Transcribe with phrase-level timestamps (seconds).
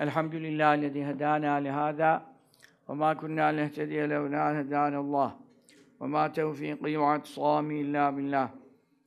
[0.00, 2.12] الحمد لله الذي هدانا لهذا
[2.88, 5.30] وما كنا لنهتدي لولا أن هدانا الله
[6.00, 8.48] وما توفيقي واعتصامي إلا بالله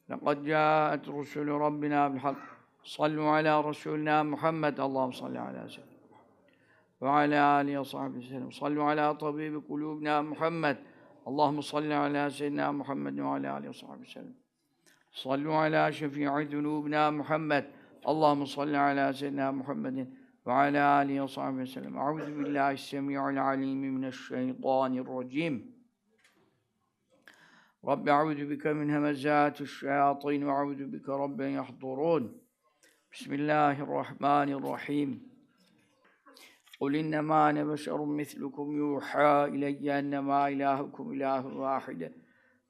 [0.10, 2.42] لقد جاءت رسل ربنا بالحق
[2.84, 6.02] صلوا على رسولنا محمد اللهم صل على سيدنا
[7.02, 10.78] وعلى آله وصحبه وسلم صلوا على طبيب قلوبنا محمد
[11.28, 14.36] اللهم صل على سيدنا محمد وعلى آله وصحبه وسلم
[15.14, 17.66] صلوا على شفيع ذنوبنا محمد
[18.08, 21.98] اللهم صل على سيدنا محمد وعلى آله وصحبه وسلم.
[21.98, 25.74] أعوذ بالله السميع العليم من الشيطان الرجيم.
[27.86, 32.23] رب أعوذ بك من همزات الشياطين وأعوذ بك رب يحضرون.
[33.14, 35.31] بسم الله الرحمن الرحيم.
[36.80, 42.12] قل إنما أنا بشر مثلكم يوحى إلي أنما إلهكم إله واحد.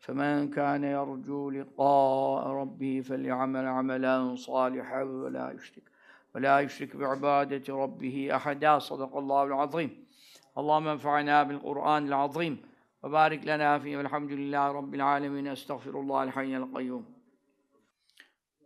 [0.01, 5.90] فمن كان يرجو لقاء ربه فليعمل عملا صالحا ولا يشرك
[6.35, 8.79] ولا يشرك بعبادة ربه أحدا.
[8.79, 10.07] صدق الله العظيم.
[10.57, 12.61] اللهم انفعنا بالقرآن العظيم
[13.03, 13.97] وبارك لنا فيه.
[13.97, 15.47] والحمد لله رب العالمين.
[15.47, 17.05] أستغفر الله الحي القيوم.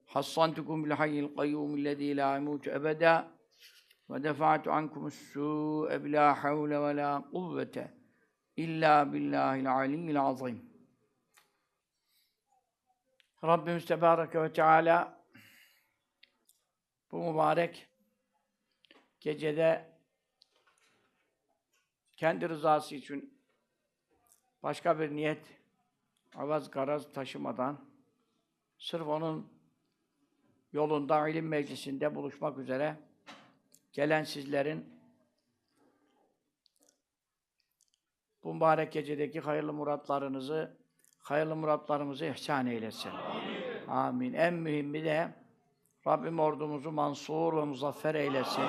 [0.08, 3.28] حصنتكم بالحي القيوم الذي لا يموت أبدا
[4.10, 7.90] ودفعت عنكم السوء بلا حول ولا قوة
[8.60, 10.76] إلا بالله العلي العظيم.
[13.86, 15.25] Tebareke ve Teala
[17.16, 17.88] bu mübarek
[19.20, 19.90] gecede
[22.18, 23.40] kendi rızası için
[24.64, 25.46] başka bir niyet,
[26.36, 27.86] avaz garaz taşımadan
[28.78, 29.54] sırf onun
[30.74, 32.98] yolunda ilim meclisinde buluşmak üzere
[33.94, 35.00] gelen sizlerin
[38.44, 40.78] bu mübarek gecedeki hayırlı muratlarınızı,
[41.20, 43.10] hayırlı muratlarımızı ihsan eylesin.
[43.10, 43.88] Amin.
[43.88, 44.34] Amin.
[44.34, 45.45] En mühimi de
[46.08, 48.66] Rabbim ordumuzu mansur ve muzaffer eylesin.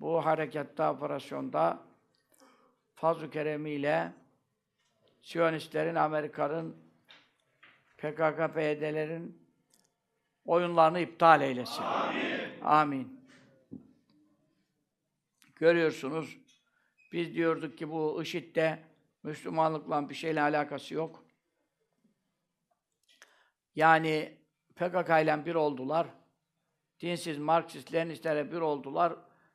[0.00, 1.78] Bu harekatta, operasyonda
[2.94, 4.12] fazl-ı keremiyle
[5.22, 6.76] Siyonistlerin, Amerika'nın,
[7.96, 9.48] PKK, PYD'lerin
[10.44, 11.82] oyunlarını iptal eylesin.
[11.82, 12.62] Amin.
[12.62, 13.20] Amin.
[15.56, 16.38] Görüyorsunuz,
[17.12, 18.78] biz diyorduk ki bu IŞİD'de
[19.22, 21.24] Müslümanlıkla bir şeyle alakası yok.
[23.74, 24.37] Yani
[24.78, 26.06] PKK ile bir oldular.
[27.00, 29.12] Dinsiz Marksist, Leninistlerle bir oldular.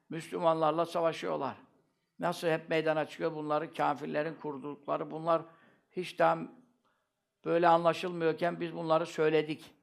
[0.09, 1.55] Müslümanlarla savaşıyorlar.
[2.19, 5.41] Nasıl hep meydana çıkıyor bunları kafirlerin kurdukları bunlar
[5.91, 6.51] hiç tam
[7.45, 9.73] böyle anlaşılmıyorken biz bunları söyledik.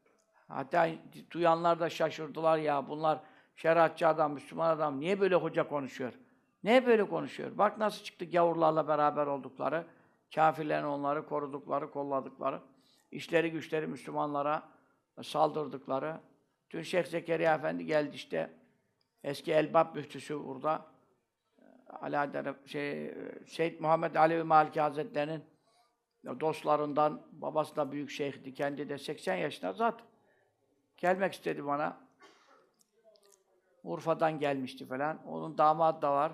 [0.49, 0.89] Hatta
[1.31, 3.21] duyanlar da şaşırdılar ya bunlar
[3.57, 6.13] şeriatçı adam, Müslüman adam niye böyle hoca konuşuyor?
[6.65, 7.59] Niye böyle konuşuyor?
[7.59, 9.87] Bak nasıl çıktı gavurlarla beraber oldukları,
[10.35, 12.61] kafirlerin onları korudukları, kolladıkları,
[13.11, 14.63] işleri güçleri Müslümanlara
[15.23, 16.21] saldırdıkları.
[16.71, 18.51] Dün Şeyh Zekeriya Efendi geldi işte,
[19.25, 20.87] eski Elbap müftüsü burada.
[21.89, 23.15] Ala şey,
[23.47, 25.45] Seyyid Muhammed Alevi Maliki Hazretleri'nin
[26.25, 30.01] dostlarından, babası da büyük şeyhti, kendi de 80 yaşında zat.
[30.97, 32.01] Gelmek istedi bana.
[33.83, 35.27] Urfa'dan gelmişti falan.
[35.27, 36.33] Onun damadı da var.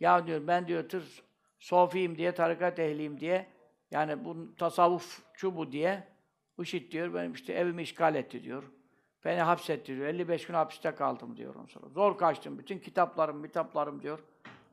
[0.00, 1.24] Ya diyor ben diyor tır
[1.58, 3.46] sofiyim diye, tarikat ehliyim diye
[3.90, 6.13] yani bu tasavvufçu bu diye
[6.58, 8.64] IŞİD diyor benim işte evimi işgal etti diyor.
[9.24, 10.06] Beni hapsetti diyor.
[10.06, 11.88] 55 gün hapiste kaldım diyor ondan sonra.
[11.88, 12.58] Zor kaçtım.
[12.58, 14.18] Bütün kitaplarım, kitaplarım diyor.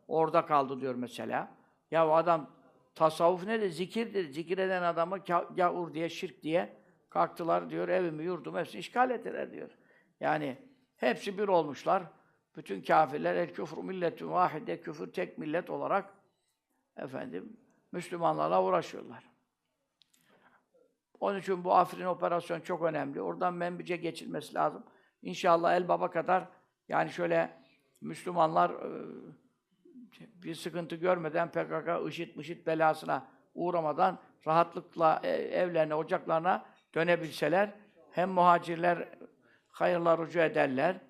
[0.07, 1.51] Orada kaldı diyor mesela.
[1.91, 2.49] Ya o adam
[2.95, 3.69] tasavvuf nedir?
[3.69, 4.29] Zikirdir.
[4.29, 5.17] Zikir eden adamı
[5.55, 6.77] gavur diye, şirk diye
[7.09, 7.89] kalktılar diyor.
[7.89, 9.69] Evimi, yurdumu hepsini işgal ettiler diyor.
[10.19, 10.57] Yani
[10.95, 12.03] hepsi bir olmuşlar.
[12.55, 16.13] Bütün kafirler el küfrü milletün vahide küfür tek millet olarak
[16.97, 17.57] efendim
[17.91, 19.30] Müslümanlarla uğraşıyorlar.
[21.21, 23.21] Onun için bu Afrin operasyon çok önemli.
[23.21, 24.83] Oradan Menbice geçilmesi lazım.
[25.21, 26.47] İnşallah El Baba kadar
[26.87, 27.57] yani şöyle
[28.01, 28.71] Müslümanlar
[30.19, 36.65] bir sıkıntı görmeden PKK, IŞİD, MIŞİD belasına uğramadan rahatlıkla evlerine, ocaklarına
[36.95, 37.73] dönebilseler
[38.11, 39.09] hem muhacirler
[39.67, 41.01] hayırlar rucu ederler.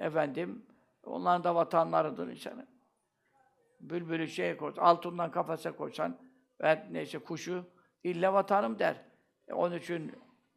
[0.00, 0.66] Efendim,
[1.04, 2.66] onların da vatanlarıdır insanı.
[3.80, 6.18] Bülbülü şeye koy, altından kafese koysan
[6.60, 7.64] ve neyse kuşu
[8.04, 9.07] illa vatanım der.
[9.48, 10.12] E, onun için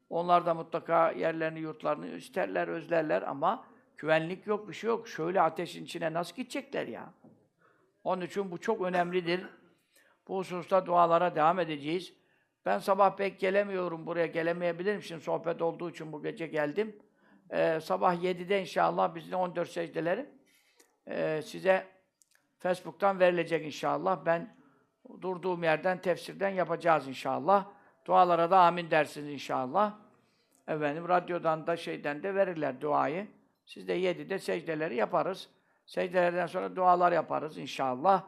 [0.09, 3.65] onlar da mutlaka yerlerini, yurtlarını isterler, özlerler ama
[3.97, 5.07] güvenlik yok, bir şey yok.
[5.07, 7.13] Şöyle ateşin içine nasıl gidecekler ya?
[8.03, 9.45] Onun için bu çok önemlidir.
[10.27, 12.13] Bu hususta dualara devam edeceğiz.
[12.65, 15.01] Ben sabah pek gelemiyorum buraya, gelemeyebilirim.
[15.01, 16.95] Şimdi sohbet olduğu için bu gece geldim.
[17.49, 20.29] Ee, sabah 7'de inşallah bizim 14 secdeleri
[21.07, 21.87] e, size
[22.59, 24.25] Facebook'tan verilecek inşallah.
[24.25, 24.55] Ben
[25.21, 27.71] durduğum yerden tefsirden yapacağız inşallah.
[28.05, 29.93] Dualara da amin dersiniz inşallah.
[30.67, 33.27] Efendim radyodan da şeyden de verirler duayı.
[33.65, 35.49] Siz de 7'de secdeleri yaparız.
[35.85, 38.23] Secdelerden sonra dualar yaparız inşallah.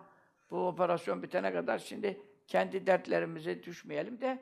[0.51, 4.39] Bu operasyon bitene kadar şimdi kendi dertlerimize düşmeyelim de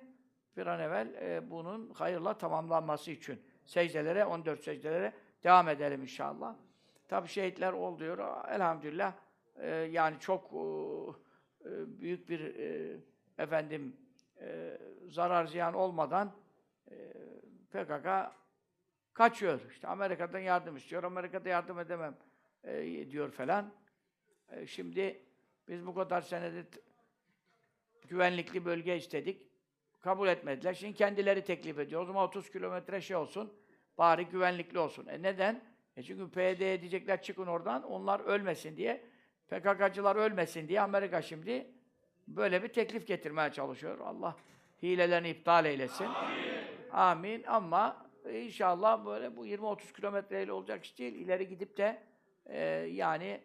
[0.57, 5.13] bir an evvel e, bunun hayırla tamamlanması için secdelere, 14 secdelere
[5.43, 6.55] devam edelim inşallah.
[7.07, 8.47] Tabi şehitler oluyor.
[8.49, 9.13] Elhamdülillah
[9.55, 10.57] e, yani çok e,
[11.69, 12.97] e, büyük bir e,
[13.37, 13.95] efendim
[14.41, 14.77] e,
[15.07, 16.31] zarar ziyan olmadan
[16.91, 16.95] e,
[17.71, 18.31] PKK
[19.13, 19.59] kaçıyor.
[19.71, 21.03] İşte Amerika'dan yardım istiyor.
[21.03, 22.17] Amerika'da yardım edemem
[22.63, 23.73] e, diyor falan.
[24.65, 25.25] Şimdi
[25.67, 26.81] biz bu kadar senedir t-
[28.07, 29.47] güvenlikli bölge istedik.
[30.01, 30.73] Kabul etmediler.
[30.73, 32.01] Şimdi kendileri teklif ediyor.
[32.01, 33.53] O zaman 30 kilometre şey olsun.
[33.97, 35.07] Bari güvenlikli olsun.
[35.07, 35.63] E neden?
[35.97, 37.83] E çünkü PYD'ye diyecekler çıkın oradan.
[37.83, 39.05] Onlar ölmesin diye.
[39.47, 41.71] PKK'cılar ölmesin diye Amerika şimdi
[42.27, 43.99] böyle bir teklif getirmeye çalışıyor.
[43.99, 44.35] Allah
[44.81, 46.07] hilelerini iptal eylesin.
[46.91, 47.43] Amin.
[47.43, 51.15] Ama inşallah böyle bu 20-30 kilometreyle olacak iş değil.
[51.15, 52.03] İleri gidip de
[52.45, 52.59] e,
[52.91, 53.41] yani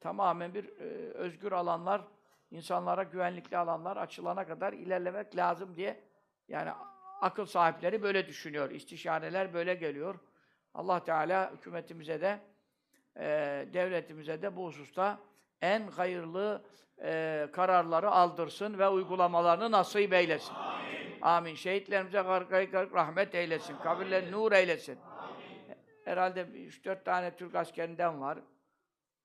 [0.00, 2.04] tamamen bir e, özgür alanlar,
[2.50, 6.00] insanlara güvenlikli alanlar açılana kadar ilerlemek lazım diye
[6.48, 6.70] yani
[7.20, 8.70] akıl sahipleri böyle düşünüyor.
[8.70, 10.14] İstişareler böyle geliyor.
[10.74, 12.40] Allah Teala hükümetimize de
[13.16, 13.24] e,
[13.72, 15.18] devletimize de bu hususta
[15.62, 16.64] en hayırlı
[17.02, 20.54] e, kararları aldırsın ve uygulamalarını nasip eylesin.
[21.22, 21.54] Amin.
[21.54, 23.76] Şehitlerimize gargayı garg rahmet eylesin.
[23.76, 24.98] Kabirlerini nur eylesin.
[26.04, 28.38] Herhalde 3-4 tane Türk askerinden var.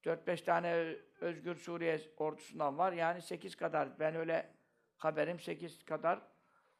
[0.06, 2.92] 4-5 tane Özgür Suriye ordusundan var.
[2.92, 4.00] Yani 8 kadar.
[4.00, 4.50] Ben öyle
[4.98, 6.20] haberim 8 kadar.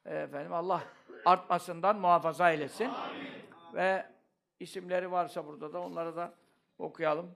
[0.04, 0.82] E, efendim Allah
[1.24, 2.90] artmasından muhafaza eylesin.
[3.74, 4.06] Ve
[4.60, 6.34] isimleri varsa burada da onları da
[6.78, 7.34] okuyalım.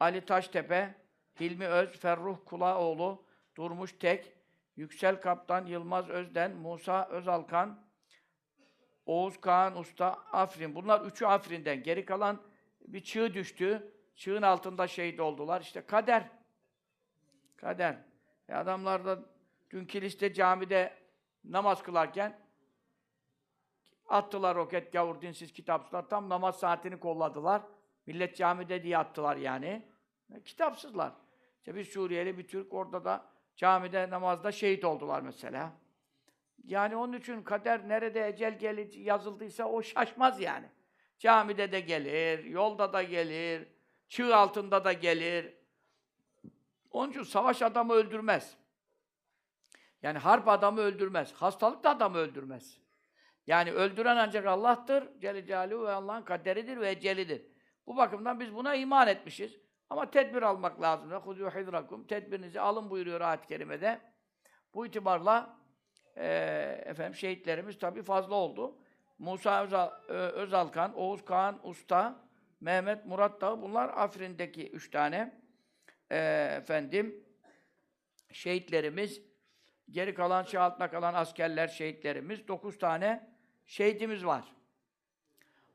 [0.00, 0.94] Ali Taştepe,
[1.40, 3.24] Hilmi Öz, Ferruh Kulaoğlu,
[3.56, 4.32] Durmuş Tek,
[4.76, 7.84] Yüksel Kaptan, Yılmaz Özden, Musa Özalkan,
[9.06, 10.74] Oğuz Kağan Usta, Afrin.
[10.74, 11.82] Bunlar üçü Afrin'den.
[11.82, 12.42] Geri kalan
[12.80, 13.92] bir çığ düştü.
[14.16, 15.60] Çığın altında şehit oldular.
[15.60, 16.28] İşte kader.
[17.56, 17.96] Kader.
[18.48, 19.18] E adamlar da
[19.70, 20.94] dün kiliste camide
[21.44, 22.40] namaz kılarken
[24.08, 26.08] attılar roket gavur dinsiz kitapsızlar.
[26.08, 27.62] Tam namaz saatini kolladılar.
[28.06, 29.91] Millet camide diye attılar yani.
[30.34, 31.12] E, kitapsızlar.
[31.58, 33.24] İşte bir Suriyeli, bir Türk orada da
[33.56, 35.72] camide namazda şehit oldular mesela.
[36.64, 40.66] Yani onun için kader nerede ecel gelir yazıldıysa o şaşmaz yani.
[41.18, 43.68] Camide de gelir, yolda da gelir,
[44.08, 45.54] çığ altında da gelir.
[46.90, 48.56] Onun için savaş adamı öldürmez.
[50.02, 51.32] Yani harp adamı öldürmez.
[51.32, 52.78] Hastalık da adamı öldürmez.
[53.46, 55.20] Yani öldüren ancak Allah'tır.
[55.20, 57.42] Celle Celaluhu ve Allah'ın kaderidir ve ecelidir.
[57.86, 59.58] Bu bakımdan biz buna iman etmişiz.
[59.92, 61.10] Ama tedbir almak lazım.
[61.10, 62.06] Huzû hidrakum.
[62.06, 64.00] Tedbirinizi alın buyuruyor ayet-i kerimede.
[64.74, 65.56] Bu itibarla
[66.16, 66.26] e,
[66.84, 68.78] efendim şehitlerimiz tabii fazla oldu.
[69.18, 72.20] Musa Özal, e, Özalkan, Oğuz Kağan Usta,
[72.60, 75.40] Mehmet Murat Dağ bunlar Afrin'deki üç tane
[76.10, 76.18] e,
[76.56, 77.24] efendim
[78.32, 79.22] şehitlerimiz.
[79.90, 82.48] Geri kalan, şey altına kalan askerler, şehitlerimiz.
[82.48, 83.30] Dokuz tane
[83.66, 84.44] şehidimiz var.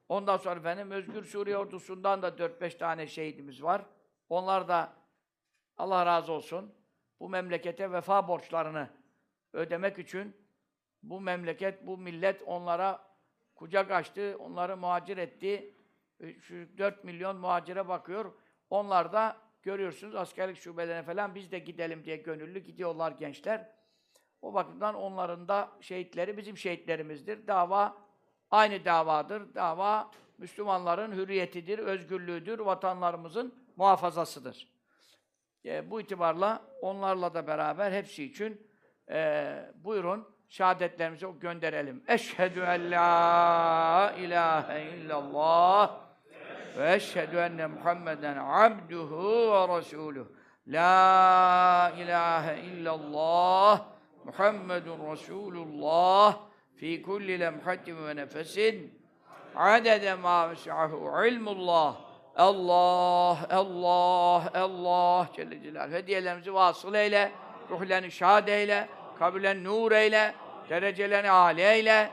[0.09, 3.85] Ondan sonra efendim Özgür Suriye ordusundan da dört beş tane şehidimiz var.
[4.29, 4.93] Onlar da
[5.77, 6.75] Allah razı olsun
[7.19, 8.89] bu memlekete vefa borçlarını
[9.53, 10.35] ödemek için
[11.03, 13.07] bu memleket, bu millet onlara
[13.55, 15.73] kucak açtı, onları muhacir etti.
[16.19, 18.33] E, Şu 4 milyon muhacire bakıyor.
[18.69, 23.69] Onlar da görüyorsunuz askerlik şubelerine falan biz de gidelim diye gönüllü gidiyorlar gençler.
[24.41, 27.47] O bakımdan onların da şehitleri bizim şehitlerimizdir.
[27.47, 27.97] Dava
[28.51, 29.55] aynı davadır.
[29.55, 34.67] Dava Müslümanların hürriyetidir, özgürlüğüdür, vatanlarımızın muhafazasıdır.
[35.65, 38.67] E, bu itibarla onlarla da beraber hepsi için
[39.09, 42.03] e, buyurun şehadetlerimizi gönderelim.
[42.07, 45.99] Eşhedü en la ilahe illallah
[46.77, 50.31] ve eşhedü enne Muhammeden abduhu ve resuluhu.
[50.67, 53.85] La ilahe illallah
[54.23, 56.39] Muhammedun Resulullah
[56.75, 59.01] fi kulli lemhatin ve nefesin
[59.55, 60.53] adede ma
[61.27, 62.06] ilmullah
[62.37, 65.93] Allah, Allah, Allah Celle Celaluhu.
[65.93, 67.31] Hediyelerimizi vasıl eyle,
[67.69, 68.89] ruhlerini şad eyle,
[69.19, 70.35] kabirlerini nur eyle,
[70.69, 72.11] derecelerini âli eyle.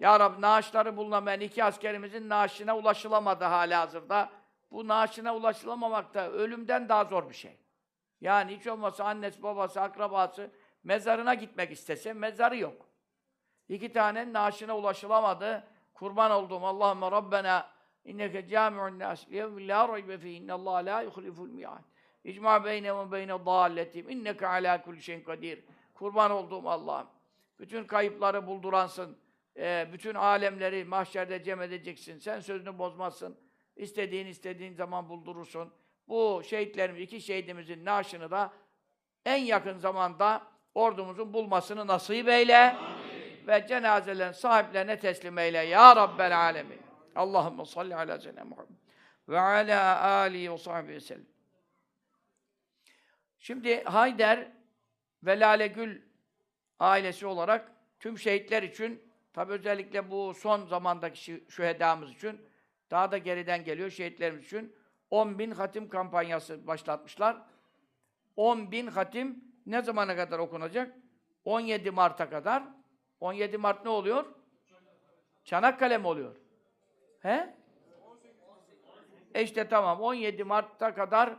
[0.00, 4.28] Ya Rabbi naaşları bulunamayan iki askerimizin naaşına ulaşılamadı hala hazırda.
[4.72, 7.56] Bu naaşına ulaşılamamak da ölümden daha zor bir şey.
[8.20, 10.50] Yani hiç olmazsa annesi, babası, akrabası
[10.84, 12.86] mezarına gitmek istese mezarı yok.
[13.68, 15.64] İki tane naaşına ulaşılamadı.
[15.94, 21.82] Kurban olduğum Allahümme Rabbena inneke cami'un nas yevmin la raybe fi innallah la yuhliful mi'ad.
[22.24, 25.64] İcma beyne ve beyne dalletim inneke ala kulli şeyin kadir.
[25.94, 27.06] Kurban olduğum Allah'ım.
[27.58, 29.18] Bütün kayıpları bulduransın.
[29.56, 32.18] Ee, bütün alemleri mahşerde cem edeceksin.
[32.18, 33.36] Sen sözünü bozmazsın.
[33.76, 35.72] İstediğin istediğin zaman buldurursun.
[36.08, 38.52] bu şehitlerimiz, iki şehidimizin naaşını da
[39.24, 40.42] en yakın zamanda
[40.74, 42.76] ordumuzun bulmasını nasip eyle.
[43.46, 45.58] Ve cenazelerin sahiplerine teslim eyle.
[45.58, 46.89] Ya Rabbel Alemin.
[47.14, 48.76] Allahümme salli ala seyyidina Muhammed.
[49.28, 51.26] Ve ala alihi ve sahbihi ve sellem.
[53.38, 54.52] Şimdi Hayder
[55.22, 56.02] ve Lale Gül
[56.78, 59.02] ailesi olarak tüm şehitler için,
[59.32, 62.40] tabi özellikle bu son zamandaki şi- şühedamız için,
[62.90, 64.76] daha da geriden geliyor şehitlerimiz için
[65.10, 67.42] 10 bin hatim kampanyası başlatmışlar.
[68.36, 70.96] 10 bin hatim ne zamana kadar okunacak?
[71.44, 72.62] 17 Mart'a kadar.
[73.20, 74.24] 17 Mart ne oluyor?
[75.44, 76.36] Çanakkale mi oluyor?
[77.20, 77.54] He?
[79.34, 81.36] E işte tamam 17 Mart'ta kadar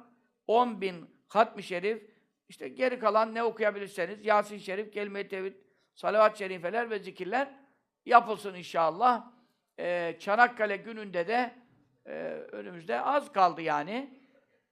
[0.48, 2.12] 10 bin hatmi şerif
[2.52, 5.54] işte geri kalan ne okuyabilirseniz Yasin Şerif, Kelime-i Tevhid,
[5.94, 7.48] Salavat-ı Şerifeler ve zikirler
[8.06, 9.32] yapılsın inşallah.
[9.80, 11.56] Ee, Çanakkale gününde de
[12.06, 12.12] e,
[12.52, 14.20] önümüzde az kaldı yani.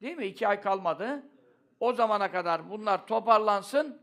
[0.01, 0.25] Değil mi?
[0.25, 1.23] İki ay kalmadı.
[1.79, 4.01] O zamana kadar bunlar toparlansın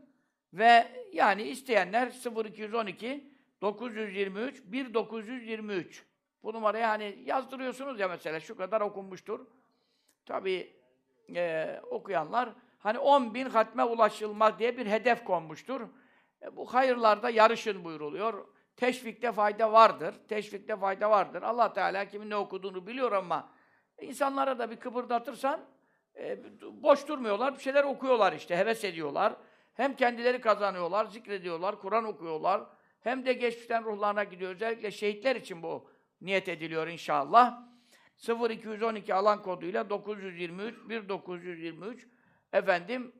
[0.53, 2.13] ve yani isteyenler
[2.45, 6.05] 0212 923 1923
[6.43, 9.45] bu numaraya hani yazdırıyorsunuz ya mesela şu kadar okunmuştur.
[10.25, 10.73] Tabii
[11.35, 15.81] e, okuyanlar hani 10 bin hatme ulaşılmak diye bir hedef konmuştur.
[16.41, 18.47] E, bu hayırlarda yarışın buyuruluyor.
[18.75, 20.15] Teşvikte fayda vardır.
[20.27, 21.41] Teşvikte fayda vardır.
[21.41, 23.49] Allah Teala kimin ne okuduğunu biliyor ama
[24.01, 25.61] insanlara da bir kıpırdatırsan
[26.15, 27.55] e, boş durmuyorlar.
[27.55, 28.57] Bir şeyler okuyorlar işte.
[28.57, 29.33] Heves ediyorlar.
[29.73, 32.61] Hem kendileri kazanıyorlar, zikrediyorlar, Kur'an okuyorlar.
[33.01, 34.51] Hem de geçmişten ruhlarına gidiyor.
[34.51, 35.89] Özellikle şehitler için bu
[36.21, 37.67] niyet ediliyor inşallah.
[38.49, 42.07] 0212 alan koduyla 923 1923
[42.53, 43.11] efendim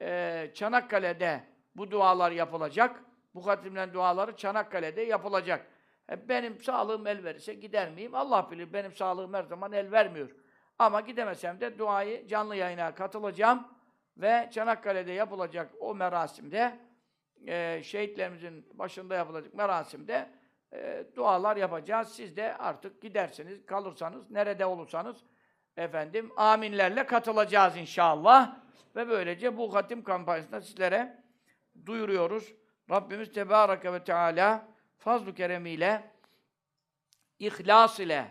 [0.00, 1.44] eee, Çanakkale'de
[1.76, 3.04] bu dualar yapılacak.
[3.34, 5.66] Bu hatimden duaları Çanakkale'de yapılacak.
[6.10, 8.14] E, benim sağlığım el verirse gider miyim?
[8.14, 8.72] Allah bilir.
[8.72, 10.30] Benim sağlığım her zaman el vermiyor.
[10.78, 13.68] Ama gidemesem de duayı canlı yayına katılacağım
[14.16, 16.78] ve Çanakkale'de yapılacak o merasimde
[17.40, 20.30] eee, şehitlerimizin başında yapılacak merasimde
[20.74, 22.08] e, dualar yapacağız.
[22.08, 25.16] Siz de artık gidersiniz, kalırsanız, nerede olursanız
[25.76, 28.56] efendim aminlerle katılacağız inşallah.
[28.96, 31.22] Ve böylece bu hatim kampanyasında sizlere
[31.86, 32.54] duyuruyoruz.
[32.90, 36.10] Rabbimiz Tebareke ve Teala fazl-ı keremiyle
[37.38, 38.30] ihlas ile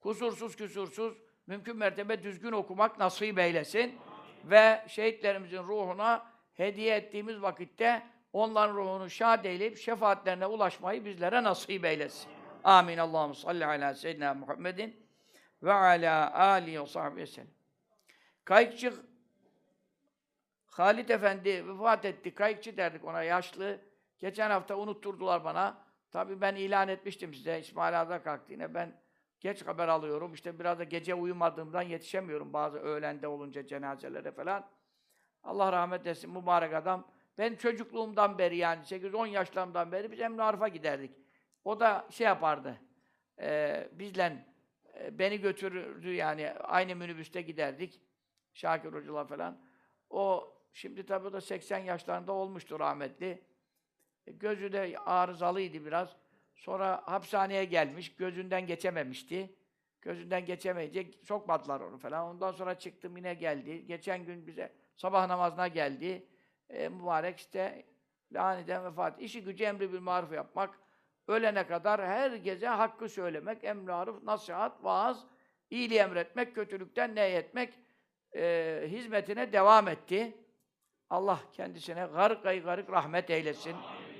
[0.00, 3.98] kusursuz küsursuz mümkün mertebe düzgün okumak nasip eylesin.
[4.44, 8.02] Ve şehitlerimizin ruhuna hediye ettiğimiz vakitte
[8.36, 12.30] onların ruhunu şad eyleyip şefaatlerine ulaşmayı bizlere nasip eylesin.
[12.64, 12.98] Amin.
[12.98, 15.06] Allahu salli ala seyyidina Muhammedin
[15.62, 17.48] ve ala alihi ve sahbihi sellem.
[18.44, 18.92] Kayıkçı
[20.66, 22.34] Halit Efendi vefat etti.
[22.34, 23.80] Kayıkçı derdik ona yaşlı.
[24.18, 25.78] Geçen hafta unutturdular bana.
[26.10, 27.60] Tabii ben ilan etmiştim size.
[27.60, 28.74] İsmail Ağa kalktı yine.
[28.74, 29.00] Ben
[29.40, 30.34] geç haber alıyorum.
[30.34, 34.66] İşte biraz da gece uyumadığımdan yetişemiyorum bazı öğlende olunca cenazelere falan.
[35.42, 37.15] Allah rahmet etsin mübarek adam.
[37.38, 41.10] Ben çocukluğumdan beri yani 8-10 yaşlarımdan beri biz Emre Arif'a giderdik.
[41.64, 42.80] O da şey yapardı.
[43.40, 44.46] E, bizle
[45.00, 48.00] e, beni götürürdü yani aynı minibüste giderdik.
[48.54, 49.60] Şakir Hocalar falan.
[50.10, 53.42] O şimdi tabii o da 80 yaşlarında olmuştu rahmetli.
[54.26, 56.16] E, Gözü de arızalıydı biraz.
[56.54, 59.56] Sonra hapishaneye gelmiş, gözünden geçememişti.
[60.02, 62.26] Gözünden geçemeyince sokmadılar onu falan.
[62.26, 63.86] Ondan sonra çıktım yine geldi.
[63.86, 66.26] Geçen gün bize sabah namazına geldi.
[66.70, 67.84] E, mübarek işte
[68.36, 69.20] aniden vefat.
[69.20, 70.78] İşi gücü emri bil maruf yapmak.
[71.28, 75.26] Ölene kadar her gece hakkı söylemek, emri maruf, nasihat, vaaz,
[75.70, 77.74] iyiliği emretmek, kötülükten nehyetmek
[78.36, 80.36] e, hizmetine devam etti.
[81.10, 83.76] Allah kendisine garık garık rahmet eylesin.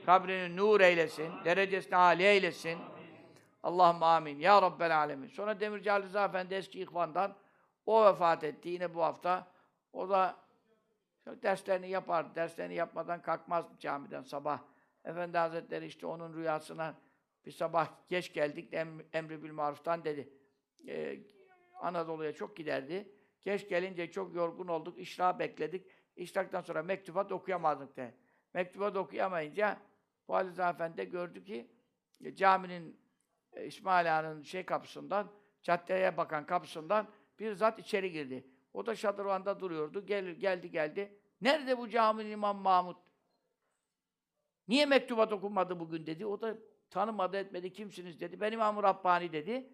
[0.06, 1.32] Kabrini nur eylesin.
[1.44, 2.78] Derecesini âli eylesin.
[3.62, 4.38] Allahümme amin.
[4.38, 5.28] Ya Rabbel alemin.
[5.28, 7.36] Sonra Demirci Ali Rıza Efendi eski ihvandan
[7.86, 9.46] o vefat etti yine bu hafta.
[9.92, 10.36] O da
[11.26, 12.34] derslerini yapar.
[12.34, 14.62] Derslerini yapmadan kalkmaz camiden sabah.
[15.04, 16.94] Efendi Hazretleri işte onun rüyasına
[17.46, 18.74] bir sabah geç geldik.
[18.74, 20.32] Em, Emri bil maruftan dedi.
[20.88, 21.18] Ee,
[21.80, 23.12] Anadolu'ya çok giderdi.
[23.40, 24.98] Geç gelince çok yorgun olduk.
[24.98, 25.86] İşra bekledik.
[26.16, 28.14] İşraktan sonra mektubat okuyamazdık de.
[28.54, 29.78] Mektubat okuyamayınca
[30.28, 31.70] bu Ali Efendi de gördü ki
[32.24, 33.00] e, caminin
[33.52, 38.46] e, İsmail Ağa'nın şey kapısından, caddeye bakan kapısından bir zat içeri girdi.
[38.76, 40.06] O da şadırvanda duruyordu.
[40.06, 41.18] Gel, geldi geldi.
[41.40, 42.96] Nerede bu caminin İmam Mahmud?
[44.68, 46.26] Niye mektubat okunmadı bugün dedi.
[46.26, 46.56] O da
[46.90, 47.72] tanımadı etmedi.
[47.72, 48.40] Kimsiniz dedi.
[48.40, 49.68] Ben İmam-ı Rabbani dedi.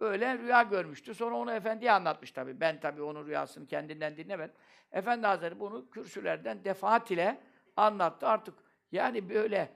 [0.00, 1.14] Öyle rüya görmüştü.
[1.14, 2.60] Sonra onu efendiye anlatmış tabii.
[2.60, 4.54] Ben tabii onun rüyasını kendinden dinlemedim.
[4.92, 7.40] Efendi Hazretleri bunu kürsülerden defaat ile
[7.76, 8.26] anlattı.
[8.26, 8.54] Artık
[8.92, 9.72] yani böyle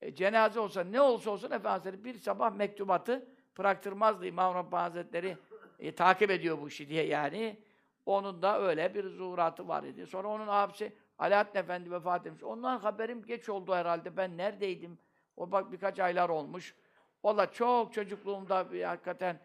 [0.00, 4.26] e, cenaze olsa ne olsa olsun Efendi Hazretleri bir sabah mektubatı bıraktırmazdı.
[4.26, 5.36] İmam Rabbani Hazretleri
[5.78, 7.63] e, takip ediyor bu işi diye yani.
[8.06, 10.06] Onun da öyle bir zuhuratı var idi.
[10.06, 12.42] Sonra onun abisi Alaaddin Efendi vefat etmiş.
[12.42, 14.16] Ondan haberim geç oldu herhalde.
[14.16, 14.98] Ben neredeydim?
[15.36, 16.74] O bak birkaç aylar olmuş.
[17.24, 19.40] Da çok çocukluğumda bir, hakikaten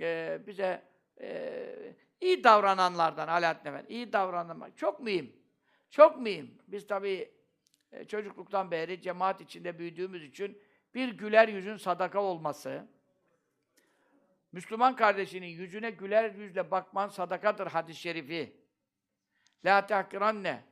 [0.00, 0.82] e, bize
[1.20, 3.92] e, iyi davrananlardan Alaaddin Efendi.
[3.92, 4.76] İyi davranmak.
[4.76, 5.36] Çok mühim.
[5.90, 6.58] Çok mühim.
[6.68, 7.34] Biz tabii
[7.92, 10.62] e, çocukluktan beri cemaat içinde büyüdüğümüz için
[10.94, 12.88] bir güler yüzün sadaka olması,
[14.54, 18.56] Müslüman kardeşinin yüzüne güler yüzle bakman sadakadır hadis-i şerifi.
[19.64, 20.64] La tahkiranne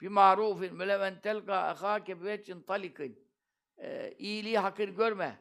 [0.00, 3.28] bi marufin meleven telqa ahake bi vecin talikin.
[3.78, 5.38] Ee, iyiliği hakir görme.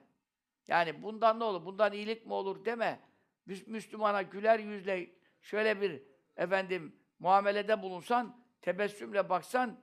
[0.68, 1.66] Yani bundan ne olur?
[1.66, 3.00] Bundan iyilik mi olur deme.
[3.48, 5.10] Müs- Müslümana güler yüzle
[5.42, 6.04] şöyle bir
[6.38, 9.80] efendim muamelede bulunsan, tebessümle baksan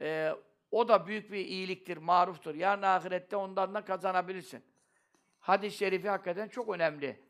[0.00, 0.32] e,
[0.70, 2.54] o da büyük bir iyiliktir, maruftur.
[2.54, 4.71] Yarın ahirette ondan da kazanabilirsin.
[5.42, 7.20] Hadis-i şerifi hakikaten çok önemli.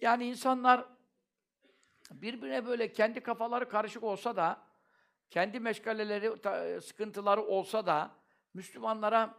[0.00, 0.84] Yani insanlar
[2.10, 4.66] birbirine böyle kendi kafaları karışık olsa da,
[5.30, 8.10] kendi meşgaleleri, ta- sıkıntıları olsa da
[8.54, 9.34] Müslümanlara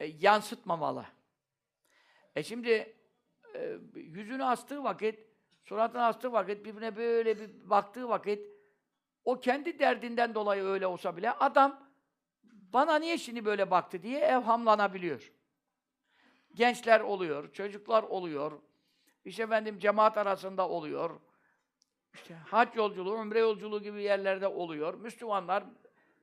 [0.00, 1.06] e, yansıtmamalı.
[2.36, 2.96] E şimdi
[3.54, 5.18] e, yüzünü astığı vakit,
[5.64, 8.48] suratını astığı vakit, birbirine böyle bir baktığı vakit,
[9.24, 11.90] o kendi derdinden dolayı öyle olsa bile adam
[12.52, 15.33] bana niye şimdi böyle baktı diye evhamlanabiliyor.
[16.54, 18.52] Gençler oluyor, çocuklar oluyor,
[19.24, 21.20] işte efendim cemaat arasında oluyor,
[22.14, 24.94] işte hac yolculuğu, umre yolculuğu gibi yerlerde oluyor.
[24.94, 25.64] Müslümanlar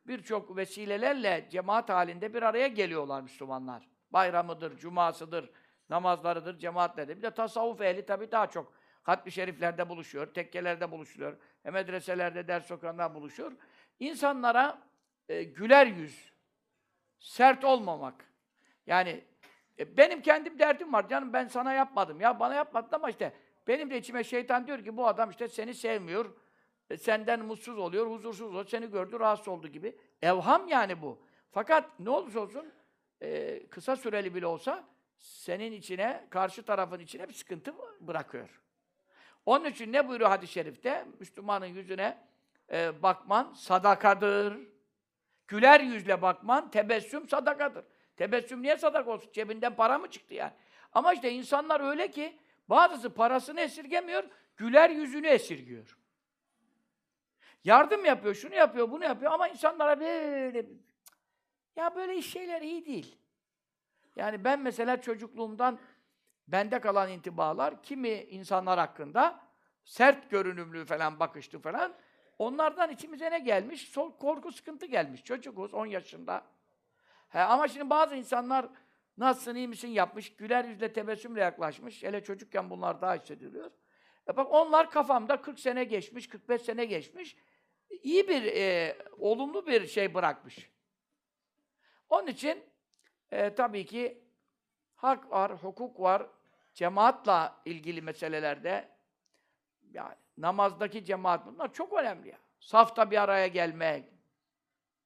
[0.07, 3.87] birçok vesilelerle cemaat halinde bir araya geliyorlar Müslümanlar.
[4.11, 5.49] Bayramıdır, cumasıdır,
[5.89, 7.17] namazlarıdır, cemaatlerdir.
[7.17, 8.73] Bir de tasavvuf ehli tabii daha çok
[9.03, 13.51] hatmi şeriflerde buluşuyor, tekkelerde buluşuyor, e, medreselerde, ders sokağında buluşuyor.
[13.99, 14.81] İnsanlara
[15.29, 16.33] e, güler yüz,
[17.19, 18.25] sert olmamak.
[18.87, 19.23] Yani
[19.79, 22.21] e, benim kendim derdim var canım ben sana yapmadım.
[22.21, 23.33] Ya bana yapmadın ama işte
[23.67, 26.35] benim de içime şeytan diyor ki bu adam işte seni sevmiyor.
[26.89, 28.65] e, Senden mutsuz oluyor, huzursuz oluyor.
[28.65, 29.97] Seni gördü, rahatsız oldu gibi.
[30.21, 31.21] Evham yani bu.
[31.51, 32.73] Fakat ne olursa olsun
[33.21, 34.83] e, kısa süreli bile olsa
[35.17, 38.61] senin içine, karşı tarafın içine bir sıkıntı bırakıyor.
[39.45, 41.05] Onun için ne buyuruyor hadis-i şerifte?
[41.19, 42.17] Müslümanın yüzüne
[42.71, 44.57] e, bakman sadakadır.
[45.47, 47.85] Güler yüzle bakman tebessüm sadakadır.
[48.21, 49.31] Tebessüm niye sadaka olsun?
[49.33, 50.51] Cebinden para mı çıktı yani?
[50.93, 54.23] Ama işte insanlar öyle ki bazısı parasını esirgemiyor,
[54.57, 55.97] güler yüzünü esirgiyor.
[57.63, 60.65] Yardım yapıyor, şunu yapıyor, bunu yapıyor ama insanlara böyle
[61.75, 63.17] ya böyle şeyler iyi değil.
[64.15, 65.79] Yani ben mesela çocukluğumdan
[66.47, 69.39] bende kalan intibalar kimi insanlar hakkında
[69.83, 71.93] sert görünümlü falan bakıştı falan.
[72.39, 73.93] Onlardan içimize ne gelmiş?
[74.19, 75.23] Korku sıkıntı gelmiş.
[75.23, 76.43] Çocukuz 10 yaşında.
[77.31, 78.69] He, ama şimdi bazı insanlar
[79.17, 82.03] nasılsın, iyi misin yapmış, güler yüzle tebessümle yaklaşmış.
[82.03, 83.71] Hele çocukken bunlar daha hissediliyor.
[84.27, 87.35] E bak onlar kafamda 40 sene geçmiş, 45 sene geçmiş.
[87.89, 90.71] İyi bir, e, olumlu bir şey bırakmış.
[92.09, 92.63] Onun için
[93.31, 94.23] e, tabii ki
[94.95, 96.27] hak var, hukuk var.
[96.73, 98.89] Cemaatla ilgili meselelerde
[99.91, 102.37] yani namazdaki cemaat bunlar çok önemli ya.
[102.59, 104.05] Safta bir araya gelmek,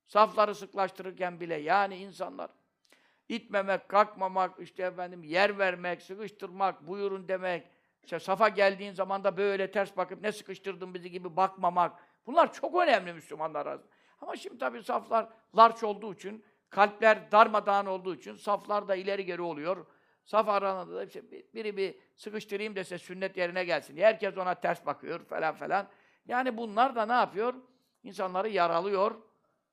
[0.07, 2.49] safları sıklaştırırken bile yani insanlar
[3.29, 7.67] itmemek, kalkmamak, işte efendim yer vermek, sıkıştırmak, buyurun demek,
[8.03, 11.99] işte safa geldiğin zaman da böyle ters bakıp ne sıkıştırdın bizi gibi bakmamak.
[12.25, 13.89] Bunlar çok önemli Müslümanlar arasında.
[14.21, 19.41] Ama şimdi tabii saflar larç olduğu için, kalpler darmadağın olduğu için saflar da ileri geri
[19.41, 19.85] oluyor.
[20.25, 23.97] Saf aranında da işte biri bir sıkıştırayım dese sünnet yerine gelsin.
[23.97, 25.87] Herkes ona ters bakıyor falan falan.
[26.27, 27.53] Yani bunlar da ne yapıyor?
[28.03, 29.15] İnsanları yaralıyor.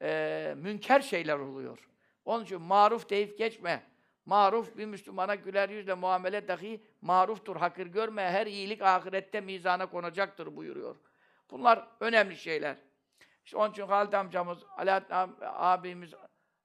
[0.03, 1.89] Eee münker şeyler oluyor.
[2.25, 3.83] Onun için maruf deyip geçme.
[4.27, 7.57] Maruf bir Müslümana güler yüzle muamele dahi maruftur.
[7.57, 8.23] Hakir görme.
[8.23, 10.97] Her iyilik ahirette mizana konacaktır buyuruyor.
[11.51, 12.77] Bunlar önemli şeyler.
[13.45, 16.15] İşte onun için Halid amcamız, Alaaddin ab- abimiz,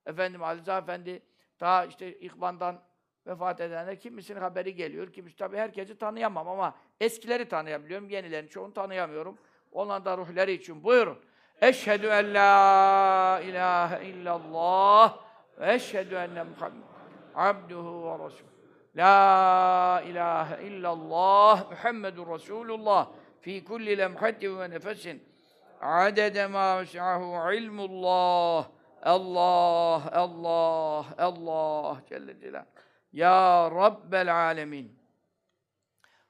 [0.05, 1.21] efendim Rıza Efendi
[1.59, 2.83] daha işte İkban'dan
[3.27, 5.13] vefat edenler kimisinin haberi geliyor.
[5.13, 8.09] Kimisi tabii herkesi tanıyamam ama eskileri tanıyabiliyorum.
[8.09, 9.37] Yenilerini çoğunu tanıyamıyorum.
[9.71, 11.19] Onların da ruhları için buyurun.
[11.61, 15.17] Eşhedü en la ilahe illallah
[15.59, 16.83] ve eşhedü enne Muhammed
[17.35, 18.47] abduhu ve resulü.
[18.95, 23.07] La ilahe illallah Muhammedun Resulullah
[23.41, 25.23] fi kulli lemhatin ve nefesin
[25.81, 28.65] adede ma vesi'ahu ilmullah
[29.03, 32.67] Allah, Allah, Allah Celle Celaluhu.
[33.13, 34.99] Ya Rabbel Alemin.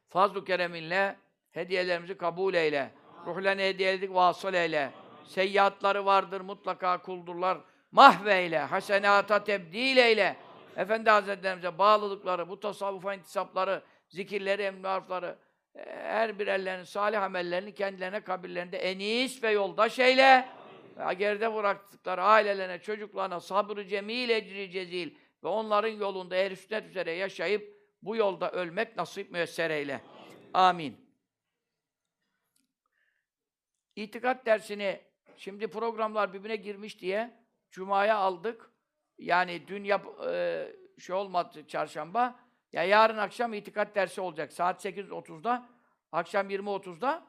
[0.09, 1.15] Fazl-ı kereminle
[1.51, 2.91] hediyelerimizi kabul eyle.
[3.25, 4.91] Ruhlarını hediyeledik vasıl eyle.
[5.27, 7.57] Seyyiatları vardır mutlaka kuldurlar.
[7.91, 10.37] Mahveyle, hasenata tebdil eyle.
[10.75, 15.37] Efendi Hazretlerimize bağlılıkları, bu tasavvufa intisapları, zikirleri, emri harfları,
[15.85, 20.49] her bir ellerinin salih amellerini kendilerine kabirlerinde enis ve yoldaş eyle.
[20.97, 27.11] Ve geride bıraktıkları ailelerine, çocuklarına sabrı cemil, ecri cezil ve onların yolunda ehl sünnet üzere
[27.11, 30.01] yaşayıp bu yolda ölmek nasip müyesser eyle.
[30.53, 31.07] Amin.
[33.95, 35.06] İtikat dersini
[35.37, 37.37] şimdi programlar birbirine girmiş diye
[37.71, 38.71] Cuma'ya aldık.
[39.17, 40.67] Yani dün yap, e,
[40.99, 42.39] şey olmadı çarşamba.
[42.73, 44.53] Ya yarın akşam itikat dersi olacak.
[44.53, 45.69] Saat 8.30'da,
[46.11, 47.27] akşam 20.30'da.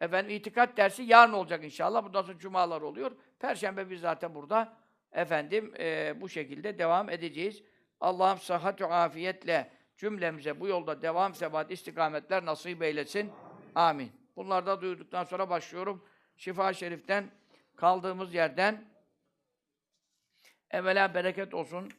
[0.00, 2.04] Efendim itikat dersi yarın olacak inşallah.
[2.04, 3.12] Bundan sonra cumalar oluyor.
[3.38, 4.76] Perşembe biz zaten burada
[5.12, 7.62] efendim e, bu şekilde devam edeceğiz.
[8.00, 13.32] Allah'ım sıhhat afiyetle cümlemize bu yolda devam, sebat, istikametler nasip eylesin.
[13.74, 14.12] Amin.
[14.36, 16.04] Bunları da duyduktan sonra başlıyorum.
[16.36, 17.30] Şifa Şerif'ten
[17.76, 18.84] kaldığımız yerden
[20.70, 21.90] evvela bereket olsun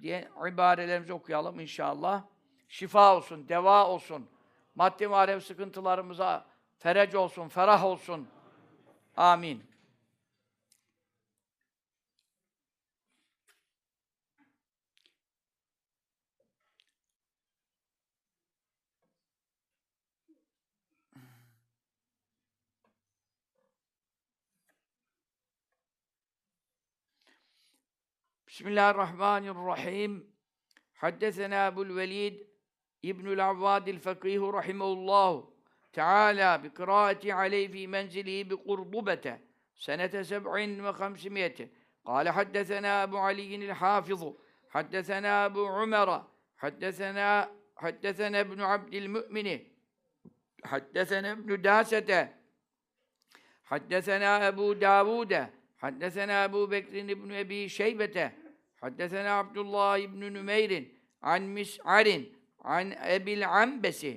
[0.00, 2.22] diye ibarelerimizi okuyalım inşallah.
[2.68, 4.28] Şifa olsun, deva olsun.
[4.74, 6.46] Maddi manevi sıkıntılarımıza
[6.78, 8.28] ferec olsun, ferah olsun.
[9.16, 9.69] Amin.
[28.60, 30.32] بسم الله الرحمن الرحيم.
[30.94, 32.46] حدثنا أبو الوليد
[33.04, 35.52] ابن العواد الفقيه رحمه الله
[35.92, 39.38] تعالى بقراءة عليه في منزله بقرضبة
[39.76, 40.52] سنة سبع
[40.88, 41.68] وخمسمائة.
[42.04, 44.32] قال حدثنا أبو علي الحافظ
[44.70, 46.26] حدثنا أبو عمر
[46.58, 49.58] حدثنا حدثنا ابن عبد المؤمن
[50.64, 52.28] حدثنا ابن داسة
[53.64, 55.46] حدثنا أبو داود
[55.78, 58.32] حدثنا أبو بكر بن أبي شيبة
[58.81, 60.91] حدثنا عبد الله بن نمير
[61.23, 62.23] عن مسعر
[62.61, 64.07] عن أبي العنبس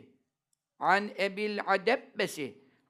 [0.80, 2.40] عن أبي العدبس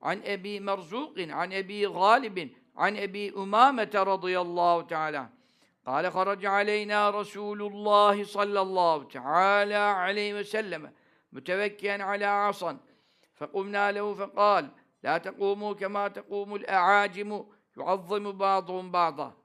[0.03, 5.39] عن أبي مرزوق عن أبي غالب عن أبي أمامة رضي الله تعالى عنه
[5.87, 10.93] قال خرج علينا رسول الله صلى الله تعالى عليه وسلم
[11.33, 12.79] متوكئا على عصا
[13.35, 14.71] فقمنا له فقال
[15.03, 17.45] لا تقوموا كما تقوم الأعاجم
[17.77, 19.37] يعظم بعضهم بعضا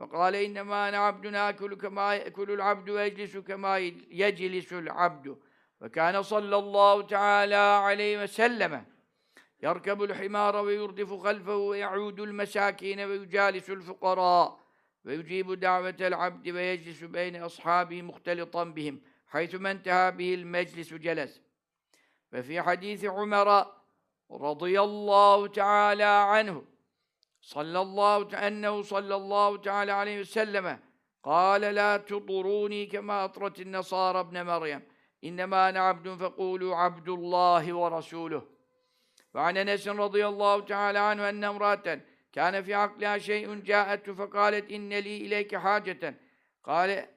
[0.00, 3.78] وقال إنما أنا عبد آكل كما يأكل العبد ويجلس كما
[4.10, 5.36] يجلس العبد.
[5.80, 8.84] وكان صلى الله تعالى عليه وسلم
[9.62, 14.60] يركب الحمار ويردف خلفه ويعود المساكين ويجالس الفقراء
[15.04, 21.40] ويجيب دعوة العبد ويجلس بين أصحابه مختلطا بهم حيثما انتهى به المجلس جلس.
[22.32, 23.66] وفي حديث عمر
[24.30, 26.64] رضي الله تعالى عنه
[27.40, 30.80] sallallahu ennehu sallallahu teala aleyhi ve selleme
[31.22, 34.82] kâle lâ tudurûnî kemâ atratin nesâra ibne Meryem.
[35.22, 38.42] İnnemâ ne abdun fekûlû abdullâhi ve rasûluh
[39.34, 45.08] ve an Enes'in radıyallahu teala anhu enne emraten kâne fî aklâ şey'un câettu fekâlet innelî
[45.08, 46.14] ileyke hâceten.
[46.62, 47.10] Kâle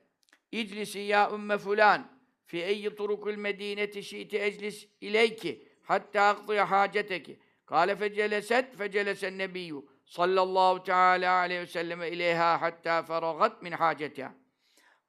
[0.51, 2.07] iclisi ya ümme fulan
[2.45, 10.41] fi eyyi turukul medineti şi'ti eclis ileyki hatta akdıya haceteki kâle feceleset fecelesen nebiyyû صلى
[10.41, 14.36] الله تعالى عليه وسلم إليها حتى فرغت من حاجتها.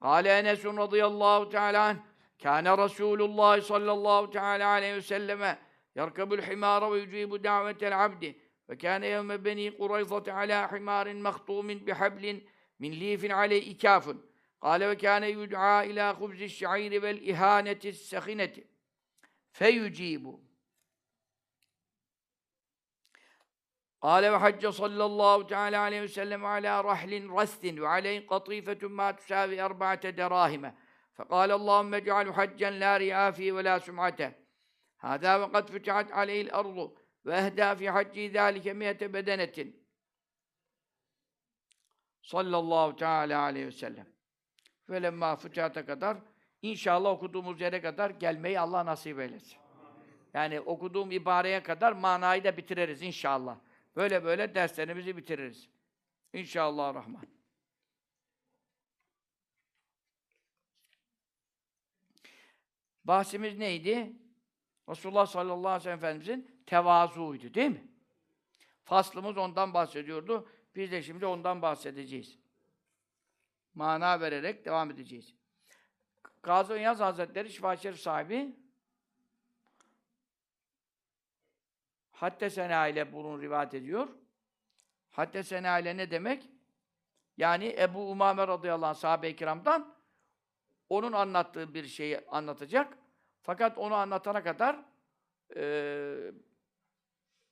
[0.01, 2.03] قال أنس رضي الله تعالى عنه
[2.39, 5.57] كان رسول الله صلى الله تعالى عليه وسلم
[5.95, 8.35] يركب الحمار ويجيب دعوة العبد
[8.69, 12.41] وكان يوم بني قريظة على حمار مخطوم بحبل
[12.79, 14.15] من ليف عليه إكاف
[14.61, 18.53] قال وكان يدعى إلى خبز الشعير والإهانة السخنة
[19.51, 20.39] فيجيب.
[24.04, 30.10] قال وحج صلى الله تعالى عليه وسلم على رحل رث وعليه قطيفة ما تساوي أربعة
[30.10, 30.74] دراهم
[31.14, 34.32] فقال اللهم اجعل حجا لا رياء فيه ولا سمعته
[35.00, 39.72] هذا وقد فتحت عليه الأرض وأهدى في حج ذلك مئة بدنة
[42.22, 44.06] صلى الله تعالى عليه وسلم
[44.88, 46.16] فلما فتحت kadar
[46.62, 49.58] inşallah okuduğumuz yere kadar gelmeyi Allah nasip eylesin.
[50.34, 53.56] Yani okuduğum ibareye kadar manayı da bitiririz inşallah.
[53.95, 55.69] Böyle böyle derslerimizi bitiririz.
[56.33, 57.27] İnşallah Rahman.
[63.03, 64.13] Bahsimiz neydi?
[64.89, 67.87] Resulullah sallallahu aleyhi ve sellem Efendimizin tevazuuydu değil mi?
[68.83, 70.49] Faslımız ondan bahsediyordu.
[70.75, 72.39] Biz de şimdi ondan bahsedeceğiz.
[73.73, 75.35] Mana vererek devam edeceğiz.
[76.43, 78.55] Gazi Yaz Hazretleri Şifa Şerif sahibi
[82.25, 84.07] Haddesena ile bunu rivayet ediyor.
[85.11, 86.49] Haddesena ile ne demek?
[87.37, 89.95] Yani Ebu Umame radıyallahu anh sahabe-i kiramdan
[90.89, 92.97] onun anlattığı bir şeyi anlatacak.
[93.41, 94.85] Fakat onu anlatana kadar
[95.55, 96.31] e,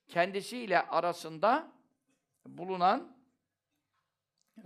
[0.08, 1.72] kendisiyle arasında
[2.46, 3.16] bulunan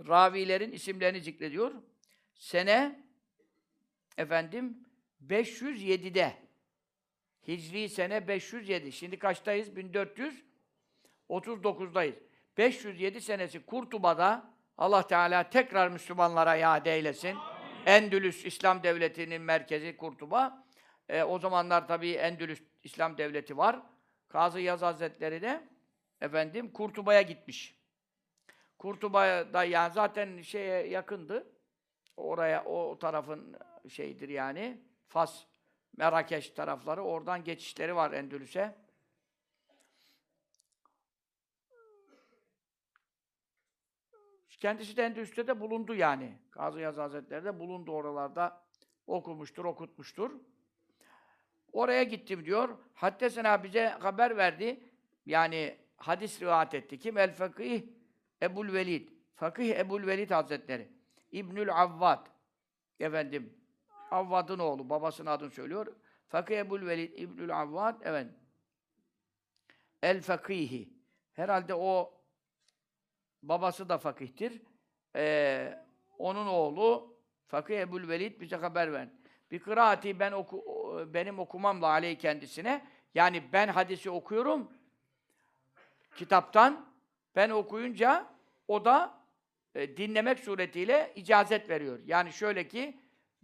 [0.07, 1.73] ravilerin isimlerini zikrediyor.
[2.35, 3.05] Sene
[4.17, 4.85] efendim
[5.27, 6.48] 507'de
[7.47, 8.91] Hicri sene 507.
[8.91, 9.69] Şimdi kaçtayız?
[11.29, 12.15] 1439'dayız.
[12.57, 17.37] 507 senesi Kurtuba'da Allah Teala tekrar Müslümanlara iade eylesin.
[17.85, 20.65] Endülüs İslam Devleti'nin merkezi Kurtuba.
[21.09, 23.79] E, o zamanlar tabii Endülüs İslam Devleti var.
[24.27, 25.67] Kazı Yaz Hazretleri de
[26.21, 27.79] efendim Kurtuba'ya gitmiş.
[28.77, 31.51] Kurtuba'da yani zaten şeye yakındı.
[32.17, 33.57] Oraya o tarafın
[33.89, 34.81] şeyidir yani.
[35.07, 35.43] Fas,
[35.99, 37.01] Merakeş tarafları.
[37.01, 38.75] Oradan geçişleri var Endülüs'e.
[44.49, 46.37] Kendisi de Endülüs'te de bulundu yani.
[46.51, 48.65] Kazı Yaz Hazretleri de bulundu oralarda.
[49.07, 50.31] Okumuştur, okutmuştur.
[51.73, 52.77] Oraya gittim diyor.
[52.93, 54.83] Haddesena bize haber verdi.
[55.25, 56.99] Yani hadis rivayet etti.
[56.99, 57.17] Kim?
[57.17, 57.83] El Fakih
[58.41, 59.09] Ebul Velid.
[59.35, 60.87] Fakih Ebul Velid Hazretleri.
[61.31, 62.27] İbnül Avvad.
[62.99, 63.58] Efendim,
[64.11, 64.89] Avvad'ın oğlu.
[64.89, 65.87] Babasının adını söylüyor.
[66.27, 68.01] Fakih Ebul Velid İbnül Avvad.
[68.03, 68.27] Evet.
[70.03, 70.89] El Fakihi.
[71.33, 72.13] Herhalde o
[73.43, 74.61] babası da fakihtir.
[75.15, 75.83] Ee,
[76.17, 77.17] onun oğlu
[77.47, 79.11] Fakih Ebul Velid bize haber verdi.
[79.51, 80.63] Bir kıraati ben oku,
[81.13, 82.85] benim okumamla aleyh kendisine.
[83.15, 84.71] Yani ben hadisi okuyorum
[86.15, 86.89] kitaptan.
[87.35, 88.25] Ben okuyunca
[88.67, 89.19] o da
[89.75, 91.99] e, dinlemek suretiyle icazet veriyor.
[92.05, 92.97] Yani şöyle ki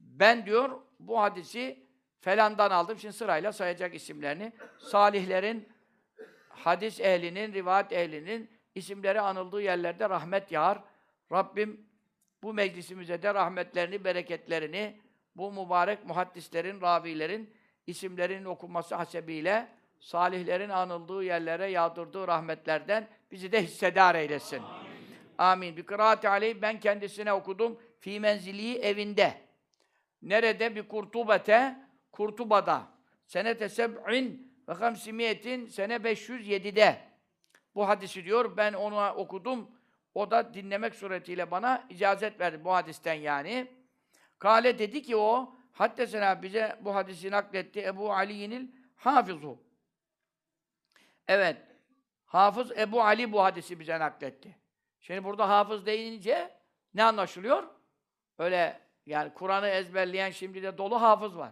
[0.05, 1.85] ben diyor bu hadisi
[2.19, 2.99] felandan aldım.
[2.99, 4.53] Şimdi sırayla sayacak isimlerini.
[4.79, 5.69] Salihlerin,
[6.49, 10.83] hadis ehlinin, rivayet ehlinin isimleri anıldığı yerlerde rahmet yağar.
[11.31, 11.89] Rabbim
[12.43, 15.01] bu meclisimize de rahmetlerini, bereketlerini,
[15.35, 17.53] bu mübarek muhaddislerin, ravilerin
[17.87, 19.67] isimlerinin okunması hasebiyle
[19.99, 24.61] salihlerin anıldığı yerlere yağdırdığı rahmetlerden bizi de hissedar eylesin.
[25.37, 25.77] Amin.
[25.77, 27.79] Bir kıraat aleyh ben kendisine okudum.
[27.99, 29.44] Fi menzili evinde.
[30.25, 30.75] Nerede?
[30.75, 31.75] Bir kurtubete,
[32.11, 32.87] Kurtuba'da.
[33.25, 36.99] Senete seb'in ve hamsimiyetin sene 507'de.
[37.75, 39.71] Bu hadisi diyor, ben onu okudum.
[40.13, 43.67] O da dinlemek suretiyle bana icazet verdi bu hadisten yani.
[44.39, 49.59] Kale dedi ki o, haddesena bize bu hadisi nakletti Ebu Ali'nil hafizu.
[51.27, 51.57] Evet,
[52.25, 54.55] Hafız Ebu Ali bu hadisi bize nakletti.
[55.01, 56.57] Şimdi burada hafız deyince
[56.93, 57.63] ne anlaşılıyor?
[58.39, 61.51] Öyle yani Kur'an'ı ezberleyen şimdi de dolu hafız var.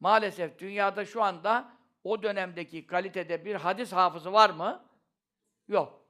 [0.00, 1.72] Maalesef dünyada şu anda
[2.04, 4.84] o dönemdeki kalitede bir hadis hafızı var mı?
[5.68, 6.06] Yok.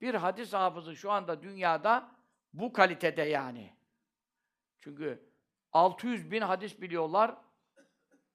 [0.00, 2.08] Bir hadis hafızı şu anda dünyada
[2.52, 3.76] bu kalitede yani.
[4.80, 5.30] Çünkü
[5.72, 7.34] 600 bin hadis biliyorlar.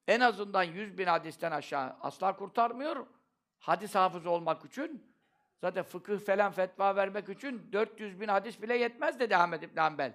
[0.07, 3.07] En azından 100 bin hadisten aşağı asla kurtarmıyor.
[3.59, 5.15] Hadis hafızı olmak için.
[5.61, 10.13] Zaten fıkıh falan fetva vermek için 400 bin hadis bile yetmez dedi Ahmed İbn Hanbel.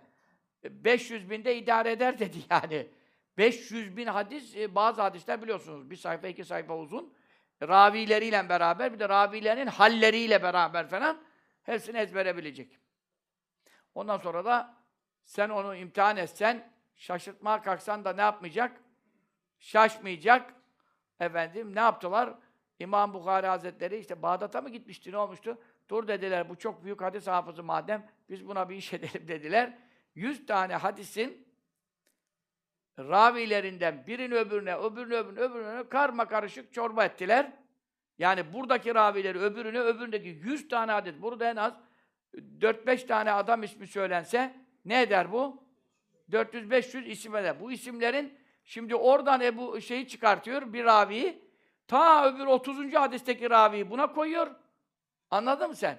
[0.70, 2.86] 500 bin de idare eder dedi yani.
[3.38, 7.14] 500 bin hadis, e, bazı hadisler biliyorsunuz bir sayfa iki sayfa uzun.
[7.62, 11.22] Ravileriyle beraber bir de ravilerin halleriyle beraber falan
[11.62, 12.78] hepsini ezbere bilecek.
[13.94, 14.74] Ondan sonra da
[15.24, 18.80] sen onu imtihan etsen, şaşırtmaya kalksan da ne yapmayacak?
[19.58, 20.54] Şaşmayacak.
[21.20, 22.34] Efendim ne yaptılar?
[22.78, 25.58] İmam Bukhari Hazretleri işte Bağdat'a mı gitmişti, ne olmuştu?
[25.88, 29.78] Dur dediler, bu çok büyük hadis hafızı madem, biz buna bir iş edelim dediler.
[30.16, 31.46] Yüz tane hadisin
[32.98, 37.52] ravilerinden birini öbürüne, öbürünü öbürüne, öbürüne karma karışık çorba ettiler.
[38.18, 41.74] Yani buradaki ravileri öbürüne, öbüründeki yüz tane hadis, burada en az
[42.34, 45.64] 4-5 tane adam ismi söylense ne eder bu?
[46.30, 47.60] 400-500 isim eder.
[47.60, 51.42] Bu isimlerin şimdi oradan Ebu şeyi çıkartıyor, bir raviyi,
[51.88, 52.94] ta öbür 30.
[52.94, 54.54] hadisteki raviyi buna koyuyor.
[55.30, 55.98] Anladın mı sen?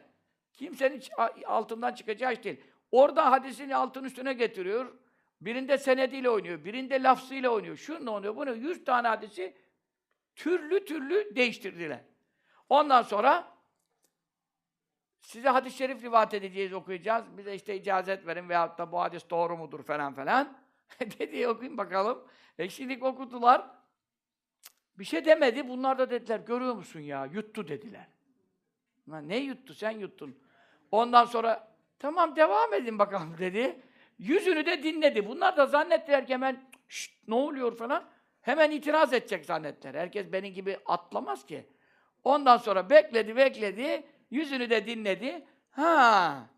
[0.53, 1.03] Kimsenin
[1.45, 2.63] altından çıkacağı iş değil.
[2.91, 4.93] Orada hadisini altın üstüne getiriyor.
[5.41, 7.77] Birinde senediyle oynuyor, birinde lafzıyla oynuyor.
[7.77, 9.57] Şununla oynuyor, bunu 100 tane hadisi
[10.35, 12.03] türlü türlü değiştirdiler.
[12.69, 13.57] Ondan sonra
[15.21, 17.37] size hadis-i şerif rivayet edeceğiz, okuyacağız.
[17.37, 20.57] Bize işte icazet verin veyahut da bu hadis doğru mudur falan falan.
[20.99, 22.27] Dedi okuyun bakalım.
[22.57, 23.69] E şimdi okudular.
[24.99, 25.69] Bir şey demedi.
[25.69, 27.25] Bunlar da dediler, görüyor musun ya?
[27.25, 28.07] Yuttu dediler.
[29.07, 29.73] Ne yuttu?
[29.73, 30.39] Sen yuttun.
[30.91, 33.81] Ondan sonra tamam devam edin bakalım dedi.
[34.19, 35.27] Yüzünü de dinledi.
[35.27, 36.69] Bunlar da zannettiler ki hemen
[37.27, 38.09] ne oluyor falan.
[38.41, 39.95] Hemen itiraz edecek zannettiler.
[39.95, 41.65] Herkes benim gibi atlamaz ki.
[42.23, 44.03] Ondan sonra bekledi, bekledi.
[44.31, 45.45] Yüzünü de dinledi.
[45.71, 46.49] Ha.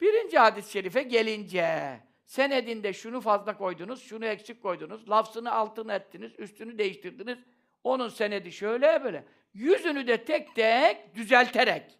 [0.00, 6.78] Birinci hadis-i şerife gelince senedinde şunu fazla koydunuz, şunu eksik koydunuz, lafzını altını ettiniz, üstünü
[6.78, 7.38] değiştirdiniz.
[7.84, 9.24] Onun senedi şöyle böyle.
[9.54, 11.98] Yüzünü de tek tek düzelterek.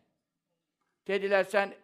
[1.06, 1.74] Dediler sen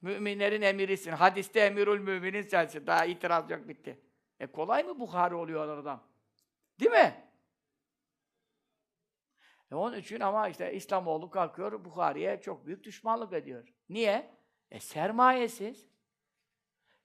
[0.00, 1.12] müminlerin emirisin.
[1.12, 2.86] Hadiste emirül müminin sensin.
[2.86, 4.00] Daha itiraz yok bitti.
[4.40, 6.08] E kolay mı Bukhari oluyor adam?
[6.80, 7.28] Değil mi?
[9.70, 13.74] E onun için ama işte İslamoğlu kalkıyor Bukhari'ye çok büyük düşmanlık ediyor.
[13.88, 14.38] Niye?
[14.70, 15.88] E sermayesiz.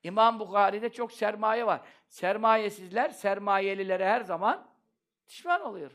[0.03, 1.81] İmam Bukhari'de çok sermaye var.
[2.07, 4.71] Sermayesizler sermayelilere her zaman
[5.27, 5.91] düşman oluyor.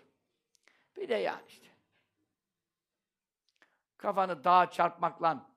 [0.97, 1.69] Bir de yani işte.
[3.97, 5.48] Kafanı dağa çarpmakla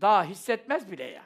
[0.00, 1.24] dağ hissetmez bile ya.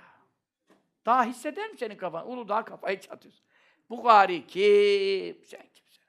[1.07, 2.31] Dağ hisseder mi senin kafan?
[2.31, 3.45] Uludağ kafayı çatıyorsun.
[3.91, 5.45] Bukhari kim?
[5.45, 6.03] Sen kimsin?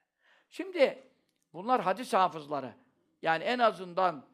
[0.49, 1.03] Şimdi
[1.53, 2.73] bunlar hadis hafızları.
[3.21, 4.25] Yani en azından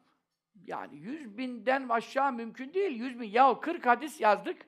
[0.64, 3.00] yani yüz binden aşağı mümkün değil.
[3.00, 3.30] Yüz bin.
[3.30, 4.62] Yahu 40 hadis yazdık.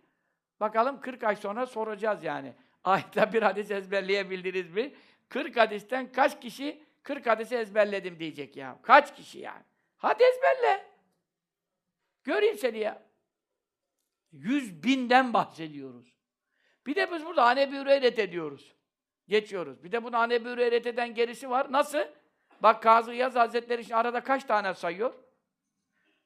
[0.60, 2.54] Bakalım 40 ay sonra soracağız yani.
[2.84, 4.94] Ayda bir hadis ezberleyebildiniz mi?
[5.28, 8.78] 40 hadisten kaç kişi 40 hadisi ezberledim diyecek ya.
[8.82, 9.62] Kaç kişi yani?
[9.96, 10.86] Hadi ezberle.
[12.24, 13.07] Göreyim seni ya.
[14.32, 16.14] Yüz binden bahsediyoruz.
[16.86, 18.74] Bir de biz burada Hanebi Hüreyret ediyoruz.
[19.28, 19.84] Geçiyoruz.
[19.84, 21.72] Bir de bunu Hanebi Hüreyret eden gerisi var.
[21.72, 22.04] Nasıl?
[22.60, 25.14] Bak Kazı Yaz Hazretleri şimdi arada kaç tane sayıyor?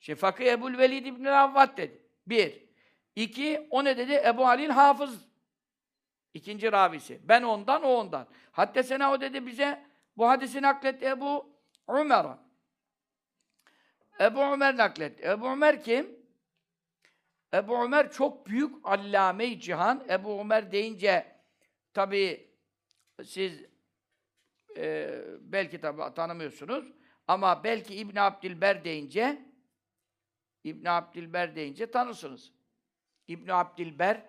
[0.01, 2.03] Şefakı Ebul Velid İbn Avvat dedi.
[2.27, 2.62] Bir.
[3.17, 4.23] İki, o ne dedi?
[4.27, 5.29] Ebu Halil Hafız.
[6.35, 7.21] İkinci ravisi.
[7.25, 8.27] Ben ondan, o ondan.
[8.53, 9.87] Hatta sena o dedi bize
[10.17, 11.57] bu hadisi nakletti Ebu
[11.88, 12.38] Ömer'a.
[14.21, 15.29] Ebu Ömer nakletti.
[15.29, 16.21] Ebu Ömer kim?
[17.55, 20.07] Ebu Ömer çok büyük allame-i cihan.
[20.11, 21.37] Ebu Ömer deyince
[21.95, 22.51] tabii
[23.25, 23.65] siz
[24.77, 26.85] e, belki tabi tanımıyorsunuz
[27.29, 29.53] ama belki İbn Abdilber deyince
[30.65, 32.53] İbn Abdilber deyince tanırsınız.
[33.29, 34.27] İbn Abdilber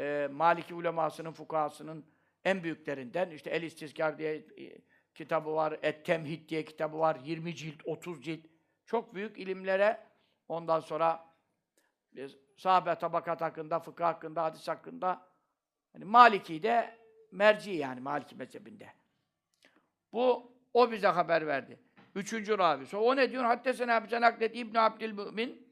[0.00, 2.06] e, Maliki ulemasının, fukahasının
[2.44, 3.30] en büyüklerinden.
[3.30, 4.80] işte El İstizkar diye e,
[5.14, 8.46] kitabı var, Et Temhid diye kitabı var, 20 cilt, 30 cilt.
[8.84, 10.06] Çok büyük ilimlere
[10.48, 11.28] ondan sonra
[12.56, 15.22] sahabe tabakat hakkında, fıkıh hakkında, hadis hakkında
[15.92, 16.98] hani Maliki de
[17.32, 18.88] merci yani Maliki mezhebinde.
[20.12, 21.80] Bu o bize haber verdi.
[22.14, 22.86] Üçüncü ravi.
[22.86, 23.44] Sonra o ne diyor?
[23.44, 25.68] Haddesena bize naklet İbn Abdülmümin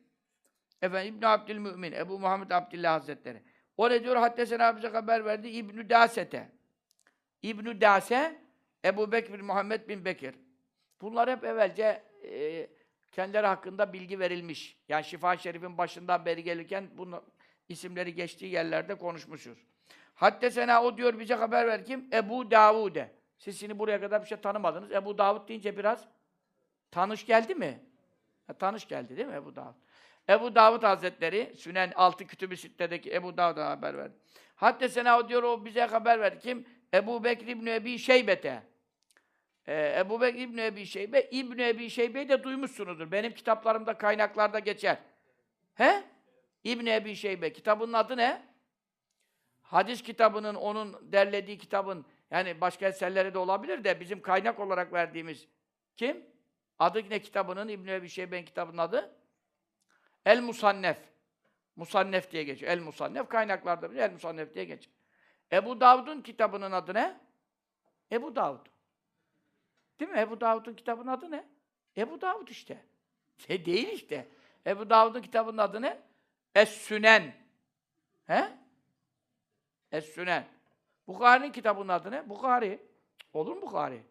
[0.83, 3.43] Efendim İbn Abdülmümin Ebu Muhammed Abdullah Hazretleri.
[3.77, 4.17] O ne diyor?
[4.17, 6.53] Haddesena bize haber verdi İbn Dasete.
[7.43, 8.41] İbn Dase
[8.85, 10.35] Ebu Bekir Muhammed bin Bekir.
[11.01, 12.67] Bunlar hep evvelce e,
[13.17, 14.77] kendileri hakkında bilgi verilmiş.
[14.89, 17.23] Yani Şifa Şerif'in başından beri gelirken bunun
[17.69, 19.59] isimleri geçtiği yerlerde konuşmuşuz.
[20.15, 22.09] Haddesena o diyor bize haber ver kim?
[22.13, 23.13] Ebu Davude.
[23.39, 24.93] Siz şimdi buraya kadar bir şey tanımadınız.
[24.93, 26.09] Ebu Davud deyince biraz
[26.91, 27.81] tanış geldi mi?
[28.47, 29.75] Ha, tanış geldi değil mi Ebu Davud?
[30.29, 34.15] Ebu Davud Hazretleri, Sünen altı kütüb-i sittedeki Ebu Davud'a haber verdi.
[34.57, 36.39] Haddesena o diyor, o bize haber verdi.
[36.39, 36.67] Kim?
[36.95, 38.63] Ebu Bekir İbni Ebi Şeybete.
[39.67, 43.13] Ee, Ebu Bekir İbni Ebi Şeybe, İbni Ebi Şeybe'yi de duymuşsunuzdur.
[43.13, 44.99] Benim kitaplarımda, kaynaklarda geçer.
[45.75, 46.05] He?
[46.65, 47.53] İbni Ebi Şeybe.
[47.53, 48.43] Kitabının adı ne?
[49.63, 55.49] Hadis kitabının, onun derlediği kitabın, yani başka eserleri de olabilir de bizim kaynak olarak verdiğimiz
[55.97, 56.27] kim?
[56.79, 57.69] Adı ne kitabının?
[57.69, 59.17] İbn-i Ebi Şeyben kitabının adı?
[60.27, 60.99] El Musannef.
[61.77, 62.73] Musannef diye geçiyor.
[62.73, 64.97] El Musannef kaynaklarda bile El Musannef diye geçiyor.
[65.53, 67.21] Ebu Davud'un kitabının adı ne?
[68.13, 68.67] Ebu Davud.
[70.01, 70.19] Değil mi?
[70.19, 71.45] Ebu Davud'un kitabının adı ne?
[71.97, 72.85] Ebu Davud işte.
[73.37, 74.29] Şey değil işte.
[74.67, 76.03] Ebu Davud'un kitabının adı ne?
[76.55, 77.35] Es-Sünen.
[78.27, 78.49] He?
[79.93, 80.45] Es-Sünen.
[81.07, 82.29] Bukhari'nin kitabının adı ne?
[82.29, 82.87] Bukhari.
[83.33, 84.03] Olur mu Bukhari?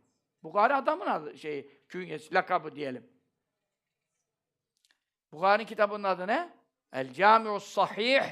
[0.44, 3.10] Bukhari adamın adı, şey, künyesi, lakabı diyelim.
[5.32, 6.50] Bukhari'nin kitabının adı ne?
[6.94, 8.24] El Cami'us Sahih.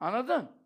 [0.00, 0.56] Anladın?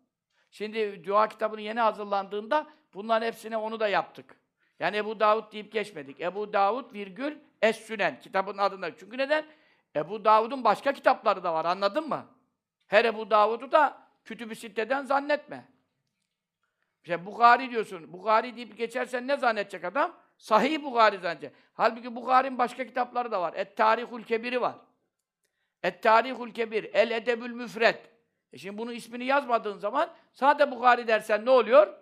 [0.51, 4.39] Şimdi dua kitabının yeni hazırlandığında bunların hepsine onu da yaptık.
[4.79, 6.21] Yani Ebu Davud deyip geçmedik.
[6.21, 8.97] Ebu Davud virgül Es-Sünen kitabın adında.
[8.97, 9.45] Çünkü neden?
[9.95, 11.65] Ebu Davud'un başka kitapları da var.
[11.65, 12.25] Anladın mı?
[12.87, 14.07] Her Ebu Davud'u da
[14.55, 15.65] Sitte'den zannetme.
[17.03, 18.13] İşte Bukhari diyorsun.
[18.13, 20.13] Bukhari deyip geçersen ne zannedecek adam?
[20.37, 21.53] Sahih Bukhari zannedecek.
[21.73, 23.53] Halbuki Bukhari'nin başka kitapları da var.
[23.53, 24.75] Et-Tarihul Kebir'i var.
[25.83, 28.09] Et-Tarihul Kebir, El Edebül Müfret.
[28.53, 31.93] E şimdi bunun ismini yazmadığın zaman sade Bukhari dersen ne oluyor?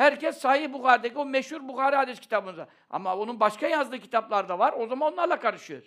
[0.00, 2.68] Herkes Sahih Bukhari'deki o meşhur Bukhari hadis kitabında.
[2.90, 4.74] Ama onun başka yazdığı kitaplar da var.
[4.76, 5.82] O zaman onlarla karışıyor.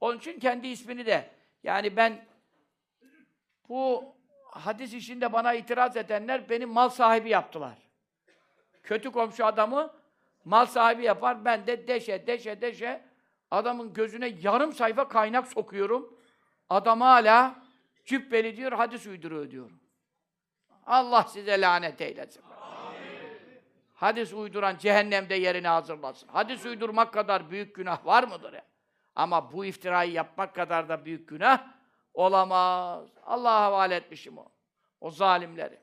[0.00, 1.30] Onun için kendi ismini de
[1.62, 2.24] yani ben
[3.68, 4.04] bu
[4.50, 7.78] hadis işinde bana itiraz edenler beni mal sahibi yaptılar.
[8.82, 9.94] Kötü komşu adamı
[10.44, 11.44] mal sahibi yapar.
[11.44, 13.02] Ben de deşe deşe deşe
[13.50, 16.18] adamın gözüne yarım sayfa kaynak sokuyorum.
[16.70, 17.54] Adam hala
[18.04, 19.70] cübbeli diyor, hadis uyduruyor diyor.
[20.86, 22.49] Allah size lanet eylesin.
[24.00, 26.28] Hadis uyduran cehennemde yerini hazırlasın.
[26.28, 28.64] Hadis uydurmak kadar büyük günah var mıdır ya?
[29.14, 31.66] Ama bu iftirayı yapmak kadar da büyük günah
[32.14, 33.08] olamaz.
[33.26, 34.52] Allah'a havale etmişim o.
[35.00, 35.78] O zalimleri.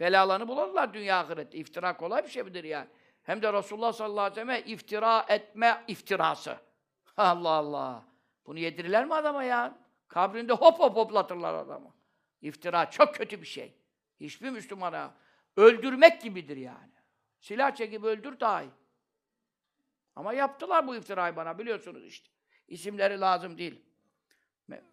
[0.00, 1.58] Belalarını bulurlar dünya ahirette.
[1.58, 2.88] İftira kolay bir şey midir yani?
[3.22, 6.56] Hem de Resulullah sallallahu aleyhi ve sellem iftira etme iftirası.
[7.16, 8.02] Allah Allah.
[8.46, 9.78] Bunu yedirirler mi adama ya?
[10.08, 11.94] Kabrinde hop hop hoplatırlar adamı.
[12.42, 13.74] İftira çok kötü bir şey.
[14.20, 15.14] Hiçbir Müslümana
[15.56, 16.92] öldürmek gibidir yani.
[17.40, 18.70] Silah çekip öldür daha iyi.
[20.16, 22.28] Ama yaptılar bu iftirayı bana biliyorsunuz işte.
[22.68, 23.84] İsimleri lazım değil.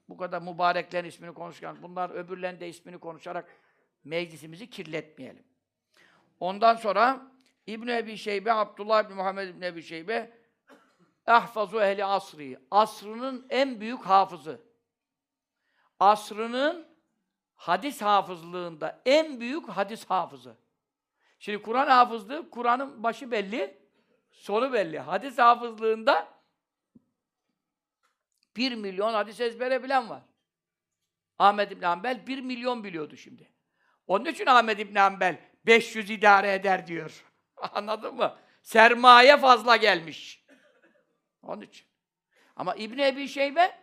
[0.09, 3.55] Bu kadar mübareklerin ismini konuşurken bunlar öbürlerin de ismini konuşarak
[4.03, 5.43] meclisimizi kirletmeyelim.
[6.39, 7.31] Ondan sonra
[7.67, 10.41] İbn Ebi Şeybe, Abdullah bin Muhammed İbn Ebi Şeybe
[11.27, 12.59] ahfazu ehli asri.
[12.71, 14.61] Asrının en büyük hafızı.
[15.99, 16.87] Asrının
[17.61, 20.55] hadis hafızlığında en büyük hadis hafızı.
[21.39, 23.77] Şimdi Kur'an hafızlığı, Kur'an'ın başı belli,
[24.31, 24.99] sonu belli.
[24.99, 26.27] Hadis hafızlığında
[28.57, 30.21] bir milyon hadis ezbere bilen var.
[31.39, 33.51] Ahmed İbn Hanbel bir milyon biliyordu şimdi.
[34.07, 37.25] Onun için Ahmed İbn Hanbel 500 idare eder diyor.
[37.57, 38.37] Anladın mı?
[38.61, 40.45] Sermaye fazla gelmiş.
[41.41, 41.87] Onun için.
[42.55, 43.79] Ama İbn Ebi Şeybe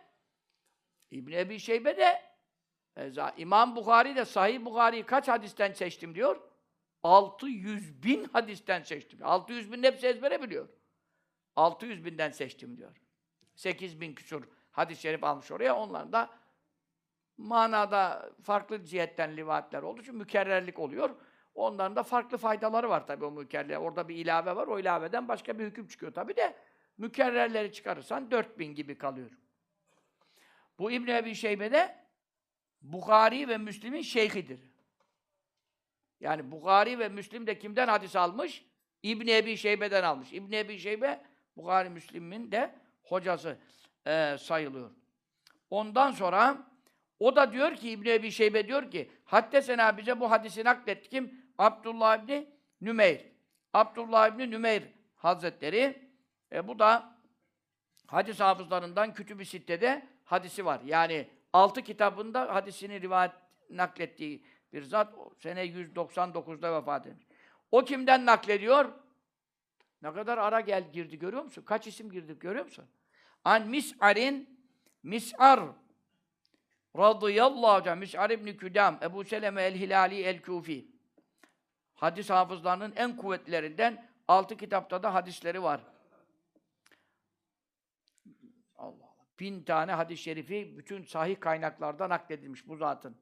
[1.11, 2.28] İbn Ebi Şeybe de
[3.37, 6.41] İmam Bukhari de Sahih Bukhari'yi kaç hadisten seçtim diyor?
[7.03, 9.19] 600 bin hadisten seçtim.
[9.23, 10.69] 600 bin hepsi ezbere biliyor.
[11.55, 13.01] 600 binden seçtim diyor.
[13.55, 15.75] 8 bin küsur hadis-i şerif almış oraya.
[15.75, 16.29] Onlar da
[17.37, 21.09] manada farklı cihetten rivayetler olduğu için mükerrerlik oluyor.
[21.55, 23.77] Onların da farklı faydaları var tabii o mükerrer.
[23.77, 24.67] Orada bir ilave var.
[24.67, 26.55] O ilaveden başka bir hüküm çıkıyor tabii de
[26.97, 29.31] mükerrerleri çıkarırsan 4000 gibi kalıyor.
[30.79, 32.08] Bu İbn Ebi Şeybe'de
[32.81, 34.59] Bukhari ve Müslim'in şeyhidir.
[36.19, 38.65] Yani Bukhari ve Müslim de kimden hadis almış?
[39.03, 40.33] İbn Ebi Şeybe'den almış.
[40.33, 41.21] İbn Ebi Şeybe
[41.57, 43.57] Bukhari Müslim'in de hocası
[44.07, 44.91] e, sayılıyor.
[45.69, 46.57] Ondan sonra
[47.19, 51.45] o da diyor ki İbn Ebi Şeybe diyor ki Haddesena bize bu hadisi nakletti kim?
[51.57, 52.49] Abdullah İbni
[52.81, 53.25] Nümeyr.
[53.73, 54.83] Abdullah İbni Nümeyr
[55.15, 56.09] Hazretleri
[56.51, 57.15] e, bu da
[58.07, 60.81] hadis hafızlarından Kütüb-i Sitte'de hadisi var.
[60.85, 63.31] Yani altı kitabında hadisini rivayet
[63.69, 67.27] naklettiği bir zat sene 199'da vefat etmiş.
[67.71, 68.91] O kimden naklediyor?
[70.01, 71.63] Ne kadar ara gel girdi görüyor musun?
[71.65, 72.85] Kaç isim girdi görüyor musun?
[73.45, 74.59] An Mis'ar'in
[75.03, 75.59] Mis'ar
[76.97, 80.99] radıyallahu anh Mis'ar ibn Küdam Ebu Seleme el-Hilali el-Kufi
[81.99, 85.81] Hadis hafızlarının en kuvvetlerinden altı kitapta da hadisleri var.
[88.77, 89.28] Allah Allah.
[89.39, 93.17] Bin tane hadis-i şerifi bütün sahih kaynaklarda nakledilmiş bu zatın.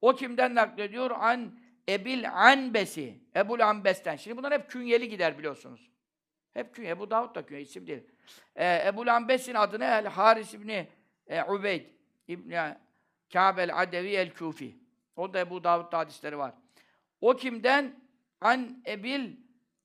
[0.00, 1.10] O kimden naklediyor?
[1.10, 3.20] An Ebil Anbesi.
[3.36, 4.16] Ebul Anbes'ten.
[4.16, 5.90] Şimdi bunlar hep künyeli gider biliyorsunuz.
[6.54, 6.90] Hep künye.
[6.90, 8.02] Ebu Davud da künye, isim değil.
[8.56, 9.84] Ee, Ebul Anbes'in adı ne?
[9.84, 10.88] El Haris İbni
[11.26, 11.86] e, Ubeyd
[12.28, 12.76] İbni
[13.32, 14.78] Kâbel Adevi el-Kufi.
[15.16, 16.54] O da Ebu Davud'da hadisleri var.
[17.20, 17.94] O kimden?
[18.40, 19.36] An Ebil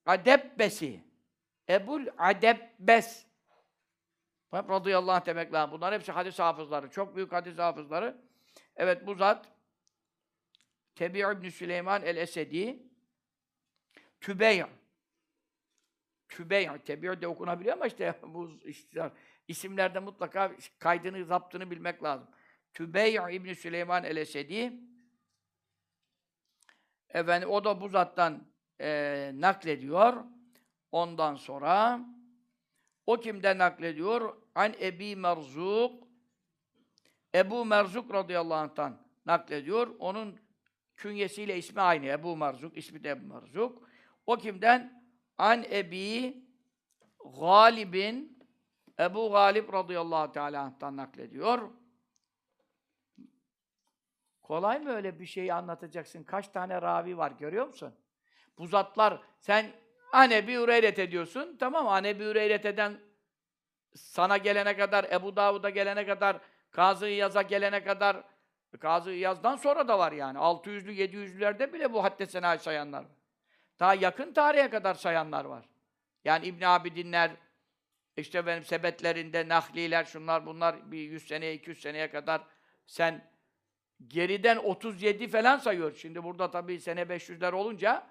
[0.06, 1.04] Adebbesi.
[1.70, 3.26] Ebul Adebbes.
[4.52, 5.72] Hep radıyallahu anh demek lazım.
[5.72, 6.90] Bunlar hepsi hadis hafızları.
[6.90, 8.22] Çok büyük hadis hafızları.
[8.76, 9.52] Evet bu zat
[10.96, 12.84] Tebi' ibn Süleyman el-Esedi
[14.22, 14.66] Tübey'
[16.30, 19.12] Tübey' Tebi' de okunabiliyor ama işte bu işte,
[19.48, 22.28] isimlerde mutlaka kaydını, zaptını bilmek lazım.
[22.74, 24.74] Tübey' ibn Süleyman el-Esedi
[27.10, 28.48] Efendim o da bu zattan
[28.82, 30.24] e, naklediyor.
[30.92, 32.00] Ondan sonra
[33.10, 34.38] o kimden naklediyor?
[34.56, 36.08] An Ebi Merzuk
[37.36, 39.96] Ebu Merzuk radıyallahu anh'tan naklediyor.
[40.00, 40.40] Onun
[40.96, 42.06] künyesiyle ismi aynı.
[42.06, 43.90] Ebu Merzuk, ismi de Ebu Merzuk.
[44.26, 45.04] O kimden?
[45.38, 46.44] An Ebi
[47.40, 48.48] Galib'in
[49.00, 51.70] Ebu Galib radıyallahu teala anh'tan naklediyor.
[54.42, 56.24] Kolay mı öyle bir şeyi anlatacaksın?
[56.24, 57.94] Kaç tane ravi var görüyor musun?
[58.58, 59.72] Bu zatlar sen
[60.12, 61.58] Anebi Üreyret ediyorsun.
[61.60, 63.00] Tamam Anebi Üreyret eden
[63.96, 66.38] sana gelene kadar, Ebu Davud'a gelene kadar,
[66.72, 68.24] Kazı İyaz'a gelene kadar,
[68.80, 70.38] Kazı İyaz'dan sonra da var yani.
[70.38, 73.12] 600'lü, 700'lülerde bile bu hadde senayı sayanlar var.
[73.80, 75.66] Daha yakın tarihe kadar sayanlar var.
[76.26, 77.32] Yani İbn Abidinler,
[78.18, 82.42] işte benim sebetlerinde Nahliler, şunlar bunlar bir 100 seneye, 200 seneye kadar
[82.86, 83.32] sen
[84.08, 85.96] geriden 37 falan sayıyor.
[85.96, 88.08] Şimdi burada tabii sene 500'ler olunca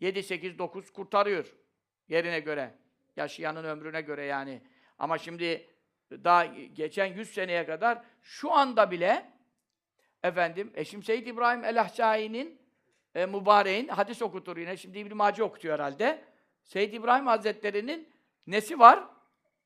[0.00, 1.56] 7, 8, 9 kurtarıyor
[2.08, 2.74] yerine göre.
[3.16, 4.62] Yaşayanın ömrüne göre yani.
[4.98, 5.66] Ama şimdi
[6.10, 9.32] daha geçen 100 seneye kadar şu anda bile
[10.22, 12.60] efendim Eşim Seyyid İbrahim el-Ahsai'nin
[13.14, 14.76] e, mübareğin hadis okutur yine.
[14.76, 16.24] Şimdi İbn Mace okutuyor herhalde.
[16.62, 18.08] Seyyid İbrahim Hazretleri'nin
[18.46, 19.04] nesi var?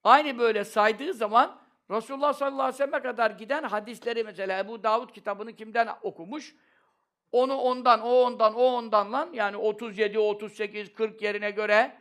[0.04, 1.60] Aynı böyle saydığı zaman
[1.90, 6.54] Resulullah sallallahu aleyhi ve sellem'e kadar giden hadisleri mesela Ebu Davud kitabını kimden okumuş?
[7.34, 11.96] Onu ondan, o ondan, o ondan lan yani 37, 38, 40 yerine göre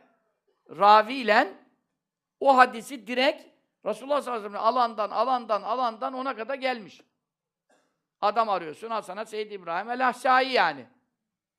[0.70, 1.54] raviyle
[2.40, 3.46] o hadisi direkt
[3.86, 7.00] Resulullah sallallahu aleyhi ve sellem alandan, alandan, alandan ona kadar gelmiş.
[8.20, 10.86] Adam arıyorsun, al sana Seyyid İbrahim el-Ahsai yani.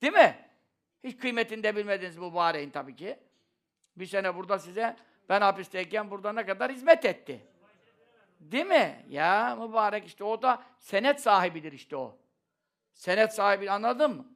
[0.02, 0.48] Değil mi?
[1.04, 3.18] Hiç kıymetini de bilmediniz mübareğin tabii ki.
[3.96, 4.96] Bir sene burada size,
[5.28, 7.46] ben hapisteyken burada ne kadar hizmet etti.
[8.40, 9.04] Değil mi?
[9.08, 12.18] Ya mübarek işte o da senet sahibidir işte o.
[12.96, 14.26] Senet sahibi anladın mı?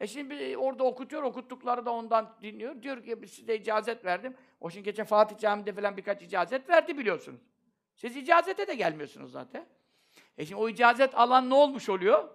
[0.00, 2.82] E şimdi orada okutuyor, okuttukları da ondan dinliyor.
[2.82, 4.36] Diyor ki size icazet verdim.
[4.60, 7.40] O şimdi geçen Fatih Camii'de falan birkaç icazet verdi biliyorsunuz.
[7.94, 9.66] Siz icazete de gelmiyorsunuz zaten.
[10.38, 12.28] E şimdi o icazet alan ne olmuş oluyor?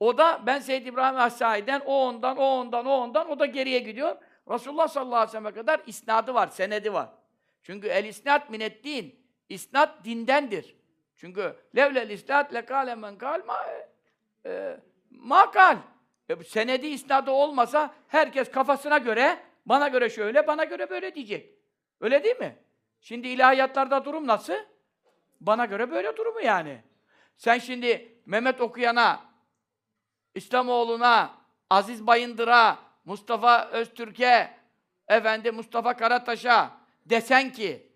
[0.00, 3.78] O da ben Seyyid İbrahim Ashai'den, o ondan, o ondan, o ondan, o da geriye
[3.78, 4.16] gidiyor.
[4.50, 7.08] Resulullah sallallahu aleyhi ve sellem'e kadar isnadı var, senedi var.
[7.62, 9.24] Çünkü el isnat minet din.
[9.48, 10.76] İsnat dindendir.
[11.16, 13.56] Çünkü levlel isnat lekale men kal ma,
[14.46, 14.80] e,
[15.10, 15.76] ma kal.
[16.28, 21.54] E, senedi isnadı olmasa herkes kafasına göre, bana göre şöyle, bana göre böyle diyecek.
[22.00, 22.56] Öyle değil mi?
[23.00, 24.54] Şimdi ilahiyatlarda durum nasıl?
[25.40, 26.82] Bana göre böyle durumu yani.
[27.36, 29.20] Sen şimdi Mehmet Okuyan'a,
[30.34, 31.30] İslamoğlu'na,
[31.70, 34.50] Aziz Bayındır'a, Mustafa Öztürk'e,
[35.08, 36.70] efendi Mustafa Karataş'a
[37.06, 37.92] desen ki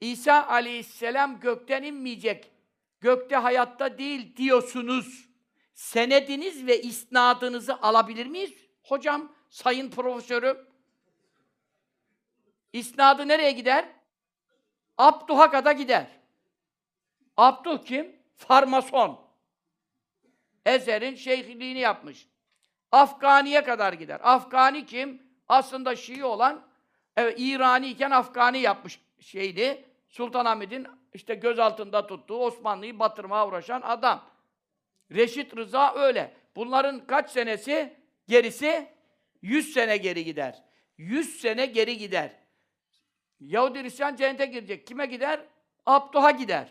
[0.00, 2.50] İsa aleyhisselam gökten inmeyecek,
[3.00, 5.28] gökte hayatta değil diyorsunuz.
[5.74, 8.52] Senediniz ve isnadınızı alabilir miyiz?
[8.82, 10.68] Hocam, sayın profesörüm.
[12.72, 13.88] İsnadı nereye gider?
[14.98, 16.06] Abduh'a kadar gider.
[17.36, 18.16] Abduh kim?
[18.36, 19.20] Farmason.
[20.66, 22.28] Ezer'in şeyhliğini yapmış.
[22.92, 24.20] Afgani'ye kadar gider.
[24.22, 25.22] Afgani kim?
[25.48, 26.66] Aslında Şii olan,
[27.16, 29.84] evet İrani iken Afgani yapmış şeydi.
[30.08, 34.33] Sultanahmet'in işte göz altında tuttuğu Osmanlı'yı batırmaya uğraşan adam.
[35.14, 36.34] Reşit Rıza öyle.
[36.56, 37.96] Bunların kaç senesi
[38.28, 38.88] gerisi?
[39.42, 40.64] 100 sene geri gider.
[40.98, 42.30] 100 sene geri gider.
[43.40, 44.86] Yahudi Hristiyan cennete girecek.
[44.86, 45.40] Kime gider?
[45.86, 46.68] Abduh'a gider.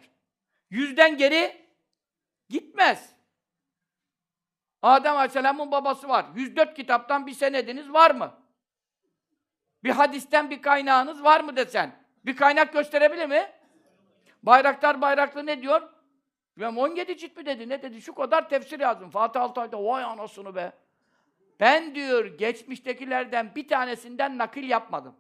[0.70, 1.68] Yüzden geri
[2.50, 3.16] gitmez.
[4.82, 6.26] Adem Aleyhisselam'ın babası var.
[6.36, 8.40] 104 kitaptan bir senediniz var mı?
[9.84, 12.04] Bir hadisten bir kaynağınız var mı desen?
[12.26, 13.52] Bir kaynak gösterebilir mi?
[14.44, 15.93] Bayraktar Bayraklı ne diyor?
[16.58, 17.70] Ben 17 cilt mi dedi?
[17.70, 18.02] Ne dedi?
[18.02, 19.10] Şu kadar tefsir yazdım.
[19.10, 20.74] Fatih Altay'da vay anasını be.
[21.60, 25.16] Ben diyor geçmiştekilerden bir tanesinden nakil yapmadım.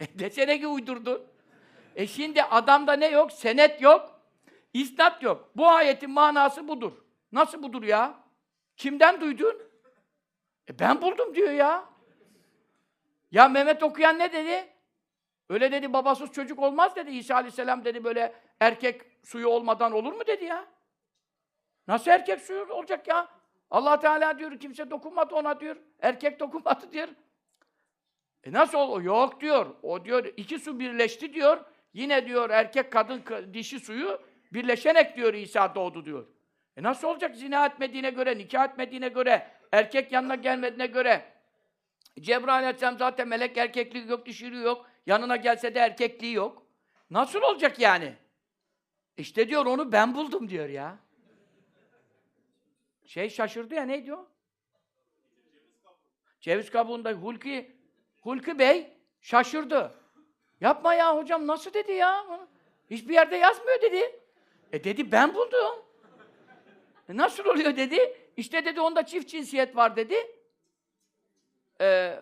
[0.00, 1.22] E desene ki uydurdun.
[1.96, 3.32] E şimdi adamda ne yok?
[3.32, 4.20] Senet yok.
[4.74, 5.50] İsnat yok.
[5.56, 6.92] Bu ayetin manası budur.
[7.32, 8.14] Nasıl budur ya?
[8.76, 9.62] Kimden duydun?
[10.70, 11.84] E ben buldum diyor ya.
[13.32, 14.68] Ya Mehmet okuyan ne dedi?
[15.48, 17.10] Öyle dedi babasız çocuk olmaz dedi.
[17.10, 20.73] İsa Aleyhisselam dedi böyle erkek suyu olmadan olur mu dedi ya.
[21.88, 23.28] Nasıl erkek suyu olacak ya?
[23.70, 25.76] Allah Teala diyor kimse dokunmadı ona diyor.
[26.00, 27.08] Erkek dokunmadı diyor.
[28.44, 29.02] E nasıl ol?
[29.02, 29.74] Yok diyor.
[29.82, 31.64] O diyor iki su birleşti diyor.
[31.92, 33.24] Yine diyor erkek kadın
[33.54, 34.22] dişi suyu
[34.52, 36.26] birleşerek diyor İsa doğdu diyor.
[36.76, 41.24] E nasıl olacak zina etmediğine göre, nikah etmediğine göre, erkek yanına gelmediğine göre.
[42.20, 44.86] Cebrail Aleyhisselam zaten melek erkekliği yok, dişiliği yok.
[45.06, 46.66] Yanına gelse de erkekliği yok.
[47.10, 48.14] Nasıl olacak yani?
[49.16, 50.98] İşte diyor onu ben buldum diyor ya.
[53.04, 54.26] Şey şaşırdı ya ne diyor?
[56.40, 57.76] Ceviz kabuğunda Hulki
[58.20, 59.94] Hulki Bey şaşırdı.
[60.60, 62.26] Yapma ya hocam nasıl dedi ya?
[62.90, 64.20] Hiçbir yerde yazmıyor dedi.
[64.72, 65.84] E dedi ben buldum.
[67.08, 67.98] E nasıl oluyor dedi.
[68.36, 70.14] İşte dedi onda çift cinsiyet var dedi.
[71.80, 72.20] Ee,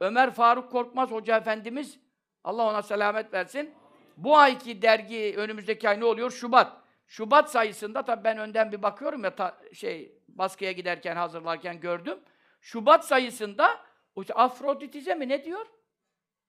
[0.00, 1.98] Ömer Faruk Korkmaz Hoca Efendimiz
[2.44, 3.74] Allah ona selamet versin.
[4.16, 6.30] Bu ayki dergi önümüzdeki ay ne oluyor?
[6.30, 6.72] Şubat.
[7.10, 12.18] Şubat sayısında tabii ben önden bir bakıyorum ya ta, şey baskıya giderken hazırlarken gördüm.
[12.60, 13.80] Şubat sayısında
[14.20, 15.66] işte Afroditize mi ne diyor?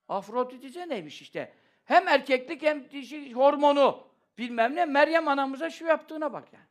[0.08, 1.54] Afroditize neymiş işte?
[1.86, 4.08] Hem erkeklik hem dişi hormonu
[4.38, 6.66] bilmem ne Meryem anamıza şu yaptığına bak yani.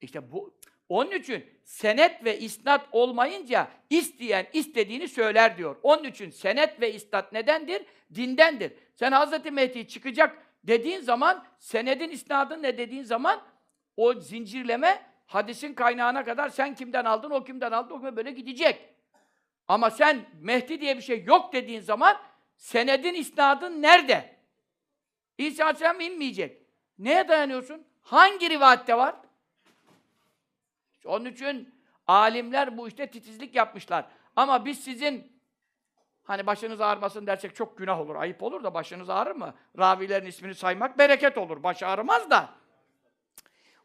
[0.00, 0.54] İşte bu
[0.88, 5.76] onun için senet ve isnat olmayınca isteyen istediğini söyler diyor.
[5.82, 7.82] Onun için senet ve isnat nedendir?
[8.14, 8.72] Dindendir.
[8.94, 13.42] Sen Hazreti Mehdi çıkacak dediğin zaman senedin isnadın ne dediğin zaman
[13.96, 18.88] o zincirleme hadisin kaynağına kadar sen kimden aldın, o kimden aldı, o böyle gidecek.
[19.68, 22.16] Ama sen Mehdi diye bir şey yok dediğin zaman
[22.56, 24.36] senedin isnadın nerede?
[25.38, 26.62] İsa Aleyhisselam inmeyecek.
[26.98, 27.86] Neye dayanıyorsun?
[28.02, 29.14] Hangi rivayette var?
[31.04, 31.74] Onun için
[32.06, 34.04] Alimler bu işte titizlik yapmışlar.
[34.36, 35.31] Ama biz sizin
[36.24, 39.54] hani başınız ağrımasın dersek çok günah olur, ayıp olur da başınız ağrır mı?
[39.78, 41.62] Ravilerin ismini saymak bereket olur.
[41.62, 42.48] Baş ağrımaz da.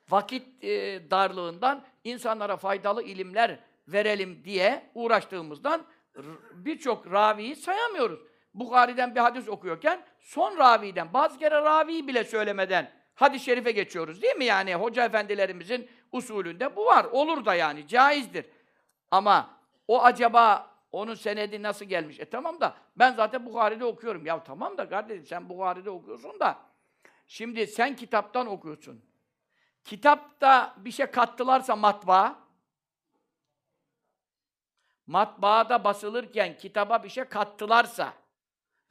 [0.10, 5.86] Vakit e, darlığından insanlara faydalı ilimler verelim diye uğraştığımızdan
[6.54, 8.20] birçok raviyi sayamıyoruz.
[8.54, 14.36] Bukhari'den bir hadis okuyorken son raviden, bazı kere raviyi bile söylemeden hadis-i şerife geçiyoruz değil
[14.36, 14.46] mi?
[14.46, 17.06] Yani hoca efendilerimizin usulünde bu var.
[17.06, 18.46] Olur da yani, caizdir.
[19.12, 19.50] Ama
[19.88, 22.20] o acaba onun senedi nasıl gelmiş?
[22.20, 24.26] E tamam da ben zaten Bukhari'de okuyorum.
[24.26, 26.60] Ya tamam da kardeşim sen Bukhari'de okuyorsun da
[27.28, 29.06] şimdi sen kitaptan okuyorsun.
[29.84, 32.40] Kitapta bir şey kattılarsa matbaa,
[35.08, 38.14] matbaada basılırken kitaba bir şey kattılarsa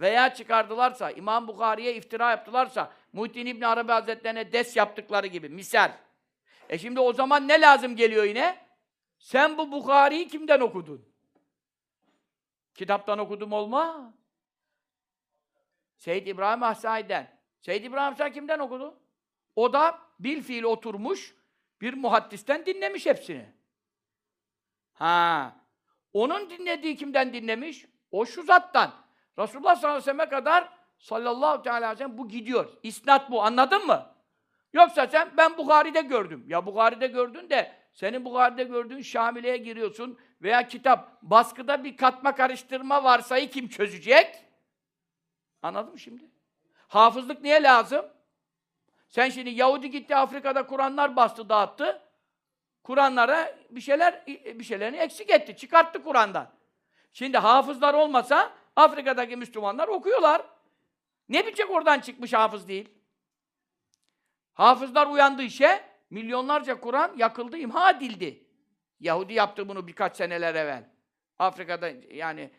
[0.00, 5.92] veya çıkardılarsa, İmam Bukhari'ye iftira yaptılarsa, Muhittin İbn Arabi Hazretlerine des yaptıkları gibi, misal.
[6.68, 8.66] E şimdi o zaman ne lazım geliyor yine?
[9.18, 11.15] Sen bu Bukhari'yi kimden okudun?
[12.76, 14.14] Kitaptan okudum olma.
[15.96, 17.40] Seyyid İbrahim Ahsai'den.
[17.60, 19.00] Seyyid İbrahim Ahsai kimden okudu?
[19.56, 21.34] O da bil fiil oturmuş,
[21.80, 23.46] bir muhaddisten dinlemiş hepsini.
[24.92, 25.56] Ha.
[26.12, 27.86] Onun dinlediği kimden dinlemiş?
[28.10, 28.92] O şu zattan.
[29.38, 32.72] Resulullah sallallahu aleyhi ve sellem'e kadar sallallahu teala aleyhi ve sellem bu gidiyor.
[32.82, 33.42] İsnat bu.
[33.42, 34.14] Anladın mı?
[34.72, 36.44] Yoksa sen ben Bukhari'de gördüm.
[36.46, 43.04] Ya Bukhari'de gördün de senin Bukhari'de gördüğün Şamile'ye giriyorsun veya kitap baskıda bir katma karıştırma
[43.04, 44.44] varsayı kim çözecek?
[45.62, 46.30] Anladın mı şimdi?
[46.88, 48.06] Hafızlık niye lazım?
[49.08, 52.02] Sen şimdi Yahudi gitti Afrika'da Kur'anlar bastı, dağıttı.
[52.82, 56.52] Kur'anlara bir şeyler bir şeylerini eksik etti, çıkarttı Kur'an'dan.
[57.12, 60.42] Şimdi hafızlar olmasa Afrika'daki Müslümanlar okuyorlar.
[61.28, 62.88] Ne bilecek oradan çıkmış hafız değil?
[64.52, 68.44] Hafızlar uyandı işe, milyonlarca Kur'an yakıldı, imha edildi.
[69.00, 70.90] Yahudi yaptı bunu birkaç seneler evvel.
[71.38, 72.50] Afrika'da yani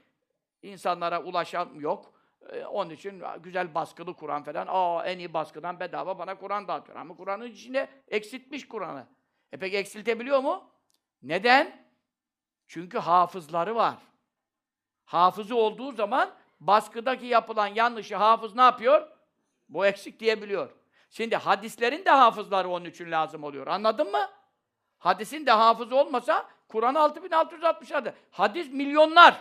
[0.62, 2.14] insanlara ulaşan yok.
[2.50, 4.68] Ee, onun için güzel baskılı Kur'an falan.
[4.70, 6.98] Aa en iyi baskıdan bedava bana Kur'an dağıtıyor.
[6.98, 9.08] Ama Kur'an'ın içinde eksiltmiş Kur'an'ı.
[9.52, 10.72] E peki eksiltebiliyor mu?
[11.22, 11.88] Neden?
[12.68, 13.98] Çünkü hafızları var.
[15.06, 16.30] Hafızı olduğu zaman
[16.60, 19.08] baskıdaki yapılan yanlışı hafız ne yapıyor?
[19.70, 20.77] Bu eksik diyebiliyor.
[21.10, 23.68] Şimdi hadislerin de hafızları onun için lazım oluyor.
[23.68, 24.30] Anladın mı?
[24.98, 28.16] Hadisin de hafızı olmasa Kur'an 6660 adı.
[28.32, 29.40] Hadis milyonlar.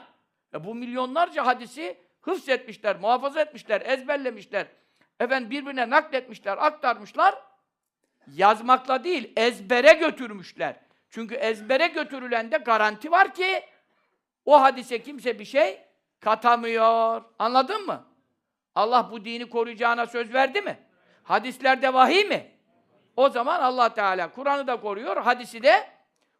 [0.54, 4.66] E bu milyonlarca hadisi hıfz etmişler, muhafaza etmişler, ezberlemişler.
[5.20, 7.34] Efendim birbirine nakletmişler, aktarmışlar.
[8.34, 10.76] Yazmakla değil, ezbere götürmüşler.
[11.10, 13.62] Çünkü ezbere götürülende garanti var ki
[14.44, 15.80] o hadise kimse bir şey
[16.20, 17.22] katamıyor.
[17.38, 18.04] Anladın mı?
[18.74, 20.85] Allah bu dini koruyacağına söz verdi mi?
[21.26, 22.50] Hadislerde vahiy mi?
[23.16, 25.90] O zaman Allah Teala Kur'an'ı da koruyor, hadisi de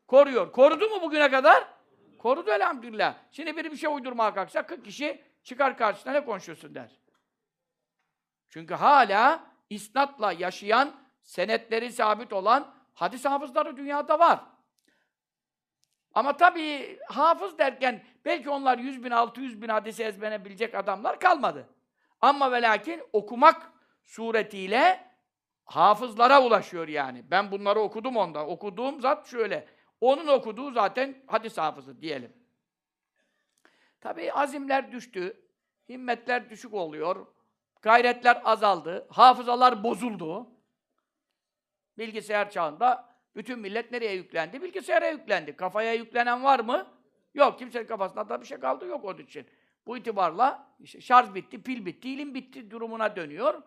[0.07, 0.53] koruyor.
[0.53, 1.65] Korudu mu bugüne kadar?
[2.19, 3.15] Korudu elhamdülillah.
[3.31, 7.01] Şimdi biri bir şey uydurmaya kalksa 40 kişi çıkar karşısına ne konuşuyorsun der.
[8.49, 14.41] Çünkü hala isnatla yaşayan, senetleri sabit olan hadis hafızları dünyada var.
[16.15, 21.69] Ama tabii hafız derken belki onlar 100 bin, 600 bin hadisi ezbere bilecek adamlar kalmadı.
[22.21, 23.76] Ama ve lakin okumak
[24.07, 25.11] suretiyle
[25.65, 27.31] hafızlara ulaşıyor yani.
[27.31, 28.47] Ben bunları okudum onda.
[28.47, 29.69] Okuduğum zat şöyle.
[30.01, 32.33] Onun okuduğu zaten hadis hafızı diyelim.
[34.01, 35.43] Tabii azimler düştü.
[35.89, 37.27] Himmetler düşük oluyor.
[37.83, 39.07] Gayretler azaldı.
[39.11, 40.51] Hafızalar bozuldu.
[41.99, 44.63] Bilgisayar çağında bütün millet nereye yüklendi?
[44.63, 45.57] Bilgisayara yüklendi.
[45.57, 46.87] Kafaya yüklenen var mı?
[47.35, 47.59] Yok.
[47.59, 49.47] Kimsenin kafasında da bir şey kaldı yok onun için.
[49.87, 53.63] Bu itibarla işte şarj bitti, pil bitti, ilim bitti durumuna dönüyor.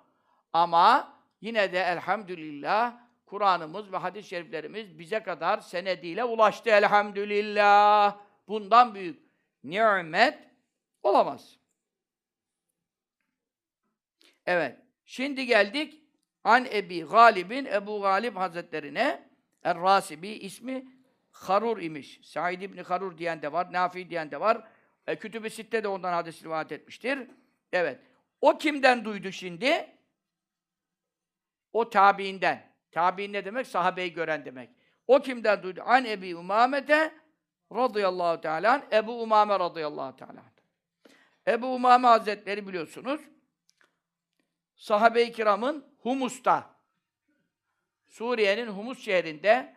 [0.53, 8.17] Ama yine de elhamdülillah Kur'an'ımız ve hadis-i şeriflerimiz bize kadar senediyle ulaştı elhamdülillah.
[8.47, 9.19] Bundan büyük
[9.63, 10.39] nimet
[11.03, 11.57] olamaz.
[14.45, 14.77] Evet.
[15.05, 16.03] Şimdi geldik
[16.43, 19.29] An Ebi Galib'in Ebu Galib Hazretlerine
[19.63, 20.85] Er-Rasibi ismi
[21.31, 22.19] Harur imiş.
[22.23, 24.67] Said İbni Harur diyen de var, Nafi diyen de var.
[25.07, 27.19] E, Kütüb-i Sitte de ondan hadis rivayet etmiştir.
[27.71, 27.99] Evet.
[28.41, 29.98] O kimden duydu şimdi?
[31.73, 32.69] O tabiinden.
[32.91, 33.67] Tabiin ne demek?
[33.67, 34.69] Sahabeyi gören demek.
[35.07, 35.81] O kimden duydu?
[35.85, 37.13] An Ebi Umame'de
[37.75, 40.43] radıyallahu teala Ebu Umame radıyallahu teala.
[41.47, 43.21] Ebu Umame Hazretleri biliyorsunuz.
[44.75, 46.75] Sahabe-i kiramın Humus'ta,
[48.07, 49.75] Suriye'nin Humus şehrinde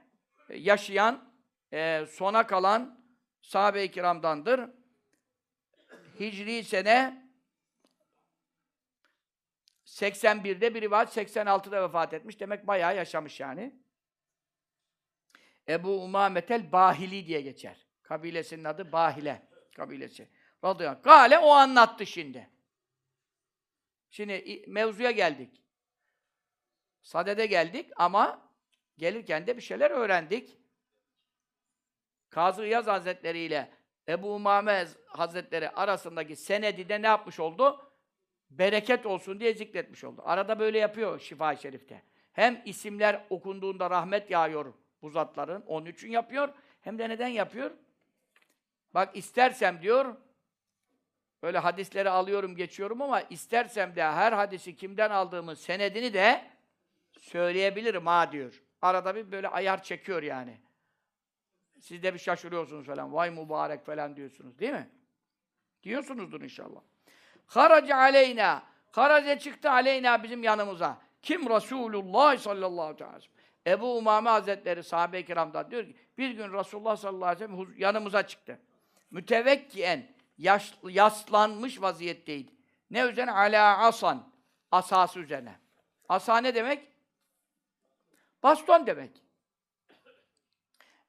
[0.48, 1.32] yaşayan,
[1.72, 3.04] e, sona kalan
[3.42, 4.70] sahabe-i kiramdandır.
[6.20, 7.21] Hicri sene
[9.92, 12.40] 81'de bir rivayet 86'da vefat etmiş.
[12.40, 13.76] Demek bayağı yaşamış yani.
[15.68, 17.86] Ebu Umametel Bahili diye geçer.
[18.02, 20.28] Kabilesinin adı Bahile kabilesi.
[20.64, 21.02] Radıyallahu.
[21.02, 22.50] Gale o anlattı şimdi.
[24.10, 25.62] Şimdi mevzuya geldik.
[27.02, 28.52] Sadede geldik ama
[28.98, 30.58] gelirken de bir şeyler öğrendik.
[32.30, 33.70] Kazı İyaz Hazretleri ile
[34.08, 37.91] Ebu Umame Hazretleri arasındaki senedi de ne yapmış oldu?
[38.58, 40.22] Bereket olsun diye zikretmiş oldu.
[40.24, 42.02] Arada böyle yapıyor Şifa-i Şerif'te.
[42.32, 46.48] Hem isimler okunduğunda rahmet yağıyor bu zatların, onun için yapıyor.
[46.80, 47.70] Hem de neden yapıyor?
[48.94, 50.16] Bak istersem diyor,
[51.42, 56.50] böyle hadisleri alıyorum, geçiyorum ama istersem de her hadisi kimden aldığımın senedini de
[57.18, 58.62] söyleyebilirim ha diyor.
[58.82, 60.60] Arada bir böyle ayar çekiyor yani.
[61.80, 63.12] Siz de bir şaşırıyorsunuz falan.
[63.12, 64.90] Vay mübarek falan diyorsunuz değil mi?
[65.82, 66.80] Diyorsunuzdur inşallah.
[67.54, 68.62] Haraca aleyna.
[68.92, 70.98] Haraca çıktı aleyna bizim yanımıza.
[71.22, 71.50] Kim?
[71.50, 73.32] Resulullah sallallahu aleyhi ve sellem.
[73.66, 78.26] Ebu Umame Hazretleri sahabe-i kiramdan diyor ki bir gün Resulullah sallallahu aleyhi ve sellem yanımıza
[78.26, 78.58] çıktı.
[79.10, 80.06] Mütevekkiyen
[80.38, 82.52] yaş, yaslanmış vaziyetteydi.
[82.90, 83.32] Ne üzerine?
[83.32, 84.32] Ala asan.
[84.70, 85.58] Asası üzerine.
[86.08, 86.88] Asa ne demek?
[88.42, 89.10] Baston demek.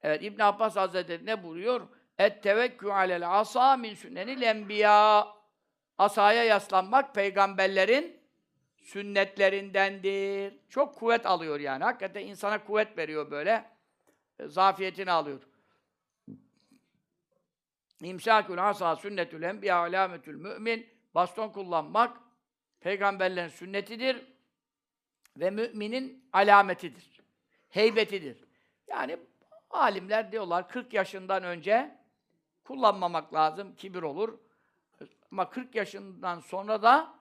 [0.02, 1.88] Evet İbn Abbas Hazretleri ne buyuruyor?
[2.18, 5.28] Et tevekkü alel asa min sünnenil enbiya.
[5.98, 8.20] Asaya yaslanmak peygamberlerin
[8.78, 10.54] sünnetlerindendir.
[10.70, 11.84] Çok kuvvet alıyor yani.
[11.84, 13.70] Hakikaten insana kuvvet veriyor böyle.
[14.39, 15.41] E, Zafiyetini alıyor.
[18.02, 20.89] İmsakül asa sünnetül enbiya alametül mümin.
[21.16, 22.18] Baston kullanmak
[22.80, 24.34] peygamberlerin sünnetidir
[25.38, 27.22] ve müminin alametidir.
[27.70, 28.38] Heybetidir.
[28.88, 29.18] Yani
[29.70, 31.98] alimler diyorlar 40 yaşından önce
[32.64, 34.39] kullanmamak lazım, kibir olur.
[35.34, 37.20] Ama 40 yaşından sonra da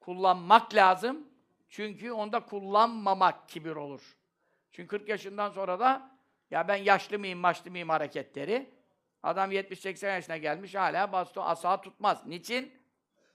[0.00, 1.28] kullanmak lazım.
[1.68, 4.16] Çünkü onda kullanmamak kibir olur.
[4.72, 6.16] Çünkü 40 yaşından sonra da
[6.50, 8.70] ya ben yaşlı mıyım, maçlı mıyım hareketleri.
[9.22, 12.26] Adam 70-80 yaşına gelmiş hala baston asa tutmaz.
[12.26, 12.72] Niçin?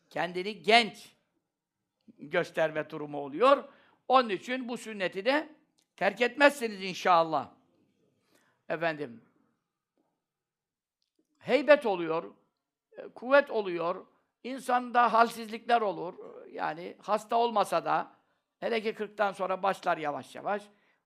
[0.09, 1.15] Kendini genç
[2.17, 3.63] gösterme durumu oluyor.
[4.07, 5.49] Onun için bu sünneti de
[5.95, 7.49] terk etmezsiniz inşallah.
[8.69, 9.21] Efendim,
[11.37, 12.38] heybet oluyor,
[13.15, 14.05] kuvvet oluyor,
[14.43, 16.13] insanda halsizlikler olur.
[16.51, 18.11] Yani hasta olmasa da,
[18.59, 20.63] hele ki 40'tan sonra başlar yavaş yavaş.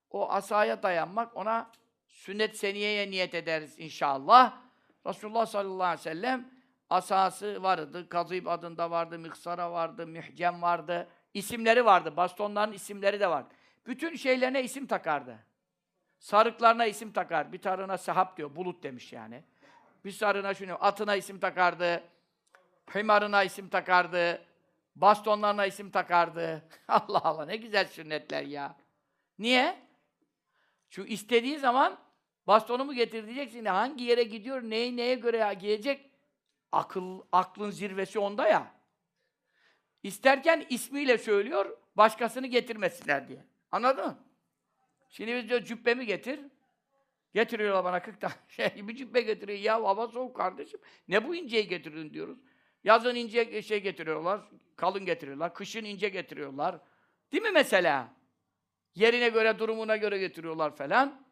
[0.09, 1.71] O asaya dayanmak, ona
[2.07, 4.61] sünnet seniyeye niyet ederiz inşallah.
[5.05, 6.51] Resulullah sallallahu aleyhi ve sellem
[6.89, 11.07] asası vardı, Kazıyb adında vardı, Miksara vardı, Mühcem vardı.
[11.33, 13.53] İsimleri vardı, bastonların isimleri de vardı.
[13.85, 15.39] Bütün şeylerine isim takardı.
[16.19, 17.53] Sarıklarına isim takar.
[17.53, 19.43] Bir tarına sahap diyor, bulut demiş yani.
[20.05, 22.03] Bir sarına şunu, atına isim takardı.
[22.89, 24.45] Hımarına isim takardı.
[24.95, 26.63] Bastonlarına isim takardı.
[26.87, 28.75] Allah Allah ne güzel sünnetler ya.
[29.39, 29.77] Niye?
[30.89, 31.99] Çünkü istediği zaman
[32.47, 33.65] bastonumu getir diyeceksin.
[33.65, 36.11] Hangi yere gidiyor, neyi neye göre giyecek?
[36.71, 38.71] Akıl, aklın zirvesi onda ya.
[40.03, 43.45] İsterken ismiyle söylüyor, başkasını getirmesinler diye.
[43.71, 44.17] Anladın mı?
[45.09, 46.39] Şimdi biz diyor cübbemi getir.
[47.33, 49.59] Getiriyorlar bana 40 tane şey, bir cübbe getiriyor.
[49.59, 50.79] Ya hava soğuk kardeşim.
[51.07, 52.37] Ne bu inceyi getirdin diyoruz.
[52.83, 54.41] Yazın ince şey getiriyorlar,
[54.75, 55.53] kalın getiriyorlar.
[55.53, 56.79] Kışın ince getiriyorlar.
[57.31, 58.13] Değil mi mesela?
[58.95, 61.23] Yerine göre, durumuna göre getiriyorlar falan.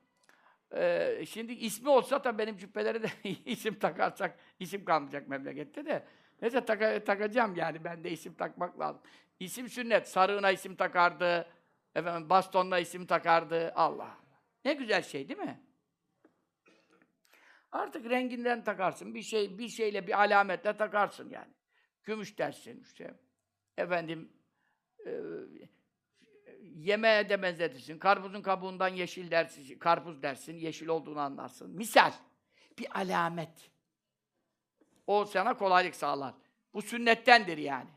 [0.76, 3.08] Ee, şimdi ismi olsa da benim cübbelere de
[3.46, 6.08] isim takarsak isim kalmayacak memlekette de.
[6.42, 9.02] Neyse taka- takacağım yani ben de isim takmak lazım.
[9.40, 10.08] İsim sünnet.
[10.08, 11.48] Sarığına isim takardı.
[11.96, 13.72] Efendim bastonla isim takardı.
[13.76, 14.18] Allah.
[14.66, 15.62] Ne güzel şey değil mi?
[17.72, 19.16] Artık renginden takarsın.
[19.16, 21.54] Bir şey bir şeyle bir alametle takarsın yani.
[22.04, 23.14] Gümüş dersin işte.
[23.78, 24.34] Efendim
[25.06, 25.12] e,
[26.62, 28.00] yemeğe de benzetirsin.
[28.00, 31.72] Karpuzun kabuğundan yeşil dersin, karpuz dersin, yeşil olduğunu anlarsın.
[31.72, 32.12] Misal,
[32.80, 33.72] bir alamet.
[35.08, 36.34] O sana kolaylık sağlar.
[36.74, 37.90] Bu sünnettendir yani.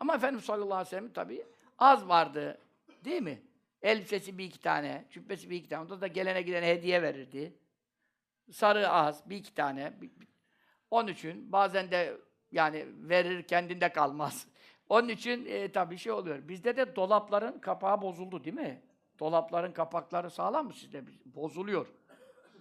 [0.00, 1.46] Ama Efendimiz sallallahu aleyhi ve sellem tabii
[1.78, 2.60] az vardı.
[3.04, 3.42] Değil mi?
[3.82, 5.82] Elbisesi bir iki tane, cübbesi bir iki tane.
[5.82, 7.58] Onda da gelene gidene hediye verirdi.
[8.52, 9.92] Sarı az, bir iki tane.
[10.90, 12.16] Onun için bazen de
[12.52, 14.46] yani verir kendinde kalmaz.
[14.88, 16.48] Onun için e, tabii şey oluyor.
[16.48, 18.82] Bizde de dolapların kapağı bozuldu değil mi?
[19.18, 21.04] Dolapların kapakları sağlam mı sizde?
[21.24, 21.86] Bozuluyor.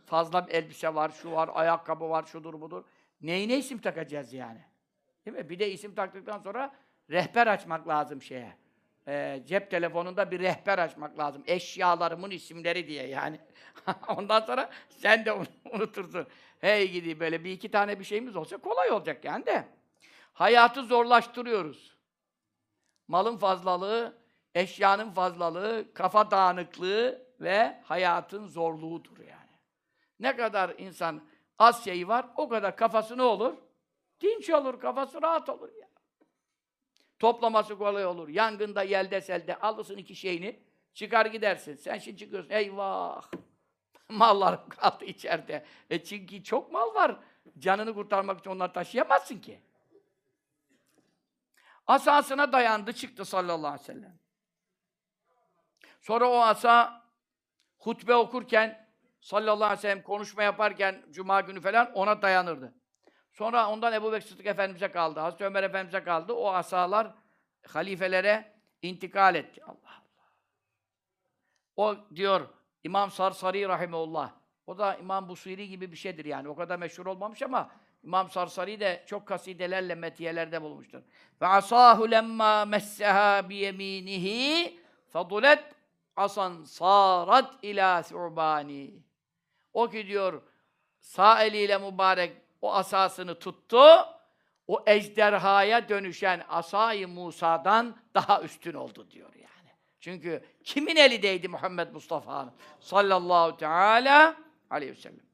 [0.05, 2.83] Fazla elbise var, şu var, ayakkabı var, şudur budur.
[3.21, 4.65] Neyine isim takacağız yani?
[5.25, 5.49] Değil mi?
[5.49, 6.75] Bir de isim taktıktan sonra
[7.09, 8.57] rehber açmak lazım şeye.
[9.07, 11.43] Ee, cep telefonunda bir rehber açmak lazım.
[11.47, 13.39] Eşyalarımın isimleri diye yani.
[14.07, 15.33] Ondan sonra sen de
[15.73, 16.27] unutursun.
[16.59, 19.67] Hey gidi böyle bir iki tane bir şeyimiz olsa kolay olacak yani de.
[20.33, 21.97] Hayatı zorlaştırıyoruz.
[23.07, 24.17] Malın fazlalığı,
[24.55, 29.57] eşyanın fazlalığı, kafa dağınıklığı ve hayatın zorluğudur yani.
[30.19, 31.21] Ne kadar insan
[31.59, 33.53] az şeyi var, o kadar kafası ne olur?
[34.21, 35.86] Dinç olur, kafası rahat olur ya.
[37.19, 38.29] Toplaması kolay olur.
[38.29, 40.59] Yangında, yelde, selde alırsın iki şeyini,
[40.93, 41.75] çıkar gidersin.
[41.75, 43.31] Sen şimdi çıkıyorsun, eyvah!
[44.09, 45.65] Mallar kaldı içeride.
[45.89, 47.19] E çünkü çok mal var.
[47.59, 49.59] Canını kurtarmak için onları taşıyamazsın ki.
[51.87, 54.19] Asasına dayandı, çıktı sallallahu aleyhi ve sellem.
[56.01, 57.03] Sonra o asa
[57.77, 58.87] hutbe okurken
[59.21, 62.73] sallallahu aleyhi ve sellem konuşma yaparken cuma günü falan ona dayanırdı.
[63.37, 65.19] Sonra ondan Ebu Bekir Sıddık Efendimiz'e kaldı.
[65.19, 66.33] Hazreti Ömer Efendimiz'e kaldı.
[66.33, 67.13] O asalar
[67.67, 69.63] halifelere intikal etti.
[69.63, 70.27] Allah Allah.
[71.75, 72.47] O diyor
[72.83, 74.31] İmam Sarsari Rahimeullah.
[74.67, 76.49] O da İmam Busiri gibi bir şeydir yani.
[76.49, 77.71] O kadar meşhur olmamış ama
[78.03, 81.01] İmam Sarsari de çok kasidelerle metiyelerde bulmuştur.
[81.41, 84.79] Ve asahu lemma messeha bi yeminihi
[85.09, 85.63] fadulet
[86.15, 89.03] asan sarat ila su'bani.
[89.73, 90.41] O ki diyor
[90.99, 93.83] sağ eliyle mübarek o asasını tuttu.
[94.67, 99.69] O ejderhaya dönüşen asayı Musa'dan daha üstün oldu diyor yani.
[99.99, 104.35] Çünkü kimin elindeydi Muhammed Mustafa'nın sallallahu teala
[104.69, 105.27] aleyhi ve sellem.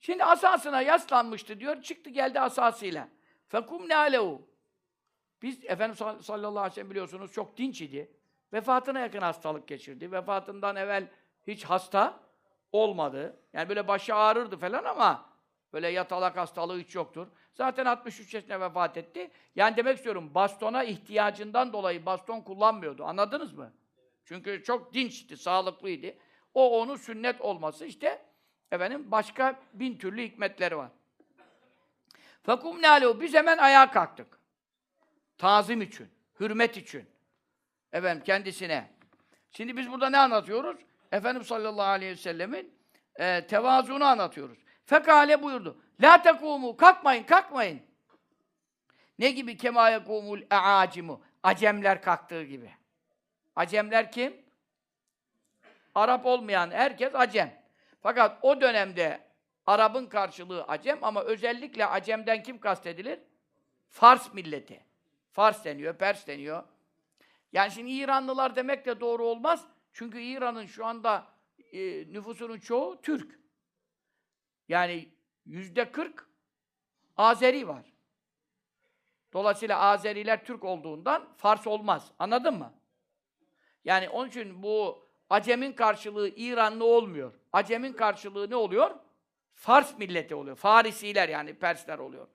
[0.00, 3.08] Şimdi asasına yaslanmıştı diyor, çıktı geldi asasıyla.
[3.48, 4.48] Fekum ne alehu.
[5.42, 8.10] Biz Efendimiz sallallahu aleyhi ve sellem biliyorsunuz çok dinç idi.
[8.52, 10.12] Vefatına yakın hastalık geçirdi.
[10.12, 11.08] Vefatından evvel
[11.46, 12.20] hiç hasta
[12.72, 13.40] olmadı.
[13.52, 15.31] Yani böyle başı ağrırdı falan ama
[15.72, 17.26] böyle yatalak hastalığı hiç yoktur.
[17.54, 19.30] Zaten 63 yaşında vefat etti.
[19.56, 23.04] Yani demek istiyorum bastona ihtiyacından dolayı baston kullanmıyordu.
[23.04, 23.72] Anladınız mı?
[24.24, 26.14] Çünkü çok dinçti, sağlıklıydı.
[26.54, 28.22] O onun sünnet olması işte
[28.70, 30.90] efendim başka bin türlü hikmetleri var.
[32.42, 34.38] Fekum ne Biz hemen ayağa kalktık.
[35.38, 36.08] Tazim için,
[36.40, 37.04] hürmet için.
[37.92, 38.90] Efendim kendisine.
[39.50, 40.76] Şimdi biz burada ne anlatıyoruz?
[41.12, 42.74] Efendimiz sallallahu aleyhi ve sellemin
[43.16, 44.58] e, tevazuunu anlatıyoruz.
[44.84, 45.82] Fekale buyurdu.
[46.00, 47.82] La tekumu, kalkmayın, kalkmayın.
[49.18, 51.22] Ne gibi kemaya kumul eacimu?
[51.42, 52.70] Acemler kalktığı gibi.
[53.56, 54.36] Acemler kim?
[55.94, 57.62] Arap olmayan herkes acem.
[58.02, 59.20] Fakat o dönemde
[59.66, 63.20] Arap'ın karşılığı acem ama özellikle acemden kim kastedilir?
[63.88, 64.84] Fars milleti.
[65.32, 66.64] Fars deniyor, Pers deniyor.
[67.52, 69.64] Yani şimdi İranlılar demek de doğru olmaz.
[69.92, 71.26] Çünkü İran'ın şu anda
[71.72, 71.78] e,
[72.12, 73.41] nüfusunun çoğu Türk.
[74.72, 75.08] Yani
[75.46, 76.26] yüzde kırk
[77.16, 77.82] Azeri var.
[79.32, 82.10] Dolayısıyla Azeriler Türk olduğundan Fars olmaz.
[82.18, 82.72] Anladın mı?
[83.84, 87.32] Yani onun için bu Acem'in karşılığı İranlı olmuyor.
[87.52, 88.90] Acem'in karşılığı ne oluyor?
[89.54, 90.56] Fars milleti oluyor.
[90.56, 92.26] Farisiler yani Persler oluyor.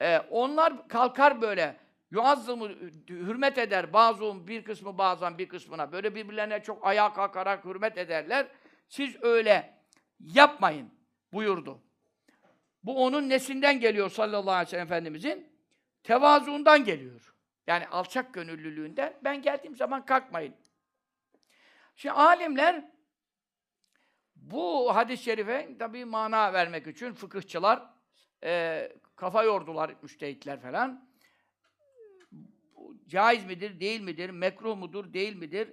[0.00, 1.76] Ee, onlar kalkar böyle
[2.10, 2.68] yuazzımı
[3.08, 3.92] hürmet eder.
[3.92, 5.92] Bazıum bir kısmı bazen bir kısmına.
[5.92, 8.46] Böyle birbirlerine çok ayağa kalkarak hürmet ederler.
[8.88, 9.74] Siz öyle
[10.20, 11.01] yapmayın
[11.32, 11.82] buyurdu.
[12.82, 15.52] Bu onun nesinden geliyor sallallahu aleyhi ve sellem Efendimizin?
[16.02, 17.34] Tevazuundan geliyor.
[17.66, 19.18] Yani alçak gönüllülüğünden.
[19.24, 20.54] Ben geldiğim zaman kalkmayın.
[21.96, 22.90] Şimdi alimler
[24.36, 27.82] bu hadis-i şerife tabii mana vermek için fıkıhçılar
[28.44, 31.12] e, kafa yordular, müştehitler falan.
[33.08, 35.72] Caiz midir, değil midir, mekruh mudur, değil midir?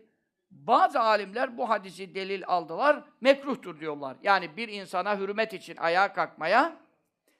[0.51, 4.17] Bazı alimler bu hadisi delil aldılar, mekruhtur diyorlar.
[4.23, 6.77] Yani bir insana hürmet için ayağa kalkmaya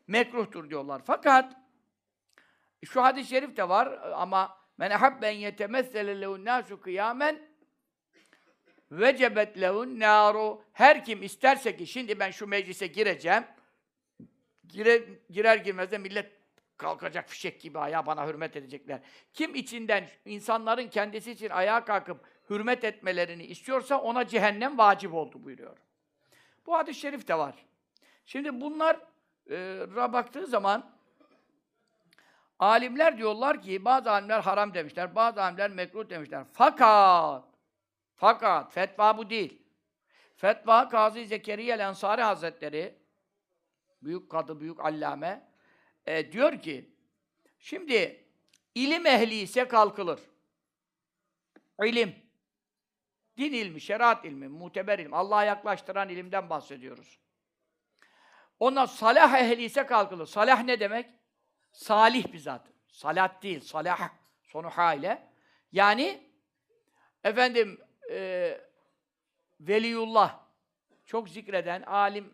[0.07, 1.01] mekruhtur diyorlar.
[1.05, 1.55] Fakat
[2.86, 7.49] şu hadis-i şerif de var ama men habben yetemessele lehun nasu kıyamen
[8.91, 13.43] vecebet lehun naru her kim isterse ki şimdi ben şu meclise gireceğim
[14.68, 16.39] gire, girer girmez de millet
[16.78, 18.99] kalkacak fişek gibi ayağa bana hürmet edecekler.
[19.34, 25.78] Kim içinden insanların kendisi için ayağa kalkıp hürmet etmelerini istiyorsa ona cehennem vacip oldu buyuruyor.
[26.66, 27.56] Bu hadis-i şerif de var.
[28.26, 29.00] Şimdi bunlar
[29.50, 30.91] e, baktığı zaman
[32.60, 36.45] alimler diyorlar ki bazı alimler haram demişler, bazı alimler mekruh demişler.
[36.54, 37.43] Fakat
[38.16, 39.62] fakat fetva bu değil.
[40.36, 42.95] Fetva Kazı Zekeriya Ensari Hazretleri
[44.02, 45.50] büyük kadı, büyük allame
[46.06, 46.89] e, diyor ki
[47.60, 48.26] şimdi
[48.76, 50.20] ilim ehli ise kalkılır.
[51.84, 52.28] İlim.
[53.40, 57.20] Din ilmi, şeriat ilmi, muteber ilim, Allah'a yaklaştıran ilimden bahsediyoruz.
[58.60, 60.26] Ondan salah ehli ise kalkılır.
[60.26, 61.10] Salah ne demek?
[61.72, 62.68] Salih bir zat.
[62.88, 64.10] Salat değil, salah.
[64.44, 65.28] Sonu ile.
[65.72, 66.24] Yani
[67.24, 67.82] efendim
[68.12, 68.62] e,
[69.60, 70.40] veliyullah
[71.06, 72.34] çok zikreden alim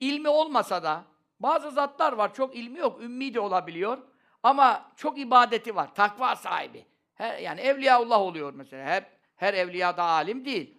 [0.00, 1.04] ilmi olmasa da
[1.40, 3.98] bazı zatlar var çok ilmi yok, ümmi de olabiliyor
[4.42, 6.86] ama çok ibadeti var, takva sahibi.
[7.14, 8.84] Her, yani evliyaullah oluyor mesela.
[8.84, 10.78] Her her evliya da alim değil.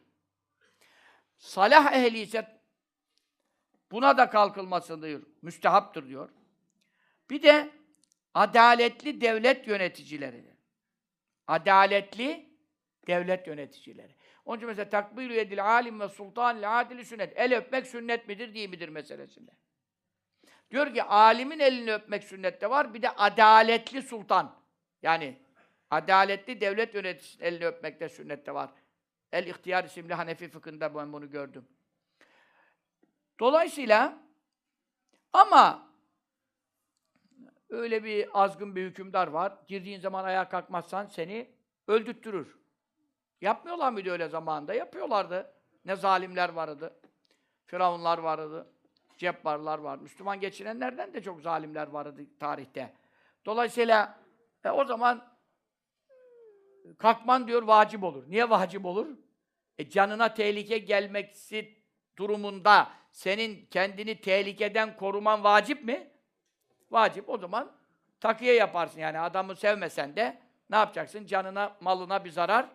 [1.37, 2.61] Salah ehli ise
[3.91, 5.21] buna da kalkılması diyor.
[5.41, 6.29] Müstehaptır diyor.
[7.29, 7.69] Bir de
[8.33, 10.55] adaletli devlet yöneticileri.
[11.47, 12.49] Adaletli
[13.07, 14.15] devlet yöneticileri.
[14.45, 17.33] Onun için mesela takbir edil alim ve sultan adili sünnet.
[17.35, 19.51] El öpmek sünnet midir, değil midir meselesinde.
[20.71, 22.93] Diyor ki alimin elini öpmek sünnette var.
[22.93, 24.55] Bir de adaletli sultan.
[25.01, 25.44] Yani
[25.89, 28.69] adaletli devlet yöneticisinin elini öpmek de sünnette var.
[29.31, 31.67] El İhtiyar isimli Hanefi fıkhında ben bunu gördüm.
[33.39, 34.17] Dolayısıyla
[35.33, 35.89] ama
[37.69, 39.57] öyle bir azgın bir hükümdar var.
[39.67, 41.51] Girdiğin zaman ayağa kalkmazsan seni
[41.87, 42.59] öldürttürür.
[43.41, 44.73] Yapmıyorlar mıydı öyle zamanında?
[44.73, 45.53] Yapıyorlardı.
[45.85, 46.99] Ne zalimler vardı.
[47.65, 48.67] Firavunlar vardı.
[49.17, 49.97] Cebbarlar var.
[49.97, 52.93] Müslüman geçinenlerden de çok zalimler vardı tarihte.
[53.45, 54.19] Dolayısıyla
[54.63, 55.34] e, o zaman
[56.97, 58.23] kalkman diyor vacip olur.
[58.27, 59.07] Niye vacip olur?
[59.77, 61.79] E, canına tehlike gelmeksi
[62.17, 66.11] durumunda senin kendini tehlikeden koruman vacip mi?
[66.91, 67.29] Vacip.
[67.29, 67.71] O zaman
[68.19, 71.25] takiye yaparsın yani adamı sevmesen de ne yapacaksın?
[71.25, 72.69] Canına, malına bir zarar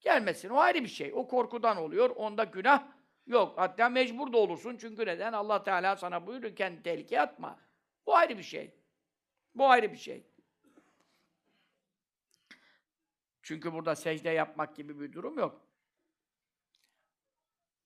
[0.00, 0.48] gelmesin.
[0.48, 1.12] O ayrı bir şey.
[1.14, 2.10] O korkudan oluyor.
[2.10, 2.82] Onda günah
[3.26, 3.58] yok.
[3.58, 4.76] Hatta mecbur da olursun.
[4.80, 5.32] Çünkü neden?
[5.32, 7.58] Allah Teala sana buyuruyor kendi tehlikeye atma.
[8.06, 8.74] Bu ayrı bir şey.
[9.54, 10.26] Bu ayrı bir şey.
[13.44, 15.60] Çünkü burada secde yapmak gibi bir durum yok.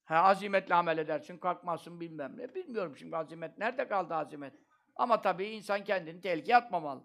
[0.05, 2.55] Ha, azimetle amel edersin, kalkmazsın bilmem ne.
[2.55, 3.59] Bilmiyorum şimdi azimet.
[3.59, 4.53] Nerede kaldı azimet?
[4.97, 7.03] Ama tabii insan kendini tehlikeye atmamalı.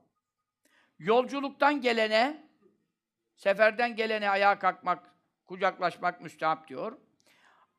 [0.99, 2.49] Yolculuktan gelene,
[3.35, 6.97] seferden gelene ayağa kalkmak, kucaklaşmak müstahap diyor.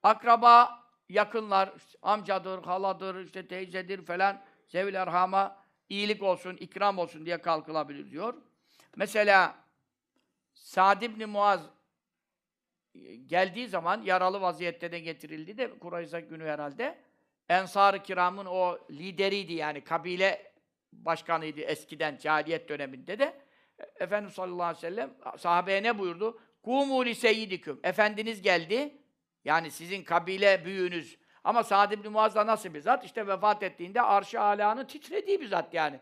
[0.02, 1.72] Akraba, yakınlar,
[2.02, 8.34] amcadır, haladır, işte teyzedir falan, zevil erhama iyilik olsun, ikram olsun diye kalkılabilir diyor.
[8.96, 9.63] Mesela
[10.64, 11.60] Sa'd ibn Muaz
[12.94, 16.98] e, geldiği zaman yaralı vaziyette de getirildi de Kurayza günü herhalde.
[17.48, 20.52] Ensar-ı Kiram'ın o lideriydi yani kabile
[20.92, 23.40] başkanıydı eskiden cahiliyet döneminde de.
[23.78, 26.40] E, Efendimiz sallallahu aleyhi ve sellem sahabeye ne buyurdu?
[26.62, 27.80] Kumu li seyyidiküm.
[27.82, 28.98] Efendiniz geldi.
[29.44, 31.18] Yani sizin kabile büyüğünüz.
[31.44, 33.04] Ama Sa'd ibn Muaz nasıl bir zat?
[33.04, 36.00] İşte vefat ettiğinde arş-ı alanın titrediği bir zat yani.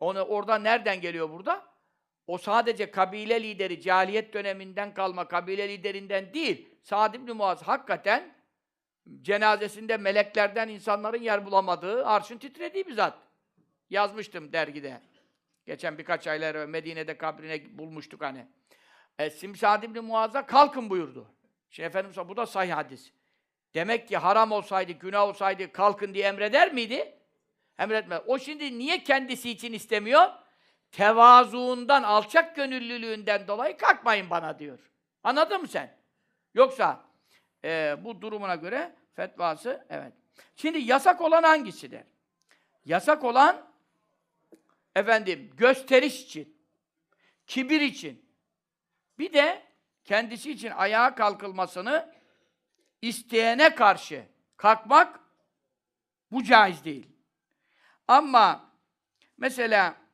[0.00, 1.75] Onu orada nereden geliyor burada?
[2.26, 6.68] O sadece kabile lideri, cahiliyet döneminden kalma kabile liderinden değil.
[6.82, 8.34] Sa'd ibn Muaz hakikaten
[9.22, 13.18] cenazesinde meleklerden insanların yer bulamadığı, arşın titrediği bir zat.
[13.90, 15.00] Yazmıştım dergide.
[15.66, 18.46] Geçen birkaç aylar Medine'de kabrine bulmuştuk hani.
[19.18, 21.26] E, Sim Sa'd ibn Muaz'a kalkın buyurdu.
[21.70, 23.12] Şimdi Efendimiz bu da sahih hadis.
[23.74, 27.18] Demek ki haram olsaydı, günah olsaydı kalkın diye emreder miydi?
[27.78, 28.22] Emretmez.
[28.26, 30.45] O şimdi niye kendisi için istemiyor?
[30.96, 34.78] Tevazuundan, alçak gönüllülüğünden dolayı kalkmayın bana diyor.
[35.22, 35.96] Anladın mı sen?
[36.54, 37.04] Yoksa
[37.64, 40.12] e, bu durumuna göre fetvası evet.
[40.56, 42.02] Şimdi yasak olan hangisidir?
[42.84, 43.70] Yasak olan
[44.94, 46.58] efendim gösteriş için,
[47.46, 48.30] kibir için,
[49.18, 49.62] bir de
[50.04, 52.12] kendisi için ayağa kalkılmasını
[53.02, 54.24] isteyene karşı
[54.56, 55.20] kalkmak
[56.30, 57.06] bu caiz değil.
[58.08, 58.70] Ama
[59.38, 60.05] mesela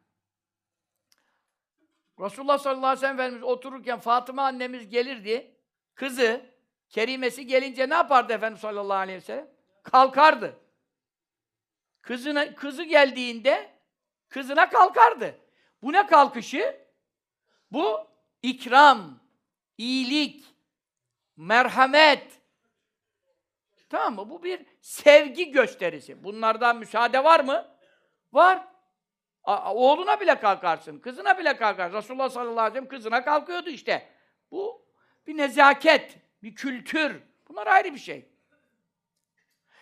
[2.21, 5.57] Resulullah sallallahu aleyhi ve sellem Efendimiz otururken Fatıma annemiz gelirdi.
[5.95, 6.47] Kızı,
[6.89, 9.49] kerimesi gelince ne yapardı Efendimiz sallallahu aleyhi ve sellem?
[9.83, 10.59] Kalkardı.
[12.03, 13.71] Kızına, kızı geldiğinde
[14.29, 15.39] kızına kalkardı.
[15.83, 16.87] Bu ne kalkışı?
[17.71, 18.07] Bu
[18.43, 19.21] ikram,
[19.79, 20.45] iyilik,
[21.37, 22.41] merhamet.
[23.89, 24.31] Tamam mı?
[24.31, 26.25] Bu bir sevgi gösterisi.
[26.25, 27.69] Bunlardan müsaade var mı?
[28.33, 28.72] Var.
[29.45, 31.93] Oğluna bile kalkarsın, kızına bile kalkar.
[31.93, 34.09] Resulullah sallallahu aleyhi ve sellem kızına kalkıyordu işte.
[34.51, 34.87] Bu
[35.27, 37.23] bir nezaket, bir kültür.
[37.49, 38.29] Bunlar ayrı bir şey.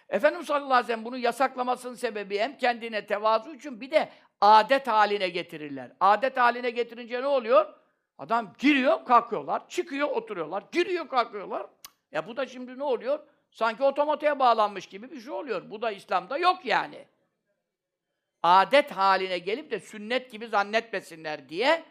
[0.09, 4.09] Efendimiz sallallahu aleyhi ve sellem bunu yasaklamasının sebebi hem kendine tevazu için bir de
[4.41, 5.93] adet haline getirirler.
[6.01, 7.75] Adet haline getirince ne oluyor?
[8.19, 9.69] Adam giriyor, kalkıyorlar.
[9.69, 10.65] Çıkıyor, oturuyorlar.
[10.73, 11.67] Giriyor, kalkıyorlar.
[12.13, 13.19] Ya bu da şimdi ne oluyor?
[13.51, 15.71] Sanki otomatiğe bağlanmış gibi bir şey oluyor.
[15.71, 17.05] Bu da İslam'da yok yani
[18.43, 21.85] adet haline gelip de sünnet gibi zannetmesinler diye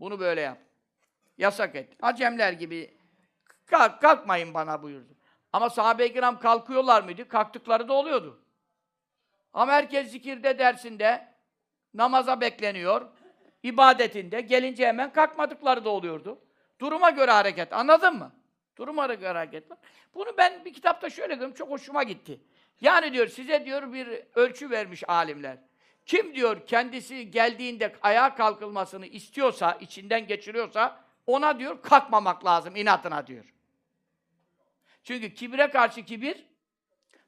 [0.00, 0.58] bunu böyle yap.
[1.38, 1.92] Yasak et.
[2.02, 2.98] Acemler gibi
[3.66, 5.16] kalk, kalkmayın bana buyurdu.
[5.52, 7.28] Ama sahabe-i kiram kalkıyorlar mıydı?
[7.28, 8.42] Kalktıkları da oluyordu.
[9.52, 11.28] Ama herkes zikirde, dersinde,
[11.94, 13.08] namaza bekleniyor,
[13.62, 16.38] ibadetinde, gelince hemen kalkmadıkları da oluyordu.
[16.80, 18.32] Duruma göre hareket, anladın mı?
[18.78, 19.64] Duruma göre hareket.
[20.14, 22.40] Bunu ben bir kitapta şöyle gördüm, çok hoşuma gitti.
[22.80, 25.58] Yani diyor, size diyor bir ölçü vermiş alimler.
[26.06, 33.54] Kim diyor kendisi geldiğinde ayağa kalkılmasını istiyorsa, içinden geçiriyorsa ona diyor kalkmamak lazım inatına diyor.
[35.04, 36.46] Çünkü kibre karşı kibir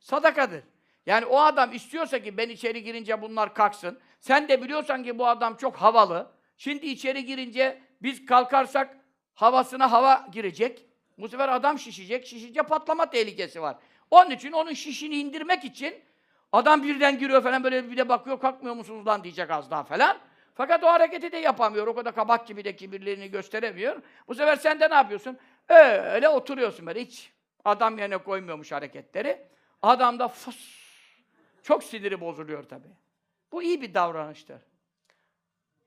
[0.00, 0.64] sadakadır.
[1.06, 4.00] Yani o adam istiyorsa ki ben içeri girince bunlar kalksın.
[4.20, 6.32] Sen de biliyorsan ki bu adam çok havalı.
[6.56, 8.96] Şimdi içeri girince biz kalkarsak
[9.34, 10.86] havasına hava girecek.
[11.18, 12.26] Bu sefer adam şişecek.
[12.26, 13.76] Şişince patlama tehlikesi var.
[14.10, 15.94] Onun için onun şişini indirmek için
[16.52, 20.18] adam birden giriyor falan böyle bir de bakıyor kalkmıyor musunuz lan diyecek az daha falan.
[20.54, 21.86] Fakat o hareketi de yapamıyor.
[21.86, 24.02] O kadar kabak gibi de kibirlerini gösteremiyor.
[24.28, 25.38] Bu sefer sen de ne yapıyorsun?
[25.68, 27.32] Öyle oturuyorsun böyle hiç
[27.64, 29.46] adam yerine koymuyormuş hareketleri.
[29.82, 30.78] Adam da fıs.
[31.62, 32.96] Çok siniri bozuluyor tabii.
[33.52, 34.62] Bu iyi bir davranıştır.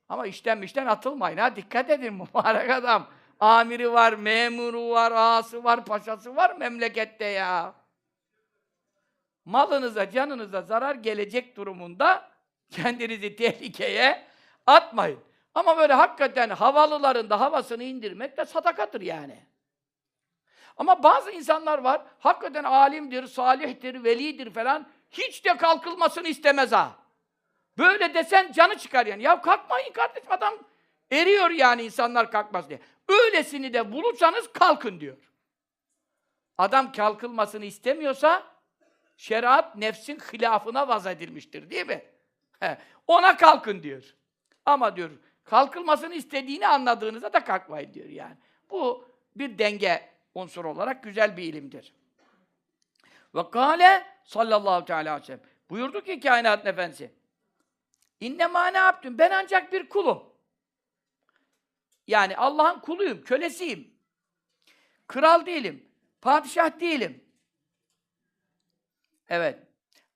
[0.09, 1.55] Ama işten işten atılmayın ha.
[1.55, 3.07] Dikkat edin mübarek adam.
[3.39, 7.74] Amiri var, memuru var, ağası var, paşası var memlekette ya.
[9.45, 12.31] Malınıza, canınıza zarar gelecek durumunda
[12.71, 14.27] kendinizi tehlikeye
[14.67, 15.19] atmayın.
[15.55, 19.45] Ama böyle hakikaten havalıların da havasını indirmek de sadakadır yani.
[20.77, 26.91] Ama bazı insanlar var, hakikaten alimdir, salihtir, velidir falan, hiç de kalkılmasını istemez ha.
[27.77, 29.23] Böyle desen canı çıkar yani.
[29.23, 30.53] Ya kalkmayın kardeşim adam
[31.11, 32.79] eriyor yani insanlar kalkmaz diye.
[33.07, 35.17] Öylesini de bulursanız kalkın diyor.
[36.57, 38.43] Adam kalkılmasını istemiyorsa
[39.22, 42.05] şeriat nefsin hilafına vaz edilmiştir değil mi?
[42.59, 44.15] He, ona kalkın diyor.
[44.65, 45.11] Ama diyor
[45.43, 48.38] kalkılmasını istediğini anladığınızda da kalkmayın diyor yani.
[48.69, 51.93] Bu bir denge unsur olarak güzel bir ilimdir.
[53.36, 57.11] Ve kâle sallallahu teala aleyhi ve sellem buyurdu ki kainat efendisi
[58.19, 59.17] İnnemâ ne yaptım?
[59.17, 60.24] Ben ancak bir kulum.
[62.07, 63.93] Yani Allah'ın kuluyum, kölesiyim.
[65.07, 65.86] Kral değilim,
[66.22, 67.30] padişah değilim.
[69.32, 69.59] Evet.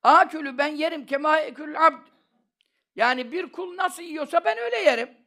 [0.04, 2.08] Akülü ben yerim kema ekül abd.
[2.96, 5.18] Yani bir kul nasıl yiyorsa ben öyle yerim.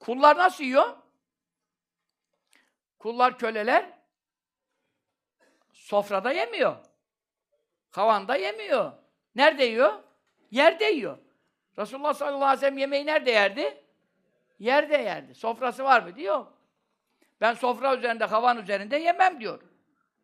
[0.00, 0.96] Kullar nasıl yiyor?
[2.98, 3.98] Kullar, köleler
[5.72, 6.76] sofrada yemiyor.
[7.90, 8.92] Havanda yemiyor.
[9.34, 10.02] Nerede yiyor?
[10.50, 11.18] Yerde yiyor.
[11.78, 13.84] Resulullah sallallahu aleyhi ve sellem yemeği nerede yerdi?
[14.58, 15.34] Yerde yerdi.
[15.34, 16.16] Sofrası var mı?
[16.16, 16.46] Diyor.
[17.40, 19.62] Ben sofra üzerinde, havan üzerinde yemem diyor.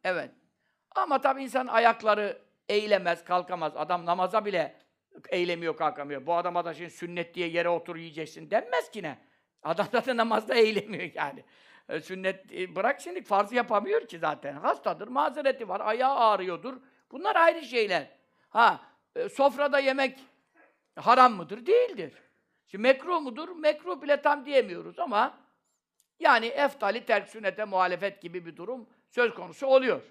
[0.04, 0.30] Evet.
[0.94, 2.38] Ama tabii insan ayakları
[2.68, 3.72] eğilemez, kalkamaz.
[3.76, 4.76] Adam namaza bile
[5.28, 6.26] eğilemiyor, kalkamıyor.
[6.26, 9.18] Bu adama da şimdi sünnet diye yere otur yiyeceksin denmez ki ne?
[9.62, 11.44] Adam zaten namazda eğilemiyor yani.
[11.88, 14.52] E, sünnet e, bırak şimdi farzı yapamıyor ki zaten.
[14.52, 16.74] Hastadır, mazereti var, ayağı ağrıyordur.
[17.10, 18.10] Bunlar ayrı şeyler.
[18.48, 18.80] Ha,
[19.16, 20.18] e, sofrada yemek
[20.96, 21.66] haram mıdır?
[21.66, 22.12] Değildir.
[22.66, 23.48] Şimdi mekruh mudur?
[23.48, 25.38] Mekruh bile tam diyemiyoruz ama
[26.20, 30.02] yani eftali terk sünnete muhalefet gibi bir durum söz konusu oluyor.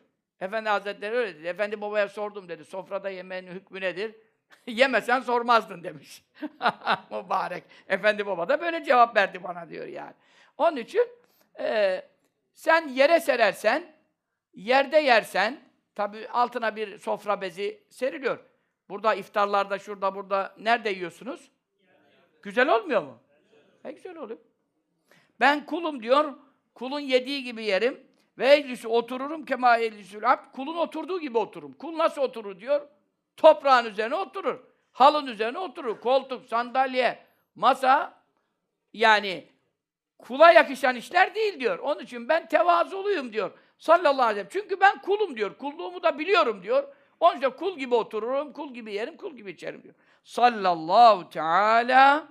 [0.44, 1.48] Efendi Hazretleri öyle dedi.
[1.48, 2.66] Efendi babaya sordum dedi.
[2.66, 4.16] Sofrada yemeğin hükmü nedir?
[4.68, 6.24] Yemesen sormazdın demiş.
[7.12, 7.64] Mübarek.
[7.88, 10.14] Efendi baba da böyle cevap verdi bana diyor yani.
[10.58, 11.08] Onun için
[11.60, 12.02] e,
[12.54, 13.96] sen yere serersen,
[14.54, 15.60] yerde yersen,
[15.96, 18.40] tabi altına bir sofra bezi seriliyor.
[18.90, 21.52] Burada iftarlarda, şurada, burada nerede yiyorsunuz?
[22.42, 23.20] Güzel olmuyor mu?
[23.84, 24.40] E güzel oluyor.
[25.40, 26.34] Ben kulum diyor,
[26.76, 28.13] kulun yediği gibi yerim.
[28.38, 30.52] Ve eclisi otururum kema eclisül abd.
[30.52, 31.74] Kulun oturduğu gibi otururum.
[31.74, 32.88] Kul nasıl oturur diyor?
[33.38, 34.60] Toprağın üzerine oturur.
[34.92, 36.00] Halın üzerine oturur.
[36.00, 37.20] Koltuk, sandalye,
[37.56, 38.24] masa
[38.94, 39.48] yani
[40.20, 41.80] kula yakışan işler değil diyor.
[41.80, 43.52] Onun için ben tevazuluyum diyor.
[43.78, 44.64] Sallallahu aleyhi ve sellem.
[44.64, 45.58] Çünkü ben kulum diyor.
[45.58, 46.96] Kulluğumu da biliyorum diyor.
[47.20, 49.96] Onun için kul gibi otururum, kul gibi yerim, kul gibi içerim diyor.
[50.24, 52.28] Sallallahu teala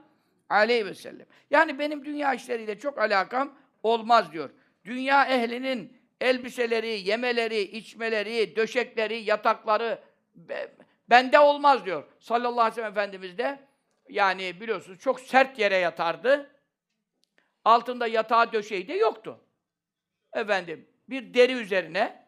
[0.49, 1.27] aleyhi ve sellem.
[1.51, 4.51] Yani benim dünya işleriyle çok alakam olmaz diyor.
[4.85, 9.99] Dünya ehlinin elbiseleri, yemeleri, içmeleri, döşekleri, yatakları
[10.35, 10.75] be,
[11.11, 12.05] bende olmaz diyor.
[12.21, 13.59] Sallallahu aleyhi ve sellem Efendimiz de
[14.09, 16.51] yani biliyorsunuz çok sert yere yatardı.
[17.65, 19.41] Altında yatağı döşeği de yoktu.
[20.33, 22.27] Efendim bir deri üzerine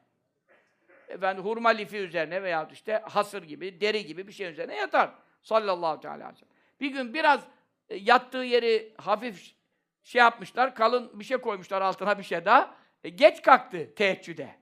[1.08, 5.10] efendim hurma lifi üzerine veya işte hasır gibi, deri gibi bir şey üzerine yatar.
[5.42, 6.54] Sallallahu aleyhi ve sellem.
[6.80, 7.40] Bir gün biraz
[7.88, 9.54] e, yattığı yeri hafif
[10.04, 12.74] şey yapmışlar, kalın bir şey koymuşlar altına bir şey daha.
[13.04, 14.54] E, geç kalktı teheccüde.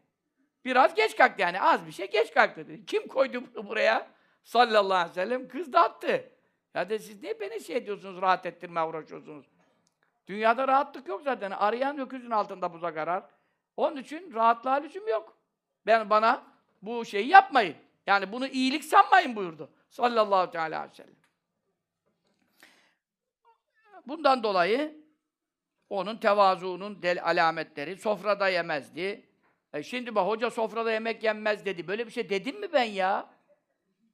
[0.64, 2.86] Biraz geç kalktı yani, az bir şey geç kalktı dedi.
[2.86, 4.10] Kim koydu bunu buraya?
[4.44, 6.32] Sallallahu aleyhi ve sellem kız da attı.
[6.74, 9.47] Ya de siz niye beni şey ediyorsunuz, rahat ettirmeye uğraşıyorsunuz?
[10.27, 11.51] Dünyada rahatlık yok zaten.
[11.51, 13.24] Arayan öküzün altında buza karar.
[13.77, 15.36] Onun için rahatlığa lüzum yok.
[15.86, 16.43] Ben bana
[16.82, 17.77] bu şeyi yapmayın.
[18.06, 19.70] Yani bunu iyilik sanmayın buyurdu.
[19.89, 21.14] Sallallahu aleyhi ve sellem.
[24.06, 25.01] Bundan dolayı
[25.93, 29.28] onun tevazuunun del alametleri sofrada yemezdi.
[29.73, 31.89] E şimdi bak hoca sofrada yemek yenmez dedi.
[31.89, 33.31] Böyle bir şey dedim mi ben ya?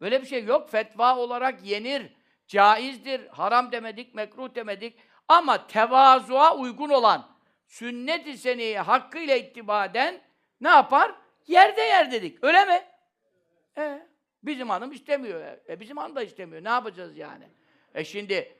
[0.00, 0.70] Böyle bir şey yok.
[0.70, 2.12] Fetva olarak yenir.
[2.46, 3.26] Caizdir.
[3.26, 4.98] Haram demedik, mekruh demedik.
[5.28, 7.36] Ama tevazuğa uygun olan,
[7.66, 10.20] sünnet-i seneye hakkıyla ittiba eden
[10.60, 11.14] ne yapar?
[11.46, 12.44] Yerde yer dedik.
[12.44, 12.82] Öyle mi?
[13.78, 14.06] E,
[14.42, 15.40] bizim hanım istemiyor.
[15.68, 16.64] E, bizim hanım da istemiyor.
[16.64, 17.48] Ne yapacağız yani?
[17.94, 18.57] E şimdi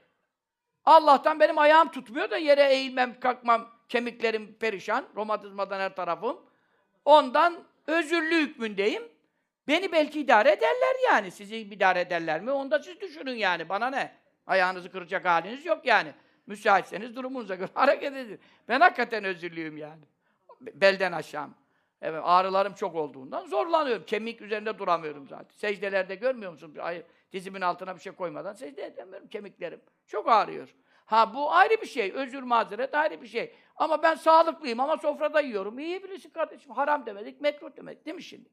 [0.89, 6.41] Allah'tan benim ayağım tutmuyor da yere eğilmem, kalkmam, kemiklerim perişan, romatizmadan her tarafım.
[7.05, 9.03] Ondan özürlü hükmündeyim.
[9.69, 11.31] Beni belki idare ederler yani.
[11.31, 12.51] Sizi idare ederler mi?
[12.51, 13.69] Onu da siz düşünün yani.
[13.69, 14.13] Bana ne?
[14.47, 16.13] Ayağınızı kıracak haliniz yok yani.
[16.47, 18.41] Müsaitseniz durumunuza göre hareket edin.
[18.69, 20.03] Ben hakikaten özürlüyüm yani.
[20.61, 21.55] Belden aşağım.
[22.03, 24.05] Evet, ağrılarım çok olduğundan zorlanıyorum.
[24.07, 25.57] Kemik üzerinde duramıyorum zaten.
[25.57, 26.75] Secdelerde görmüyor musun?
[26.79, 29.29] Hayır, dizimin altına bir şey koymadan secde edemiyorum.
[29.29, 30.75] Kemiklerim çok ağrıyor.
[31.07, 32.13] Ha bu ayrı bir şey.
[32.13, 33.55] Özür mazeret ayrı bir şey.
[33.77, 35.79] Ama ben sağlıklıyım ama sofrada yiyorum.
[35.79, 36.73] Yiyebilirsin kardeşim.
[36.73, 38.07] Haram demedik, mekruh demedik.
[38.07, 38.49] Değil mi şimdi?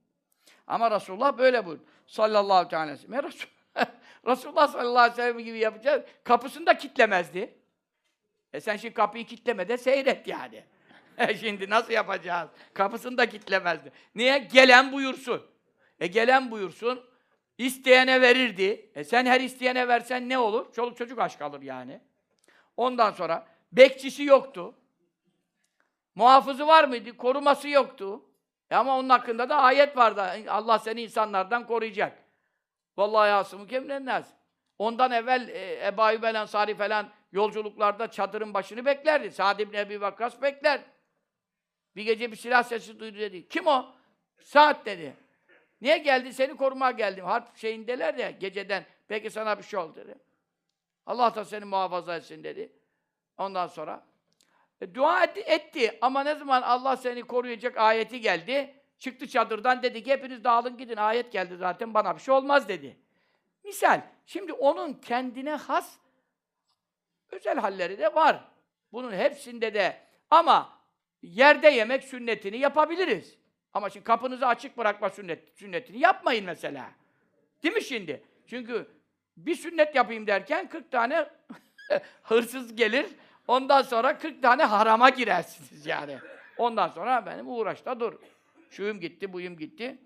[0.68, 1.84] Ama Resulullah böyle buyurdu.
[2.08, 3.20] Sallallahu aleyhi ve sellem.
[3.20, 3.48] Resul-
[4.28, 6.04] Resulullah sallallahu aleyhi ve sellem gibi yapacağız.
[6.24, 7.58] Kapısını da kitlemezdi.
[8.54, 10.64] E sen şimdi kapıyı kitleme de seyret yani.
[11.18, 12.50] E şimdi nasıl yapacağız?
[12.74, 13.92] Kapısını da kitlemezdi.
[14.16, 14.38] Niye?
[14.38, 15.46] Gelen buyursun.
[16.00, 17.06] E gelen buyursun.
[17.58, 18.92] İsteyene verirdi.
[18.96, 20.74] E sen her isteyene versen ne olur?
[20.74, 22.02] Çoluk çocuk aç kalır yani.
[22.78, 24.76] Ondan sonra bekçisi yoktu.
[26.16, 27.18] Muhafızı var mıydı?
[27.18, 28.22] Koruması yoktu.
[28.72, 30.24] E ama onun hakkında da ayet vardı.
[30.50, 32.18] Allah seni insanlardan koruyacak.
[32.98, 34.34] Vallahi yasımı kemlennez.
[34.80, 39.32] Ondan evvel e, Ebu Ayyub el Ensari falan yolculuklarda çadırın başını beklerdi.
[39.32, 40.82] Sa'd ibn Ebi Vakkas bekler.
[41.96, 43.48] Bir gece bir silah sesi duydu dedi.
[43.48, 43.86] Kim o?
[44.40, 45.16] Sa'd dedi.
[45.82, 46.34] Niye geldi?
[46.34, 47.26] Seni korumaya geldim.
[47.26, 48.86] Harp şeyindeler ya geceden.
[49.10, 50.16] Belki sana bir şey oldu dedi.
[51.06, 52.74] Allah da seni muhafaza etsin dedi.
[53.38, 54.06] Ondan sonra
[54.82, 58.76] e, dua etti, etti ama ne zaman Allah seni koruyacak ayeti geldi.
[59.00, 60.98] Çıktı çadırdan dedi ki hepiniz dağılın gidin.
[60.98, 62.98] Ayet geldi zaten bana bir şey olmaz dedi.
[63.64, 64.02] Misal.
[64.26, 65.98] Şimdi onun kendine has
[67.32, 68.44] özel halleri de var.
[68.92, 70.80] Bunun hepsinde de ama
[71.22, 73.38] yerde yemek sünnetini yapabiliriz.
[73.76, 76.92] Ama şimdi kapınızı açık bırakma sünnet, sünnetini yapmayın mesela.
[77.64, 78.24] Değil mi şimdi?
[78.48, 78.88] Çünkü
[79.38, 81.30] bir sünnet yapayım derken 40 tane
[82.24, 83.06] hırsız gelir.
[83.48, 86.18] Ondan sonra 40 tane harama girersiniz yani.
[86.58, 88.14] Ondan sonra benim uğraşta dur.
[88.70, 89.98] Şuyum gitti, buyum gitti.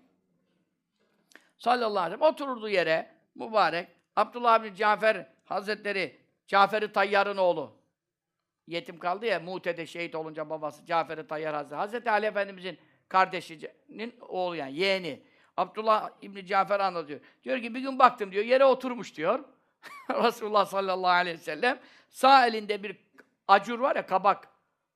[1.58, 3.88] Sallallahu aleyhi ve sellem otururdu yere mübarek.
[4.16, 6.16] Abdullah bin Cafer Hazretleri
[6.46, 7.72] Cafer-i Tayyar'ın oğlu.
[8.66, 11.78] Yetim kaldı ya Mute'de şehit olunca babası Cafer-i Tayyar Hazretleri.
[11.78, 12.78] Hazreti Ali Efendimizin
[13.10, 15.22] kardeşinin oğlu yani yeğeni.
[15.56, 17.20] Abdullah İbni Cafer anlatıyor.
[17.44, 19.44] Diyor ki bir gün baktım diyor yere oturmuş diyor.
[20.10, 21.78] Resulullah sallallahu aleyhi ve sellem
[22.08, 22.96] sağ elinde bir
[23.48, 24.48] acur var ya kabak.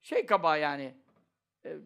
[0.03, 0.95] Şey kabağı yani.
[1.65, 1.77] e,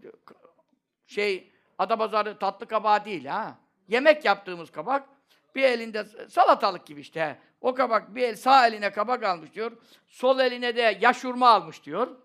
[1.07, 3.59] Şey Adapazarı tatlı kabağı değil ha.
[3.89, 5.09] Yemek yaptığımız kabak.
[5.55, 7.21] Bir elinde salatalık gibi işte.
[7.21, 7.39] he.
[7.61, 9.73] O kabak bir el sağ eline kabak almış diyor.
[10.07, 12.17] Sol eline de yaşurma almış diyor.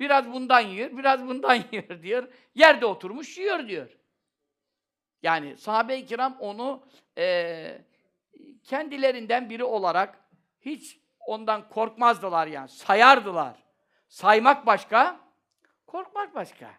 [0.00, 2.28] Biraz bundan yiyor, biraz bundan yiyor diyor.
[2.54, 3.98] Yerde oturmuş yiyor diyor.
[5.22, 6.86] Yani sahabe-i kiram onu
[7.16, 7.84] eee,
[8.64, 10.18] kendilerinden biri olarak
[10.60, 12.68] hiç ondan korkmazdılar yani.
[12.68, 13.56] Sayardılar.
[14.08, 15.20] Saymak başka,
[15.86, 16.70] korkmak başka.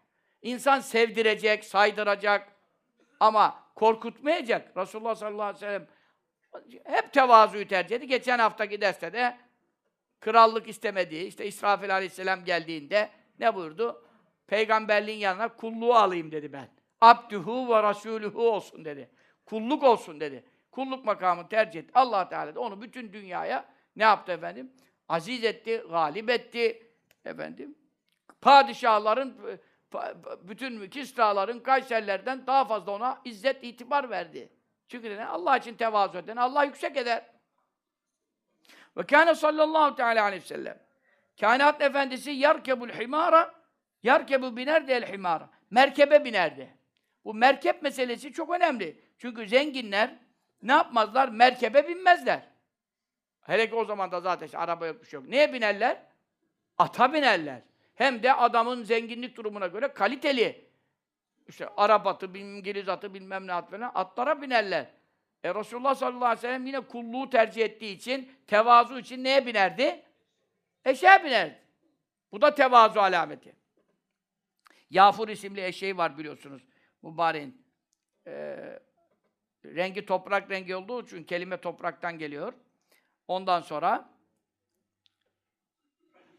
[0.42, 2.52] İnsan sevdirecek, saydıracak
[3.20, 4.78] ama korkutmayacak.
[4.78, 5.88] Resulullah sallallahu aleyhi ve sellem
[6.86, 8.08] hep tevazuyu tercih etti.
[8.08, 9.38] Geçen haftaki derste de
[10.20, 14.04] krallık istemediği, işte İsrafil aleyhisselam geldiğinde ne buyurdu?
[14.48, 16.70] Peygamberliğin yanına kulluğu alayım dedi ben.
[17.02, 19.10] Abdühü ve rasûlühü olsun dedi.
[19.46, 20.44] Kulluk olsun dedi.
[20.72, 21.92] Kulluk makamını tercih etti.
[21.94, 23.66] allah Teala da onu bütün dünyaya
[23.96, 24.72] ne yaptı efendim?
[25.10, 26.84] Aziz etti, galip etti.
[27.26, 27.76] Efendim,
[28.42, 29.60] padişahların,
[29.92, 34.50] pa- bütün Kisraların, Kayserlerden daha fazla ona izzet, itibar verdi.
[34.88, 35.28] Çünkü neden?
[35.28, 37.26] Allah için tevazu eden, Allah yüksek eder.
[38.98, 40.80] Ve kâne sallallahu teala aleyhi ve sellem.
[41.40, 43.54] Kainat efendisi yarkebul himara,
[44.04, 45.50] yarkebu binerdi el himara.
[45.72, 46.78] Merkebe binerdi.
[47.26, 49.02] Bu merkep meselesi çok önemli.
[49.18, 50.16] Çünkü zenginler
[50.62, 51.30] ne yapmazlar?
[51.30, 52.42] Merkebe binmezler.
[53.42, 55.30] Hele ki o zaman da zaten işte araba yok bir şey yok.
[55.30, 56.04] Neye binerler?
[56.78, 57.62] Ata binerler.
[57.96, 60.68] Hem de adamın zenginlik durumuna göre kaliteli.
[61.48, 64.86] İşte Arap atı, İngiliz atı, bilmem ne at falan atlara binerler.
[65.48, 70.04] E Resulullah sallallahu aleyhi ve sellem yine kulluğu tercih ettiği için, tevazu için neye binerdi?
[70.86, 71.62] Eşeğe binerdi.
[72.32, 73.56] Bu da tevazu alameti.
[74.90, 76.62] Yafur isimli eşeği var biliyorsunuz
[77.02, 77.66] mübareğin.
[78.28, 78.80] Ee,
[79.66, 82.54] rengi toprak rengi olduğu için kelime topraktan geliyor.
[83.28, 84.10] Ondan sonra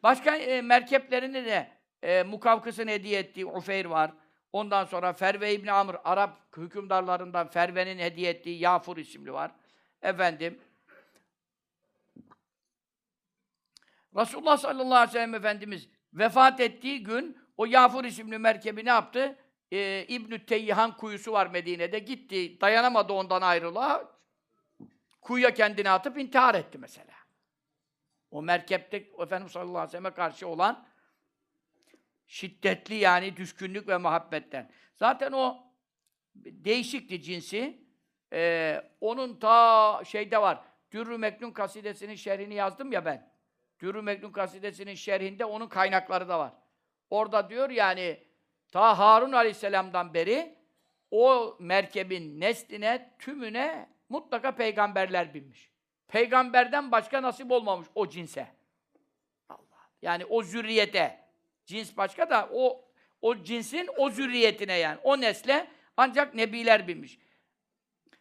[0.02, 1.68] başka e, merkeplerini de
[2.02, 4.12] e, Mukavkıs'ın hediye ettiği Ufeyr var.
[4.52, 9.50] Ondan sonra Ferve İbni Amr, Arap hükümdarlarından Ferve'nin hediye ettiği Yafur isimli var.
[10.02, 10.60] Efendim,
[14.16, 19.38] Resulullah sallallahu aleyhi ve sellem Efendimiz vefat ettiği gün O Yafur isimli merkebi ne yaptı?
[19.72, 21.98] Ee, İbnü Teyyihan kuyusu var Medine'de.
[21.98, 24.18] Gitti, dayanamadı ondan ayrılığa.
[25.20, 27.14] Kuyuya kendini atıp intihar etti mesela.
[28.30, 30.86] O merkepte Efendimiz sallallahu aleyhi ve sellem'e karşı olan
[32.28, 34.70] şiddetli yani düşkünlük ve muhabbetten.
[34.96, 35.56] Zaten o
[36.34, 37.88] değişikti cinsi.
[38.32, 40.60] Ee, onun ta şeyde var.
[40.90, 43.32] Dürrü Meknun kasidesinin şerhini yazdım ya ben.
[43.80, 46.52] Dürrü Meknun kasidesinin şerhinde onun kaynakları da var.
[47.10, 48.24] Orada diyor yani
[48.72, 50.58] ta Harun Aleyhisselam'dan beri
[51.10, 55.70] o merkebin nesline, tümüne mutlaka peygamberler binmiş.
[56.08, 58.46] Peygamberden başka nasip olmamış o cinse.
[59.48, 59.90] Allah.
[60.02, 61.27] Yani o zürriyete.
[61.68, 62.84] Cins başka da o
[63.20, 65.00] o cinsin o zürriyetine yani.
[65.02, 67.18] O nesle ancak nebiler binmiş.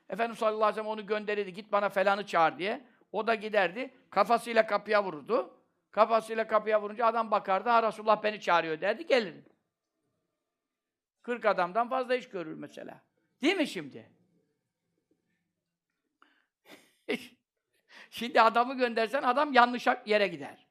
[0.09, 1.53] Efendimiz sallallahu aleyhi ve sellem onu gönderirdi.
[1.53, 2.87] Git bana falanı çağır diye.
[3.11, 3.93] O da giderdi.
[4.09, 5.57] Kafasıyla kapıya vururdu.
[5.91, 7.69] Kafasıyla kapıya vurunca adam bakardı.
[7.69, 9.07] Ha Resulullah beni çağırıyor derdi.
[9.07, 9.49] Gelirdi.
[11.21, 13.01] 40 adamdan fazla iş görür mesela.
[13.41, 14.11] Değil mi şimdi?
[18.09, 20.66] şimdi adamı göndersen adam yanlış yere gider.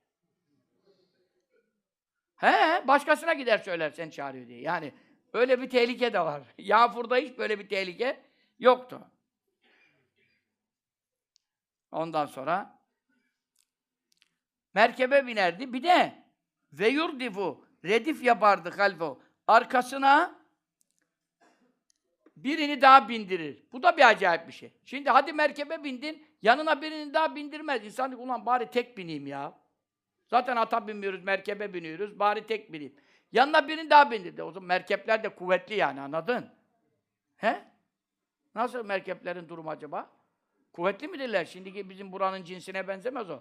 [2.36, 4.60] He, başkasına gider söyler sen çağırıyor diye.
[4.60, 4.92] Yani
[5.32, 6.42] öyle bir tehlike de var.
[6.58, 8.20] Yağfur'da hiç böyle bir tehlike
[8.58, 9.10] yoktu.
[11.92, 12.80] Ondan sonra
[14.74, 15.72] merkebe binerdi.
[15.72, 16.26] Bir de
[16.72, 19.20] ve yurdifu redif yapardı halfo.
[19.46, 20.38] Arkasına
[22.36, 23.62] birini daha bindirir.
[23.72, 24.72] Bu da bir acayip bir şey.
[24.84, 27.84] Şimdi hadi merkebe bindin, yanına birini daha bindirmez.
[27.84, 29.65] İnsan diyor, ulan bari tek bineyim ya.
[30.26, 32.94] Zaten ata binmiyoruz, merkebe biniyoruz, bari tek bineyim.
[33.32, 34.42] Yanına birini daha bindirdi.
[34.42, 36.50] O zaman merkepler de kuvvetli yani, anladın?
[37.36, 37.64] He?
[38.54, 40.10] Nasıl merkeplerin durumu acaba?
[40.72, 41.44] Kuvvetli midirler?
[41.44, 43.40] Şimdiki bizim buranın cinsine benzemez o.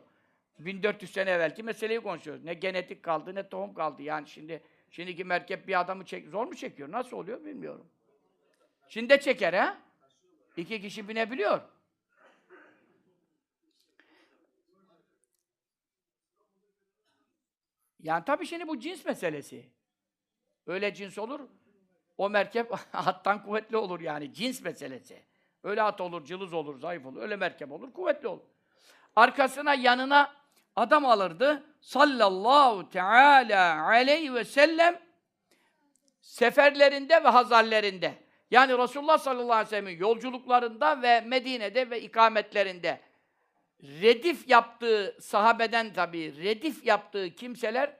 [0.59, 2.43] 1400 sene evvelki meseleyi konuşuyoruz.
[2.43, 4.01] Ne genetik kaldı, ne tohum kaldı.
[4.01, 6.91] Yani şimdi şimdiki merkep bir adamı çek zor mu çekiyor?
[6.91, 7.85] Nasıl oluyor bilmiyorum.
[8.89, 9.77] Şimdi de çeker ha?
[10.57, 11.61] İki kişi binebiliyor.
[18.05, 19.69] Yani tabii şimdi bu cins meselesi.
[20.67, 21.39] Öyle cins olur,
[22.17, 24.33] o merkep attan kuvvetli olur yani.
[24.33, 25.23] Cins meselesi.
[25.63, 27.21] Öyle at olur, cılız olur, zayıf olur.
[27.21, 28.43] Öyle merkep olur, kuvvetli olur.
[29.15, 30.35] Arkasına, yanına
[30.75, 31.63] adam alırdı.
[31.81, 34.99] Sallallahu teala aleyhi ve sellem
[36.21, 38.13] seferlerinde ve hazarlerinde.
[38.51, 43.01] Yani Resulullah sallallahu aleyhi ve sellem'in yolculuklarında ve Medine'de ve ikametlerinde
[43.83, 47.97] redif yaptığı sahabeden tabii redif yaptığı kimseler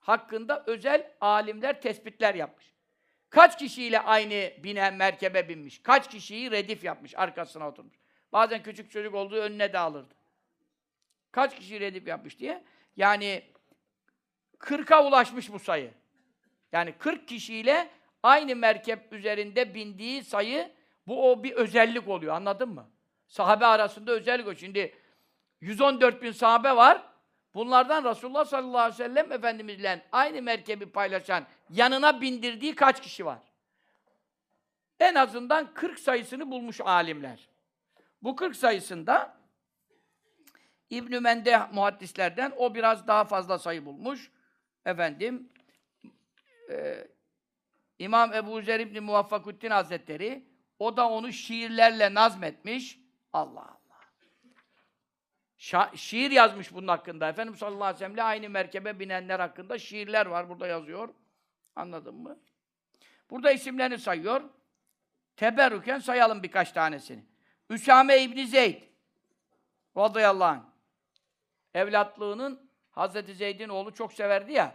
[0.00, 2.74] hakkında özel alimler tespitler yapmış.
[3.30, 5.82] Kaç kişiyle aynı bine merkebe binmiş?
[5.82, 7.96] Kaç kişiyi redif yapmış, arkasına oturmuş?
[8.32, 10.14] Bazen küçük çocuk olduğu önüne de alırdı.
[11.32, 12.64] Kaç kişi redif yapmış diye.
[12.96, 13.42] Yani
[14.58, 15.90] 40'a ulaşmış bu sayı.
[16.72, 17.90] Yani 40 kişiyle
[18.22, 20.72] aynı merkep üzerinde bindiği sayı
[21.06, 22.34] bu o bir özellik oluyor.
[22.34, 22.90] Anladın mı?
[23.28, 24.54] Sahabe arasında özellik o.
[24.54, 24.94] Şimdi
[25.60, 27.02] 114 bin sahabe var.
[27.54, 33.38] Bunlardan Resulullah sallallahu aleyhi ve sellem Efendimizle aynı merkebi paylaşan, yanına bindirdiği kaç kişi var?
[35.00, 37.48] En azından 40 sayısını bulmuş alimler.
[38.22, 39.36] Bu 40 sayısında
[40.90, 44.30] İbn-i Mende muhaddislerden o biraz daha fazla sayı bulmuş.
[44.84, 45.48] Efendim
[46.70, 47.06] e,
[47.98, 50.44] İmam Ebu Zer İbni Muvaffakuddin Hazretleri
[50.78, 52.98] o da onu şiirlerle nazmetmiş.
[53.32, 53.75] Allah.
[55.58, 57.28] Şa şiir yazmış bunun hakkında.
[57.28, 60.48] Efendimiz sallallahu aleyhi ve sellem'le aynı merkebe binenler hakkında şiirler var.
[60.48, 61.08] Burada yazıyor.
[61.76, 62.38] Anladın mı?
[63.30, 64.42] Burada isimlerini sayıyor.
[65.36, 67.24] Teberrüken sayalım birkaç tanesini.
[67.70, 68.82] Üsame İbni Zeyd
[69.96, 70.62] radıyallahu anh.
[71.74, 74.74] Evlatlığının Hazreti Zeyd'in oğlu çok severdi ya.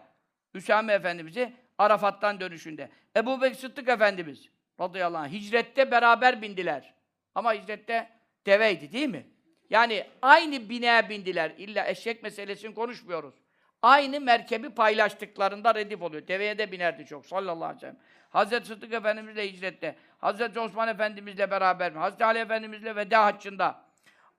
[0.53, 2.89] Üsame Efendimiz'i Arafat'tan dönüşünde.
[3.15, 4.49] Ebu Bekir Sıddık Efendimiz
[4.79, 5.31] radıyallahu anh.
[5.31, 6.93] Hicrette beraber bindiler.
[7.35, 8.09] Ama hicrette
[8.45, 9.30] deveydi değil mi?
[9.71, 11.51] Yani aynı bineye bindiler.
[11.57, 13.33] İlla eşek meselesini konuşmuyoruz.
[13.81, 16.27] Aynı merkebi paylaştıklarında redif oluyor.
[16.27, 17.97] Deveye de binerdi çok sallallahu aleyhi ve sellem.
[18.29, 21.91] Hazreti Sıddık Efendimizle hicrette, Hazreti Osman Efendimizle beraber?
[21.91, 23.85] Hazreti Ali Efendimizle veda haccında.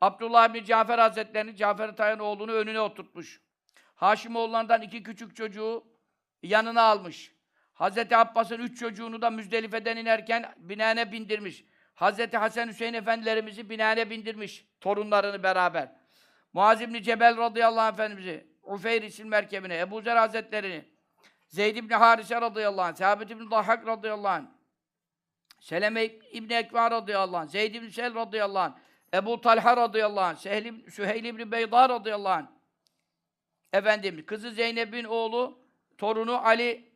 [0.01, 3.41] Abdullah bin Cafer Hazretlerini, Cafer Tayyın oğlunu önüne oturtmuş.
[3.95, 5.85] Haşimoğullarından iki küçük çocuğu
[6.43, 7.33] yanına almış.
[7.75, 11.65] Hazreti Abbas'ın üç çocuğunu da Müzdelife'den inerken binane bindirmiş.
[12.03, 14.67] Hazreti Hasan Hüseyin efendilerimizi binane bindirmiş.
[14.81, 15.93] Torunlarını beraber.
[16.53, 20.85] Muaz İbni Cebel radıyallahu anh efendimizi, Ufeyr isim merkebine, Ebu Zer Hazretlerini,
[21.49, 24.47] Zeyd İbni Harise radıyallahu anh, Sabit İbni Dahhak radıyallahu anh,
[25.61, 28.75] Seleme İbni Ekva radıyallahu anh, Zeyd İbni Sel radıyallahu anh,
[29.15, 32.47] Ebu Talha radıyallahu anh, Sehl, Süheyl İbni Beyda radıyallahu anh,
[33.73, 35.59] Efendimiz, kızı Zeynep'in oğlu,
[35.99, 36.93] torunu Ali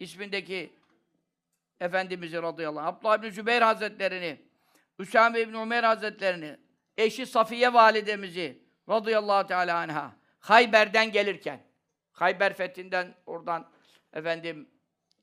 [0.00, 0.72] ismindeki
[1.80, 4.40] Efendimiz'i radıyallahu anh, Abdullah ibn Zübeyir Hazretlerini,
[4.98, 6.56] Üsame ibn Ömer Hazretlerini,
[6.96, 11.60] eşi Safiye validemizi radıyallahu teala anha Hayber'den gelirken
[12.12, 13.70] Hayber fethinden oradan
[14.12, 14.68] efendim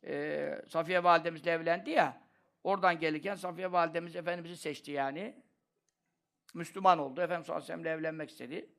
[0.03, 2.22] e, Safiye validemizle evlendi ya
[2.64, 5.36] oradan gelirken Safiye validemiz Efendimiz'i seçti yani.
[6.53, 7.22] Müslüman oldu.
[7.22, 8.69] Efendimiz sallallahu aleyhi ve evlenmek istedi.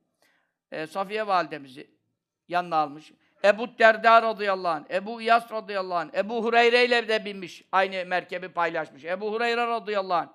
[0.71, 1.91] E, Safiye validemizi
[2.47, 3.11] yanına almış.
[3.45, 7.63] Ebu Derda radıyallahu anh, Ebu İyas radıyallahu anh, Ebu Hureyre ile de binmiş.
[7.71, 9.03] Aynı merkebi paylaşmış.
[9.03, 10.29] Ebu Hureyre radıyallahu anh.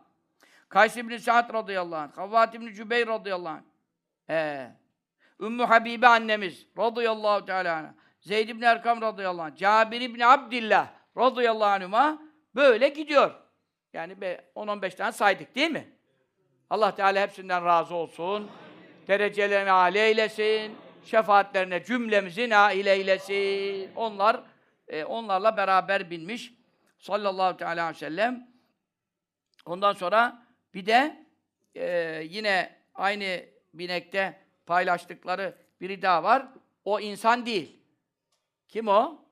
[0.69, 2.17] Kays ibn Sa'd radıyallahu anh.
[2.17, 3.63] Havvat ibn Cübeyr radıyallahu anh.
[4.31, 4.71] Ee,
[5.41, 7.95] Ümmü Habibe annemiz radıyallahu teala anha.
[8.21, 9.57] Zeyd ibn Erkam radıyallahu anh.
[9.57, 12.23] Cabir ibn Abdillah radıyallahu anhuma
[12.55, 13.35] böyle gidiyor.
[13.93, 15.89] Yani be 10-15 tane saydık değil mi?
[16.71, 18.51] Allah Teala hepsinden razı olsun.
[19.09, 20.77] Derecelerini âli eylesin.
[21.09, 23.91] Şefaatlerine cümlemizi nail eylesin.
[23.97, 24.41] Onlar
[24.89, 26.53] e, onlarla beraber binmiş.
[26.99, 28.49] Sallallahu teala aleyhi ve sellem.
[29.67, 30.43] Ondan sonra
[30.75, 31.27] bir de
[31.75, 31.87] e,
[32.29, 33.45] yine aynı
[33.75, 36.47] binekte paylaştıkları biri daha var.
[36.85, 37.81] O insan değil.
[38.69, 39.25] Kim o?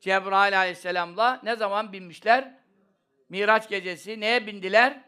[0.00, 2.58] Cebrail aleyhisselamla ne zaman binmişler?
[3.28, 4.20] Miraç gecesi.
[4.20, 5.00] Neye bindiler?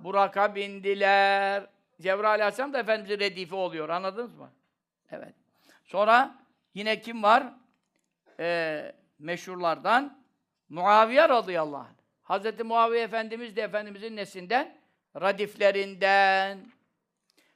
[0.00, 1.66] Burak'a bindiler.
[2.00, 3.88] Cebrail aleyhisselam da Efendimiz'in redifi oluyor.
[3.88, 4.57] Anladınız mı?
[5.10, 5.34] Evet.
[5.84, 6.38] Sonra
[6.74, 7.52] yine kim var?
[8.40, 10.24] Ee, meşhurlardan
[10.68, 11.96] Muaviye radıyallahu anh.
[12.22, 14.80] Hazreti Muaviye Efendimiz de Efendimizin nesinden?
[15.20, 16.72] Radiflerinden.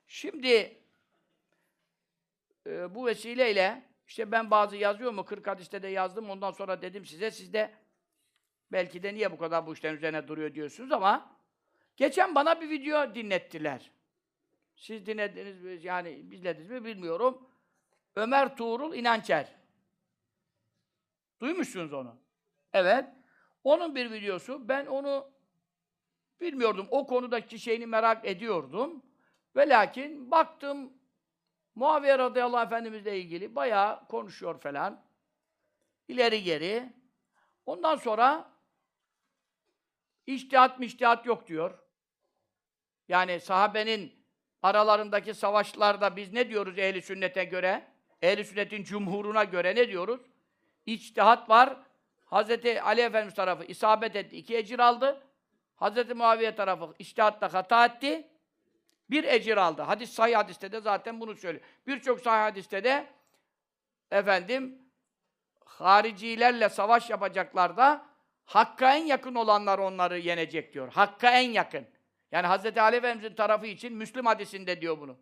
[0.06, 0.82] Şimdi
[2.66, 7.06] e, bu vesileyle işte ben bazı yazıyor mu 40 hadiste de yazdım ondan sonra dedim
[7.06, 7.70] size siz de
[8.72, 11.36] belki de niye bu kadar bu işlerin üzerine duruyor diyorsunuz ama
[11.96, 13.90] geçen bana bir video dinlettiler.
[14.76, 15.78] Siz dinlediniz mi?
[15.82, 17.48] Yani biz dinlediniz mi bilmiyorum.
[18.16, 19.54] Ömer Tuğrul İnançer.
[21.40, 22.16] Duymuşsunuz onu.
[22.72, 23.04] Evet.
[23.64, 24.68] Onun bir videosu.
[24.68, 25.30] Ben onu
[26.40, 26.86] bilmiyordum.
[26.90, 29.02] O konudaki şeyini merak ediyordum.
[29.56, 30.92] Ve lakin baktım
[31.74, 35.04] Muaviye radıyallahu efendimizle ilgili bayağı konuşuyor falan.
[36.08, 36.92] İleri geri.
[37.66, 38.50] Ondan sonra
[40.26, 41.78] içtihat miştihat yok diyor.
[43.08, 44.21] Yani sahabenin
[44.62, 47.86] aralarındaki savaşlarda biz ne diyoruz ehli sünnete göre?
[48.22, 50.20] Ehli sünnetin cumhuruna göre ne diyoruz?
[50.86, 51.76] İçtihat var.
[52.24, 55.22] Hazreti Ali Efendimiz tarafı isabet etti, iki ecir aldı.
[55.76, 58.28] Hazreti Muaviye tarafı içtihatta hata etti,
[59.10, 59.82] bir ecir aldı.
[59.82, 61.64] Hadis sahih hadiste de zaten bunu söylüyor.
[61.86, 63.06] Birçok sahih hadiste de
[64.10, 64.78] efendim
[65.64, 68.06] haricilerle savaş yapacaklarda
[68.44, 70.93] Hakk'a en yakın olanlar onları yenecek diyor.
[70.93, 71.86] Hakk'a en yakın.
[72.32, 72.78] Yani Hz.
[72.78, 75.16] Ali Efendimiz'in tarafı için Müslüm hadisinde diyor bunu.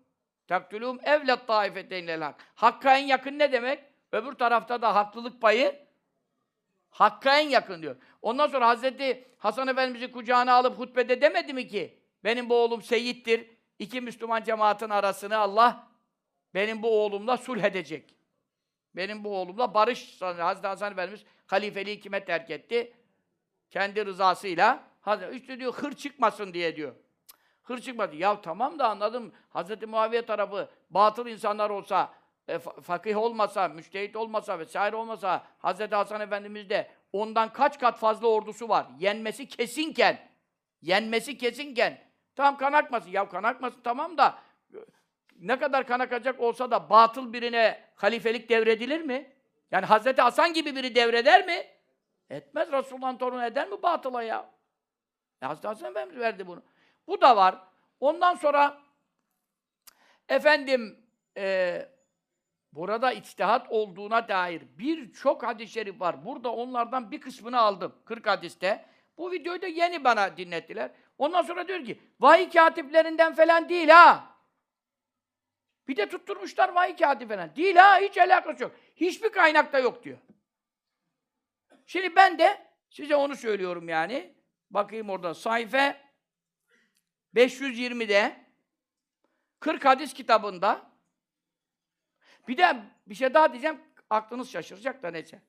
[0.49, 2.45] Taktülûm evlet taifeteyn hak.
[2.55, 3.85] Hakk'a en yakın ne demek?
[4.12, 5.91] Öbür tarafta da haklılık payı
[6.91, 7.97] Hakk'a en yakın diyor.
[8.23, 11.99] Ondan sonra Hazreti Hasan Efendimiz'i kucağına alıp hutbede demedi mi ki?
[12.24, 13.51] Benim bu oğlum seyittir.
[13.78, 15.89] İki Müslüman cemaatin arasını Allah
[16.55, 18.15] benim bu oğlumla sulh edecek.
[18.97, 22.93] Benim bu oğlumla barış Hazreti Hasan Efendimiz halifeliği kime terk etti?
[23.70, 24.90] Kendi rızasıyla.
[25.01, 26.94] Hazreti, işte diyor hır çıkmasın diye diyor.
[27.62, 28.16] Hır çıkmadı.
[28.16, 29.32] Ya tamam da anladım.
[29.51, 32.14] Hazreti Muaviye tarafı batıl insanlar olsa,
[32.48, 37.98] e, fa- fakih olmasa, müştehit olmasa vesaire olmasa Hazreti Hasan Efendimiz de ondan kaç kat
[37.98, 38.86] fazla ordusu var.
[38.98, 40.18] Yenmesi kesinken,
[40.82, 41.98] yenmesi kesinken
[42.36, 43.10] tam kan akmasın.
[43.10, 44.39] Ya kan akmasın tamam da
[44.74, 44.78] e,
[45.39, 49.32] ne kadar kan akacak olsa da batıl birine halifelik devredilir mi?
[49.70, 51.66] Yani Hazreti Hasan gibi biri devreder mi?
[52.31, 52.72] Etmez.
[52.72, 54.51] Resulullah'ın torunu eder mi batıla ya?
[55.43, 56.62] E, Hazreti Hasan Efendimiz verdi bunu.
[57.07, 57.59] Bu da var.
[58.01, 58.81] Ondan sonra
[60.29, 61.07] efendim
[61.37, 61.89] e,
[62.73, 66.25] burada içtihat olduğuna dair birçok hadis-i şerif var.
[66.25, 67.95] Burada onlardan bir kısmını aldım.
[68.05, 68.85] 40 hadiste.
[69.17, 70.91] Bu videoyu da yeni bana dinlettiler.
[71.19, 74.37] Ondan sonra diyor ki, vahiy katiplerinden falan değil ha.
[75.89, 77.57] Bir de tutturmuşlar vahiy katibi falan.
[77.57, 78.73] Değil ha, hiç alakası yok.
[78.97, 80.19] Hiçbir kaynakta yok diyor.
[81.87, 84.35] Şimdi ben de size onu söylüyorum yani.
[84.71, 85.97] Bakayım orada sayfa
[87.35, 88.47] 520'de
[89.61, 90.91] 40 hadis kitabında
[92.49, 93.81] bir de bir şey daha diyeceğim
[94.11, 95.43] aklınız şaşıracak da neyse.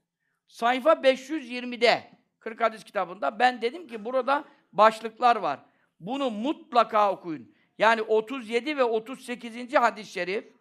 [0.47, 5.59] Sayfa 520'de 40 hadis kitabında ben dedim ki burada başlıklar var.
[5.99, 7.55] Bunu mutlaka okuyun.
[7.77, 9.73] Yani 37 ve 38.
[9.73, 10.53] hadis-i şerif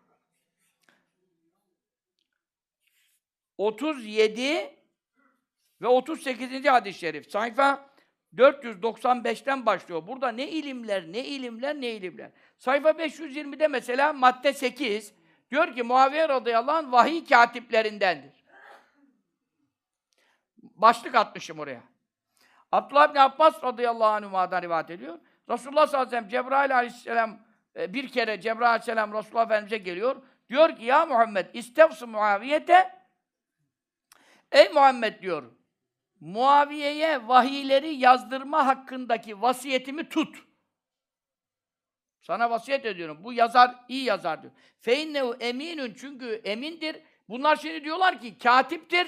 [3.59, 4.77] 37
[5.81, 6.65] ve 38.
[6.65, 7.31] hadis-i şerif.
[7.31, 7.90] Sayfa
[8.37, 10.07] 495'ten başlıyor.
[10.07, 12.31] Burada ne ilimler, ne ilimler, ne ilimler.
[12.59, 15.15] Sayfa 520'de mesela madde 8
[15.51, 18.41] diyor ki Muaviye radıyallahu anh vahiy katiplerindendir.
[20.63, 21.83] başlık atmışım oraya.
[22.73, 25.19] Abdullah bin Abbas radıyallahu anhuma'dan rivayet ediyor.
[25.51, 27.39] Resulullah sallallahu aleyhi ve sellem Cebrail aleyhisselam
[27.77, 30.17] e, bir kere Cebrail aleyhisselam Resulullah Efendimiz'e geliyor.
[30.49, 33.01] Diyor ki ya Muhammed istevsu Muaviyete
[34.53, 35.43] Ey Muhammed diyor.
[36.21, 40.37] Muaviye'ye vahiyleri yazdırma hakkındaki vasiyetimi tut.
[42.21, 43.19] Sana vasiyet ediyorum.
[43.25, 44.53] Bu yazar iyi yazar diyor.
[44.81, 46.97] Feinnehu eminün çünkü emindir.
[47.29, 49.07] Bunlar şimdi diyorlar ki katiptir.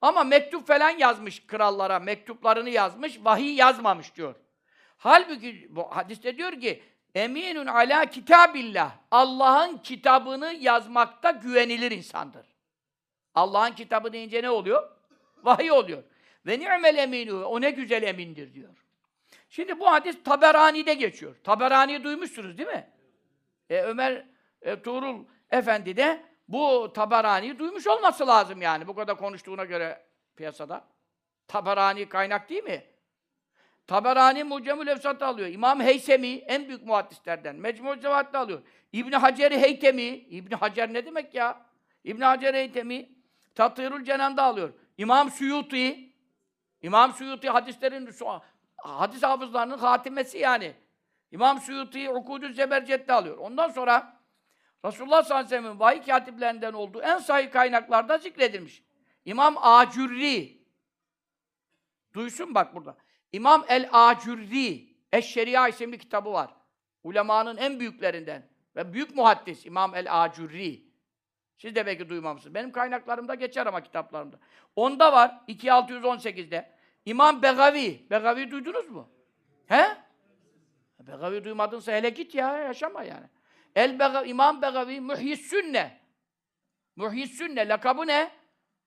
[0.00, 4.34] Ama mektup falan yazmış krallara, mektuplarını yazmış, vahiy yazmamış diyor.
[4.96, 6.82] Halbuki bu hadiste diyor ki
[7.14, 8.92] eminun ala kitabillah.
[9.10, 12.46] Allah'ın kitabını yazmakta güvenilir insandır.
[13.34, 14.90] Allah'ın kitabı deyince ne oluyor?
[15.42, 16.02] Vahiy oluyor.
[16.46, 17.44] Ve ni'mel eminu.
[17.44, 18.68] O ne güzel emindir diyor.
[19.50, 21.36] Şimdi bu hadis Taberani'de geçiyor.
[21.44, 22.90] Taberani'yi duymuşsunuz değil mi?
[23.70, 24.24] E, Ömer
[24.62, 28.86] e, Tuğrul Efendi de bu Taberani'yi duymuş olması lazım yani.
[28.86, 30.02] Bu kadar konuştuğuna göre
[30.36, 30.84] piyasada.
[31.48, 32.84] Taberani kaynak değil mi?
[33.86, 35.48] Taberani Mucemül Efsat'ı alıyor.
[35.48, 37.56] İmam Heysemi en büyük muhaddislerden.
[37.56, 38.62] Mecmu Cevat'ta alıyor.
[38.92, 40.02] İbn Hacer Heytemi.
[40.06, 41.66] İbn Hacer ne demek ya?
[42.04, 43.08] İbn Hacer Heytemi
[43.54, 44.72] Tatırul Cenan'da alıyor.
[44.98, 46.09] İmam Suyuti
[46.82, 48.10] İmam Suyuti hadislerin
[48.76, 50.74] hadis hafızlarının hatimesi yani.
[51.30, 53.38] İmam Suyuti Ukudü Zebercet'te alıyor.
[53.38, 54.20] Ondan sonra
[54.84, 58.82] Resulullah sallallahu aleyhi ve sellem'in vahiy katiplerinden olduğu en sahih kaynaklarda zikredilmiş.
[59.24, 60.62] İmam Acurri
[62.14, 62.96] duysun bak burada.
[63.32, 66.54] İmam El Acurri Eşşeria isimli kitabı var.
[67.02, 70.89] Ulemanın en büyüklerinden ve büyük muhaddis İmam El Acurri.
[71.60, 72.54] Siz de belki duymamışsınız.
[72.54, 74.38] Benim kaynaklarımda geçer ama kitaplarımda.
[74.76, 76.72] Onda var 2618'de.
[77.04, 78.06] İmam Begavi.
[78.10, 79.08] Begavi duydunuz mu?
[79.66, 79.96] He?
[81.00, 83.26] Begavi duymadınsa hele git ya yaşama yani.
[83.76, 86.00] El Begavi, İmam Begavi Muhyis Sünne.
[86.96, 88.30] Muhyis Sünne lakabı ne?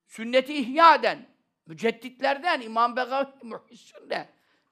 [0.07, 1.27] Sünneti ihya eden.
[1.65, 4.29] Mücedditlerden İmam Begavi Muhyis Sünne.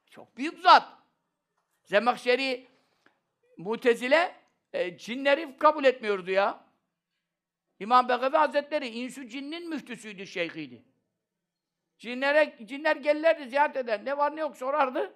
[0.10, 0.88] Çok büyük zat.
[1.84, 2.68] Zemahşeri
[3.58, 4.36] Mutezile
[4.74, 6.71] e, cinleri kabul etmiyordu ya.
[7.82, 10.84] İmam Begavi Hazretleri insü cinnin müftüsüydü, şeyhiydi.
[11.98, 14.06] Cinlere, cinler gelirlerdi, ziyaret eder.
[14.06, 15.14] Ne var ne yok sorardı.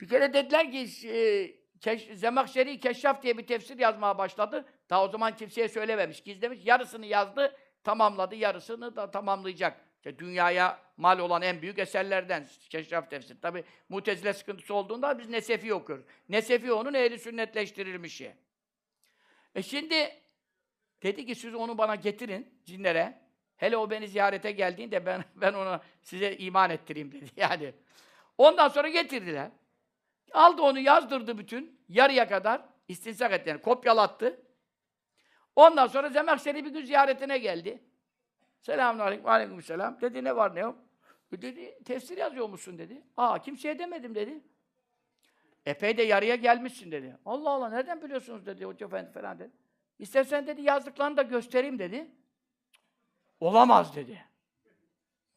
[0.00, 1.50] Bir kere dediler ki e,
[1.80, 4.64] Keş, Zemahşeri Keşşaf diye bir tefsir yazmaya başladı.
[4.90, 6.66] Daha o zaman kimseye söylememiş, gizlemiş.
[6.66, 9.80] Yarısını yazdı, tamamladı, yarısını da tamamlayacak.
[9.96, 13.40] İşte dünyaya mal olan en büyük eserlerden Keşşaf tefsir.
[13.40, 16.04] Tabi Mutezile sıkıntısı olduğunda biz Nesefi okuyoruz.
[16.28, 18.45] Nesefi onun ehli sünnetleştirilmişi.
[19.56, 20.22] E şimdi
[21.02, 23.26] dedi ki siz onu bana getirin cinlere.
[23.56, 27.72] Hele o beni ziyarete geldiğinde ben ben ona size iman ettireyim dedi yani.
[28.38, 29.50] Ondan sonra getirdiler.
[30.32, 34.42] Aldı onu yazdırdı bütün yarıya kadar istinsak etti yani kopyalattı.
[35.56, 37.82] Ondan sonra Zemahşeri bir gün ziyaretine geldi.
[38.60, 40.00] Selamun aleyküm, aleyküm selam.
[40.00, 40.78] Dedi ne var ne yok.
[41.32, 43.02] E dedi tefsir yazıyor musun dedi.
[43.16, 44.40] Aa kimseye demedim dedi.
[45.66, 47.16] Epey de yarıya gelmişsin dedi.
[47.24, 49.50] Allah Allah nereden biliyorsunuz dedi hoca efendi falan dedi.
[49.98, 52.10] İstersen dedi yazdıklarını da göstereyim dedi.
[53.40, 54.24] Olamaz dedi.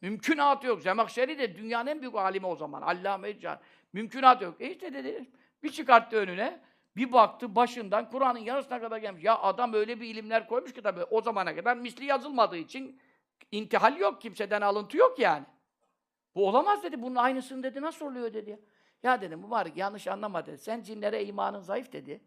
[0.00, 0.82] Mümkünatı yok.
[0.82, 2.82] Zemahşeri de dünyanın en büyük alimi o zaman.
[2.82, 3.60] Allame-i Can.
[3.92, 4.60] Mümkünatı yok.
[4.60, 5.30] E işte dedi,
[5.62, 6.60] bir çıkarttı önüne,
[6.96, 9.24] bir baktı başından Kur'an'ın yarısına kadar gelmiş.
[9.24, 13.00] Ya adam öyle bir ilimler koymuş ki tabii o zamana kadar misli yazılmadığı için
[13.52, 15.44] intihal yok, kimseden alıntı yok yani.
[16.34, 18.60] Bu olamaz dedi, bunun aynısını dedi, nasıl oluyor dedi.
[19.02, 20.58] Ya dedim, mübarek yanlış anlama dedi.
[20.58, 22.20] Sen cinlere imanın zayıf dedi.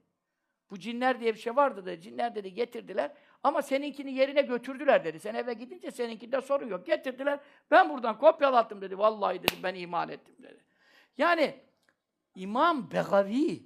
[0.71, 2.01] Bu cinler diye bir şey vardı dedi.
[2.01, 3.11] Cinler dedi getirdiler.
[3.43, 5.19] Ama seninkini yerine götürdüler dedi.
[5.19, 6.85] Sen eve gidince seninkinde sorun yok.
[6.85, 7.39] Getirdiler.
[7.71, 8.97] Ben buradan kopyalattım dedi.
[8.97, 10.63] Vallahi dedi ben iman ettim dedi.
[11.17, 11.59] Yani
[12.35, 13.63] İmam Begavi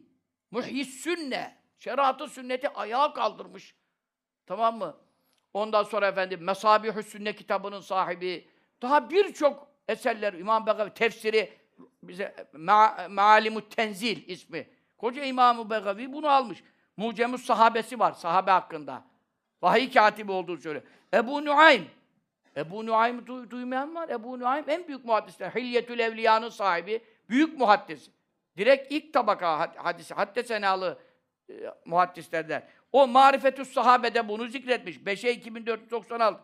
[0.52, 3.76] Muhyis Sünne şeriatı sünneti ayağa kaldırmış.
[4.46, 4.98] Tamam mı?
[5.54, 8.50] Ondan sonra efendim Mesabihü Sünne kitabının sahibi
[8.82, 11.57] daha birçok eserler İmam Begavi tefsiri
[12.08, 14.68] bize Ma Maalimut Tenzil ismi.
[14.98, 16.64] Koca İmam Begavi bunu almış.
[16.98, 19.04] Mucemus sahabesi var sahabe hakkında.
[19.62, 20.86] Vahiy katibi olduğu söylüyor.
[21.14, 21.86] Ebu Nuaym.
[22.58, 24.10] Ebu Nuaym duy, duymayan var.
[24.10, 25.52] Ebu Nuaym en büyük muhaddisler.
[25.52, 27.04] Hilyetül Evliya'nın sahibi.
[27.30, 28.10] Büyük muhaddis.
[28.58, 31.00] Direkt ilk tabaka had- hadisi, hadde senalı
[31.50, 31.54] e,
[31.86, 32.68] muhaddislerden.
[32.92, 34.98] O Marifetü's Sahabe'de bunu zikretmiş.
[34.98, 36.40] 5'e 2496.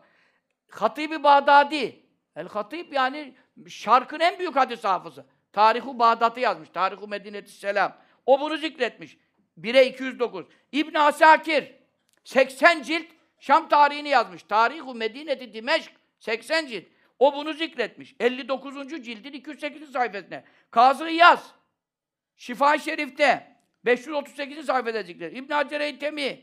[0.70, 2.04] Hatibi Bağdadi.
[2.36, 3.34] El Hatib yani
[3.68, 5.24] şarkın en büyük hadis hafızı.
[5.54, 6.68] Tarihu Bağdat'ı yazmış.
[6.68, 7.96] Tarihu Medinetü Selam.
[8.26, 9.16] O bunu zikretmiş.
[9.60, 10.46] 1'e 209.
[10.72, 11.72] İbn Asakir
[12.24, 13.06] 80 cilt
[13.38, 14.42] Şam tarihini yazmış.
[14.42, 16.84] Tarihu Medineti Dimeşk 80 cilt.
[17.18, 18.14] O bunu zikretmiş.
[18.20, 18.88] 59.
[19.04, 19.90] cildin 208.
[19.90, 20.42] sayfasına.
[20.70, 21.54] Kazı Yaz
[22.36, 24.66] Şifa-i Şerif'te 538.
[24.66, 25.36] sayfada zikret.
[25.36, 26.40] İbn Hacer Eytemi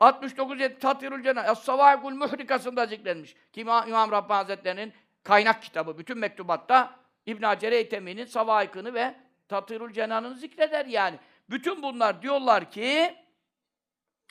[0.00, 3.34] 69 Tatirül Cennet Es-Savaikul Muhrikasında zikredilmiş.
[3.52, 4.92] Ki İmam Rabbani Hazretleri'nin
[5.24, 9.14] kaynak kitabı bütün mektubatta İbn Hacer Eytemi'nin Savaikını ve
[9.48, 11.18] Tatirül Cenan'ını zikreder yani.
[11.50, 13.16] Bütün bunlar diyorlar ki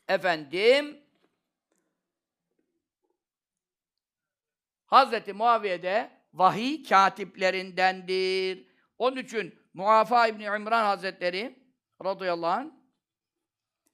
[0.08, 1.02] efendim
[4.86, 8.68] Hazreti Muaviye de vahiy katiplerindendir.
[8.98, 11.60] Onun için Muafa İbni İmran Hazretleri
[12.06, 12.70] radıyallahu anh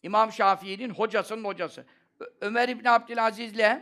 [0.03, 1.85] İmam Şafii'nin hocasının hocası.
[2.19, 3.81] Ö- Ömer İbni Abdülaziz'le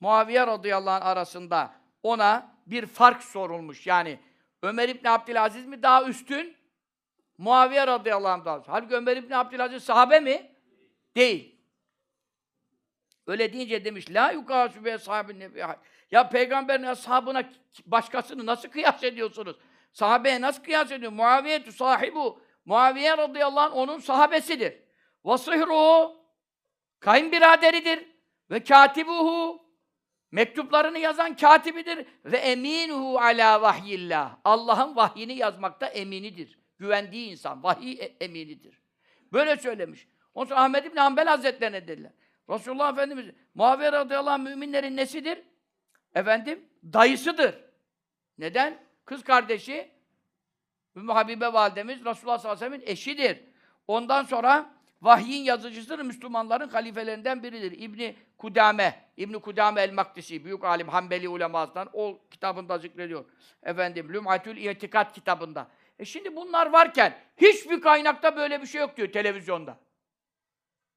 [0.00, 3.86] Muaviye radıyallahu anh arasında ona bir fark sorulmuş.
[3.86, 4.18] Yani
[4.62, 6.56] Ömer İbni Abdülaziz mi daha üstün?
[7.38, 8.72] Muaviye radıyallahu anh daha üstün.
[8.72, 10.52] Halbuki Ömer İbni Abdülaziz sahabe mi?
[11.16, 11.52] Değil.
[13.26, 15.64] Öyle deyince demiş, la yukasu be sahabin nebi.
[16.10, 17.50] Ya peygamberin ashabına
[17.86, 19.56] başkasını nasıl kıyas ediyorsunuz?
[19.92, 21.12] Sahabeye nasıl kıyas ediyor?
[21.12, 22.42] Muaviye sahibu.
[22.64, 24.74] Muaviye radıyallahu anh onun sahabesidir.
[25.24, 26.16] Ve sıhruhu
[27.00, 28.08] kayınbiraderidir.
[28.50, 29.61] Ve katibuhu
[30.32, 32.06] mektuplarını yazan katibidir.
[32.24, 34.36] Ve eminuhu ala vahyillah.
[34.44, 36.58] Allah'ın vahyini yazmakta eminidir.
[36.78, 37.62] Güvendiği insan.
[37.62, 38.80] Vahiy e- eminidir.
[39.32, 40.08] Böyle söylemiş.
[40.34, 42.12] Ondan sonra Ahmed İbni Hanbel Hazretlerine dediler.
[42.50, 45.42] Resulullah Efendimiz, Muaviye radıyallahu anh müminlerin nesidir?
[46.14, 47.54] Efendim, dayısıdır.
[48.38, 48.78] Neden?
[49.04, 49.90] Kız kardeşi,
[50.96, 53.40] Ümmü Habibe validemiz, Resulullah sallallahu aleyhi ve sellem'in eşidir.
[53.88, 54.70] Ondan sonra
[55.02, 57.72] vahyin yazıcısıdır, Müslümanların halifelerinden biridir.
[57.78, 63.24] İbni Kudame, İbni Kudame el-Maktisi, büyük alim Hanbeli ulemasından, o kitabında zikrediyor.
[63.62, 65.68] Efendim, Lüm'atül İtikat kitabında.
[65.98, 69.78] E şimdi bunlar varken, hiçbir kaynakta böyle bir şey yok diyor televizyonda.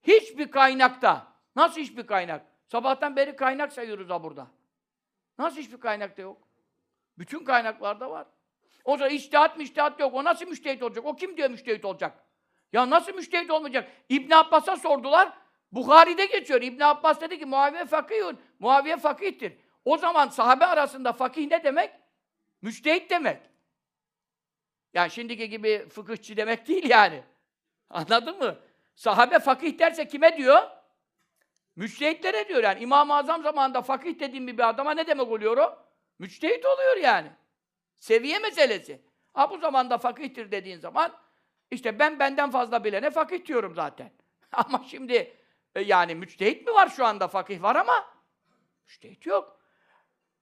[0.04, 1.28] Hiçbir kaynakta.
[1.56, 2.46] Nasıl hiçbir kaynak?
[2.68, 4.48] Sabahtan beri kaynak sayıyoruz ha burada.
[5.38, 6.38] Nasıl hiçbir kaynakta yok?
[7.18, 8.28] Bütün kaynaklarda var.
[8.84, 10.14] O zaman içtihat müştehat yok.
[10.14, 11.06] O nasıl müştehit olacak?
[11.06, 12.26] O kim diyor müştehit olacak?
[12.74, 13.92] Ya nasıl müştehit olmayacak?
[14.10, 15.34] İbn Abbas'a sordular.
[15.76, 16.62] Bukhari'de geçiyor.
[16.62, 18.40] İbn Abbas dedi ki Muaviye fakihun.
[18.60, 19.54] Muaviye fakihtir.
[19.86, 21.92] O zaman sahabe arasında fakih ne demek?
[22.62, 23.42] Müştehit demek.
[24.94, 27.24] Yani şimdiki gibi fıkıhçı demek değil yani.
[27.90, 28.60] Anladın mı?
[28.96, 30.62] Sahabe fakih derse kime diyor?
[31.76, 32.80] Müçtehitlere diyor yani.
[32.80, 35.78] İmam-ı Azam zamanında fakih dediğim bir adama ne demek oluyor o?
[36.20, 37.32] Müçtehit oluyor yani.
[37.96, 39.02] Seviye meselesi.
[39.34, 41.12] Ha bu zamanda fakihtir dediğin zaman
[41.72, 44.12] işte ben benden fazla bilene fakih diyorum zaten.
[44.52, 45.38] Ama şimdi
[45.76, 47.28] e, yani müçtehit mi var şu anda?
[47.28, 48.06] Fakih var ama
[48.86, 49.60] müçtehit yok.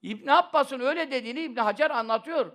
[0.01, 2.51] İbn Abbas'ın öyle dediğini İbn Hacer anlatıyor.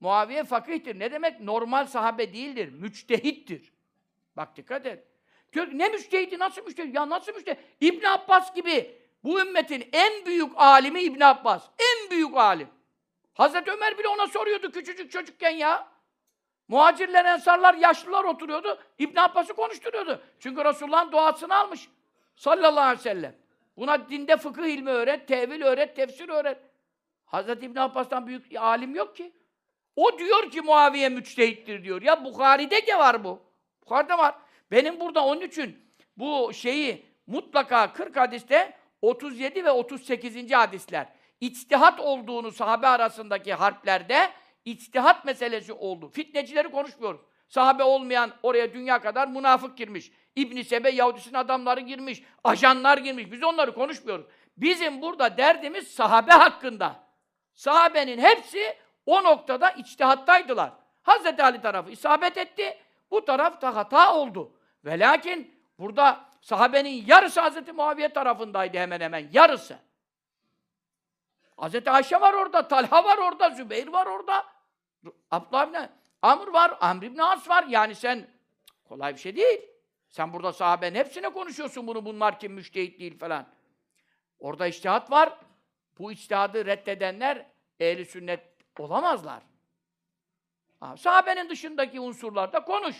[0.00, 0.98] Muaviye fakihtir.
[0.98, 1.40] Ne demek?
[1.40, 2.68] Normal sahabe değildir.
[2.72, 3.72] Müçtehittir.
[4.36, 5.04] Bak dikkat et.
[5.72, 6.94] Ne müştehidi, nasıl müştehit?
[6.94, 7.58] Ya nasıl müştehit?
[7.80, 11.68] İbn Abbas gibi bu ümmetin en büyük alimi İbn Abbas.
[11.78, 12.68] En büyük alim.
[13.34, 15.91] Hazreti Ömer bile ona soruyordu küçücük çocukken ya.
[16.68, 18.78] Muhacirler, ensarlar, yaşlılar oturuyordu.
[18.98, 20.22] İbn Abbas'ı konuşturuyordu.
[20.38, 21.88] Çünkü Resulullah'ın duasını almış.
[22.36, 23.34] Sallallahu aleyhi ve sellem.
[23.76, 26.58] Buna dinde fıkıh ilmi öğret, tevil öğret, tefsir öğret.
[27.24, 29.32] Hazreti İbn Abbas'tan büyük alim yok ki.
[29.96, 32.02] O diyor ki Muaviye müçtehittir diyor.
[32.02, 33.42] Ya Bukhari'de de var bu.
[33.82, 34.34] Bukhari'de var.
[34.70, 35.78] Benim burada onun için
[36.16, 40.52] bu şeyi mutlaka 40 hadiste 37 ve 38.
[40.52, 41.06] hadisler
[41.40, 44.30] içtihat olduğunu sahabe arasındaki harplerde
[44.64, 46.10] içtihat meselesi oldu.
[46.10, 47.20] Fitnecileri konuşmuyoruz.
[47.48, 50.12] Sahabe olmayan oraya dünya kadar münafık girmiş.
[50.36, 52.22] İbn Sebe Yahudisinin adamları girmiş.
[52.44, 53.32] Ajanlar girmiş.
[53.32, 54.26] Biz onları konuşmuyoruz.
[54.56, 57.04] Bizim burada derdimiz sahabe hakkında.
[57.54, 58.76] Sahabenin hepsi
[59.06, 60.72] o noktada içtihattaydılar.
[61.02, 62.78] Hazreti Ali tarafı isabet etti.
[63.10, 64.52] Bu tarafta hata oldu.
[64.84, 69.28] Ve lakin burada sahabenin yarısı Hazreti Muaviye tarafındaydı hemen hemen.
[69.32, 69.78] Yarısı.
[71.62, 74.46] Hazreti Ayşe var orada, Talha var orada, Zübeyir var orada.
[75.30, 75.76] Abdullah ibn
[76.22, 77.64] Amr var, Amr ibn As var.
[77.68, 78.30] Yani sen
[78.88, 79.60] kolay bir şey değil.
[80.08, 82.04] Sen burada sahabenin hepsine konuşuyorsun bunu.
[82.04, 83.46] Bunlar kim müştehit değil falan.
[84.38, 85.38] Orada içtihat var.
[85.98, 87.46] Bu içtihadı reddedenler
[87.80, 88.40] ehli sünnet
[88.78, 89.42] olamazlar.
[90.80, 92.96] Ha, sahabenin dışındaki unsurlarda konuş.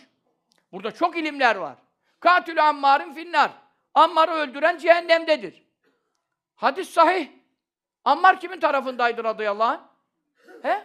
[0.72, 1.78] Burada çok ilimler var.
[2.20, 3.51] Katülü Ammar'ın finnar.
[3.94, 5.62] Ammar'ı öldüren cehennemdedir.
[6.55, 7.41] Hadis sahih.
[8.05, 9.81] Ammar kimin tarafındaydı radıyallahu anh?
[10.62, 10.85] He?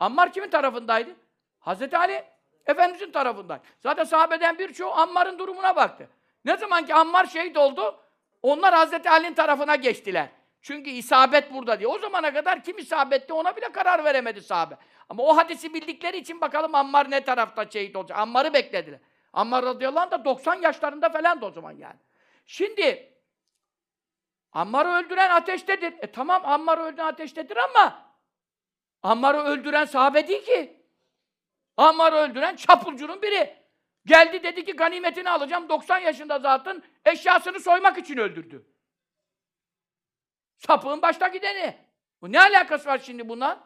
[0.00, 1.10] Ammar kimin tarafındaydı?
[1.58, 2.24] Hazreti Ali
[2.66, 3.62] Efendimizin tarafındaydı.
[3.80, 6.08] Zaten sahabeden birçoğu Ammar'ın durumuna baktı.
[6.44, 8.00] Ne zaman ki Ammar şehit oldu,
[8.42, 10.28] onlar Hazreti Ali'nin tarafına geçtiler.
[10.62, 11.88] Çünkü isabet burada diye.
[11.88, 14.76] O zamana kadar kim isabetti ona bile karar veremedi sahabe.
[15.08, 18.18] Ama o hadisi bildikleri için bakalım Ammar ne tarafta şehit olacak.
[18.18, 19.00] Ammar'ı beklediler.
[19.32, 21.96] Ammar radıyallahu anh da 90 yaşlarında falan o zaman yani.
[22.46, 23.12] Şimdi
[24.56, 25.94] Ammar'ı öldüren ateştedir.
[26.00, 28.16] E tamam Ammar'ı öldüren ateştedir ama
[29.02, 30.86] Ammar'ı öldüren sahabe değil ki.
[31.76, 33.56] Ammar'ı öldüren çapulcunun biri.
[34.06, 35.68] Geldi dedi ki ganimetini alacağım.
[35.68, 38.66] 90 yaşında zaten eşyasını soymak için öldürdü.
[40.56, 41.76] Sapığın başta gideni.
[42.22, 43.58] Bu ne alakası var şimdi bunlar?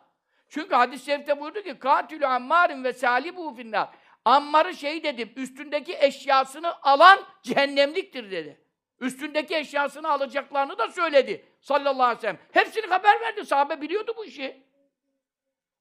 [0.48, 3.88] Çünkü hadis-i şerifte buyurdu ki katilü ammarin ve salibu finnar.
[4.24, 8.69] Ammar'ı şehit edip üstündeki eşyasını alan cehennemliktir dedi.
[9.00, 12.38] Üstündeki eşyasını alacaklarını da söyledi sallallahu aleyhi ve sellem.
[12.52, 13.46] Hepsini haber verdi.
[13.46, 14.62] Sahabe biliyordu bu işi.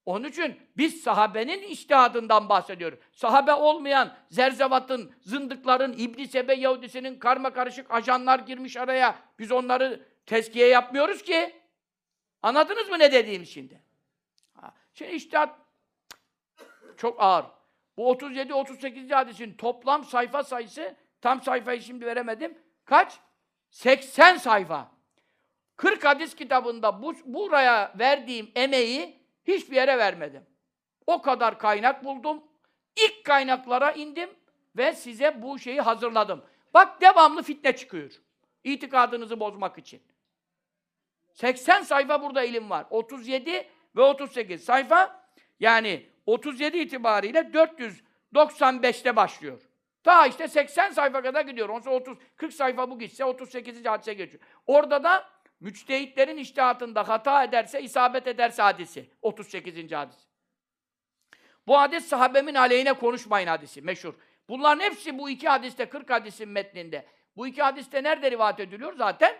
[0.05, 2.99] Onun için biz sahabenin iştihadından bahsediyoruz.
[3.11, 9.15] Sahabe olmayan zerzevatın, zındıkların, İbn Sebe Yahudisinin karma karışık ajanlar girmiş araya.
[9.39, 11.55] Biz onları tezkiye yapmıyoruz ki.
[12.41, 13.83] Anladınız mı ne dediğim şimdi?
[14.53, 15.59] Ha, Şimdi iştihat
[16.97, 17.45] çok ağır.
[17.97, 19.13] Bu 37-38.
[19.13, 22.57] hadisin toplam sayfa sayısı, tam sayfayı şimdi veremedim.
[22.89, 23.19] Kaç?
[23.69, 24.91] 80 sayfa.
[25.75, 30.45] 40 hadis kitabında bu, buraya verdiğim emeği hiçbir yere vermedim.
[31.07, 32.43] O kadar kaynak buldum.
[32.95, 34.29] İlk kaynaklara indim
[34.77, 36.45] ve size bu şeyi hazırladım.
[36.73, 38.11] Bak devamlı fitne çıkıyor.
[38.63, 40.01] İtikadınızı bozmak için.
[41.33, 42.85] 80 sayfa burada ilim var.
[42.89, 45.25] 37 ve 38 sayfa
[45.59, 47.39] yani 37 itibariyle
[48.33, 49.68] 495'te başlıyor.
[50.03, 51.81] Ta işte 80 sayfa kadar gidiyor.
[51.83, 53.85] Sonra 30 40 sayfa bu gitse 38.
[53.85, 54.43] hadise geçiyor.
[54.67, 59.09] Orada da müçtehitlerin iştihatında hata ederse, isabet ederse hadisi.
[59.21, 59.91] 38.
[59.91, 60.17] hadis.
[61.67, 63.81] Bu hadis sahabemin aleyhine konuşmayın hadisi.
[63.81, 64.13] Meşhur.
[64.49, 67.05] Bunların hepsi bu iki hadiste, 40 hadisin metninde.
[67.35, 68.93] Bu iki hadiste nerede rivayet ediliyor?
[68.97, 69.35] Zaten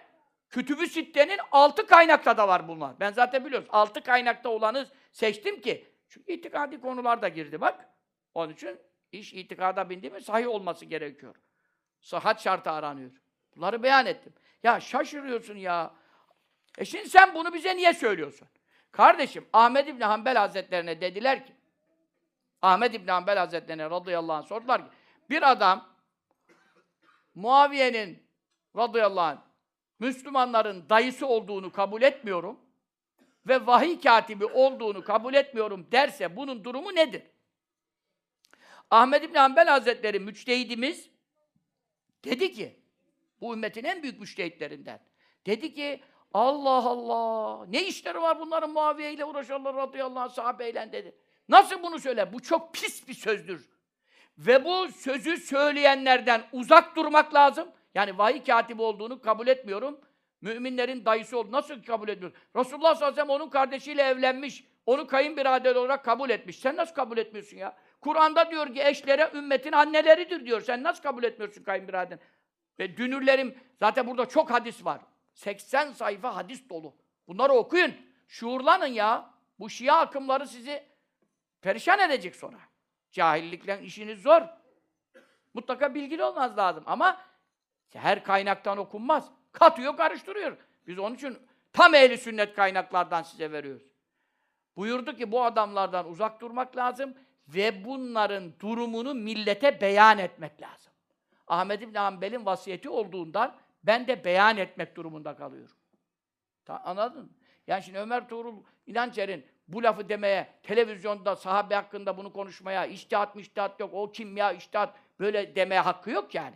[0.49, 2.99] Kütüb-ü Sitte'nin altı kaynakta da var bunlar.
[2.99, 3.67] Ben zaten biliyorum.
[3.71, 5.87] Altı kaynakta olanı seçtim ki.
[6.09, 7.89] Çünkü itikadi konular da girdi bak.
[8.33, 8.79] Onun için
[9.11, 11.35] iş itikada bindi mi sahih olması gerekiyor.
[12.01, 13.11] Sıhhat şartı aranıyor.
[13.55, 14.33] Bunları beyan ettim.
[14.63, 15.93] Ya şaşırıyorsun ya.
[16.77, 18.47] E şimdi sen bunu bize niye söylüyorsun?
[18.91, 21.53] Kardeşim Ahmed İbni Hanbel Hazretlerine dediler ki
[22.61, 24.91] Ahmed İbni Hanbel Hazretlerine radıyallahu anh sordular ki
[25.29, 25.89] bir adam
[27.35, 28.23] Muaviye'nin
[28.77, 29.37] radıyallahu anh
[29.99, 32.59] Müslümanların dayısı olduğunu kabul etmiyorum
[33.47, 37.23] ve vahiy katibi olduğunu kabul etmiyorum derse bunun durumu nedir?
[38.91, 41.09] Ahmed İbni Hanbel Hazretleri müçtehidimiz
[42.23, 42.79] dedi ki
[43.41, 44.99] bu ümmetin en büyük müştehitlerinden.
[45.45, 46.03] Dedi ki
[46.33, 51.15] Allah Allah ne işleri var bunların Muaviye ile uğraşanlar radıyallahu anh sahabeyle dedi.
[51.49, 52.33] Nasıl bunu söyler?
[52.33, 53.69] Bu çok pis bir sözdür.
[54.37, 57.67] Ve bu sözü söyleyenlerden uzak durmak lazım.
[57.95, 59.99] Yani vahiy katibi olduğunu kabul etmiyorum.
[60.41, 62.39] Müminlerin dayısı olduğunu nasıl kabul etmiyorum?
[62.55, 64.63] Resulullah sallallahu aleyhi ve sellem onun kardeşiyle evlenmiş.
[64.85, 66.59] Onu kayınbirader olarak kabul etmiş.
[66.59, 67.77] Sen nasıl kabul etmiyorsun ya?
[68.01, 70.61] Kur'an'da diyor ki eşlere ümmetin anneleridir diyor.
[70.61, 72.19] Sen nasıl kabul etmiyorsun kayınbirader?
[72.79, 75.01] Ve dünürlerim, zaten burada çok hadis var.
[75.33, 76.95] 80 sayfa hadis dolu.
[77.27, 77.93] Bunları okuyun.
[78.27, 79.33] Şuurlanın ya.
[79.59, 80.83] Bu Şia akımları sizi
[81.61, 82.57] perişan edecek sonra.
[83.11, 84.41] Cahillikle işiniz zor.
[85.53, 86.83] Mutlaka bilgili olmaz lazım.
[86.87, 87.21] Ama
[87.93, 89.31] her kaynaktan okunmaz.
[89.51, 90.57] Katıyor, karıştırıyor.
[90.87, 91.37] Biz onun için
[91.73, 93.83] tam ehli sünnet kaynaklardan size veriyoruz.
[94.75, 97.13] Buyurdu ki bu adamlardan uzak durmak lazım
[97.55, 100.91] ve bunların durumunu millete beyan etmek lazım.
[101.47, 105.75] Ahmed İbn Hanbel'in vasiyeti olduğundan ben de beyan etmek durumunda kalıyorum.
[106.65, 107.29] Ta, anladın mı?
[107.67, 113.41] Yani şimdi Ömer Tuğrul İnançer'in bu lafı demeye, televizyonda sahabe hakkında bunu konuşmaya, iştihat mı
[113.41, 116.55] iştihat yok, o kim ya iştihat, böyle demeye hakkı yok yani.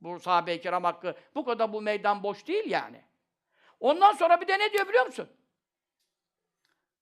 [0.00, 3.02] Bu sahabe-i kiram hakkı, bu kadar bu meydan boş değil yani.
[3.80, 5.28] Ondan sonra bir de ne diyor biliyor musun?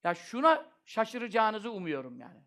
[0.05, 2.41] Ya şuna şaşıracağınızı umuyorum yani.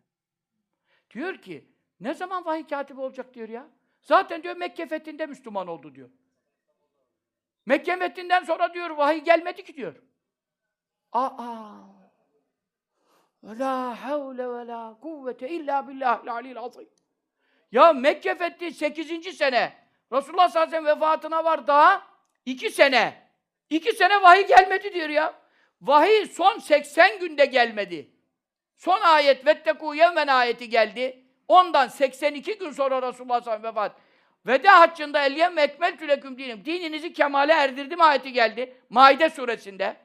[1.14, 1.68] Diyor ki,
[2.00, 3.68] ne zaman vahiy katibi olacak diyor ya.
[4.00, 6.10] Zaten diyor Mekke fethinde Müslüman oldu diyor.
[7.66, 9.94] Mekke fethinden sonra diyor vahiy gelmedi ki diyor.
[11.12, 11.74] Aa!
[13.44, 16.88] La havle ve la kuvvete illa billahil aliyil azim.
[17.72, 19.36] Ya Mekke fethi 8.
[19.36, 19.72] sene.
[20.12, 22.06] Resulullah sallallahu aleyhi ve sellem vefatına var daha
[22.46, 23.30] 2 sene.
[23.70, 25.40] 2 sene vahiy gelmedi diyor ya.
[25.80, 28.13] Vahiy son 80 günde gelmedi.
[28.76, 31.24] Son ayet vettekû yevmen ayeti geldi.
[31.48, 33.96] Ondan 82 gün sonra Resulullah sallallahu aleyhi ve vefat.
[34.46, 36.64] Veda haccında eliyem ekmeltü leküm dinim.
[36.64, 38.76] Dininizi kemale erdirdim ayeti geldi.
[38.90, 39.96] Maide suresinde.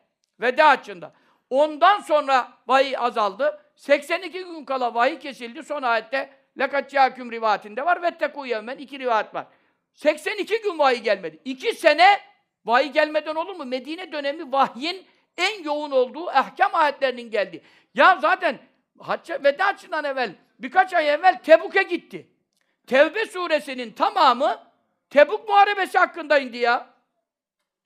[0.41, 1.13] Veda haccında.
[1.49, 3.61] Ondan sonra vahiy azaldı.
[3.75, 5.63] 82 gün kala vahiy kesildi.
[5.63, 6.29] Son ayette
[6.59, 7.97] lekat câküm rivayetinde var.
[7.97, 9.45] Vettekû yevmen iki rivayet var.
[9.93, 11.39] 82 gün vahiy gelmedi.
[11.45, 12.19] 2 sene
[12.65, 13.65] vahiy gelmeden olur mu?
[13.65, 15.05] Medine dönemi vahyin
[15.39, 17.61] en yoğun olduğu ahkam ayetlerinin geldi.
[17.93, 18.59] Ya zaten
[18.99, 22.27] hacca, veda haccından evvel birkaç ay evvel Tebuk'e gitti.
[22.87, 24.63] Tevbe suresinin tamamı
[25.09, 26.89] Tebuk Muharebesi hakkında indi ya.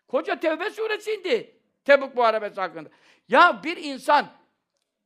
[0.07, 1.59] Koca Tevbe suresi indi.
[1.85, 2.89] Tebuk Muharebesi hakkında.
[3.29, 4.27] Ya bir insan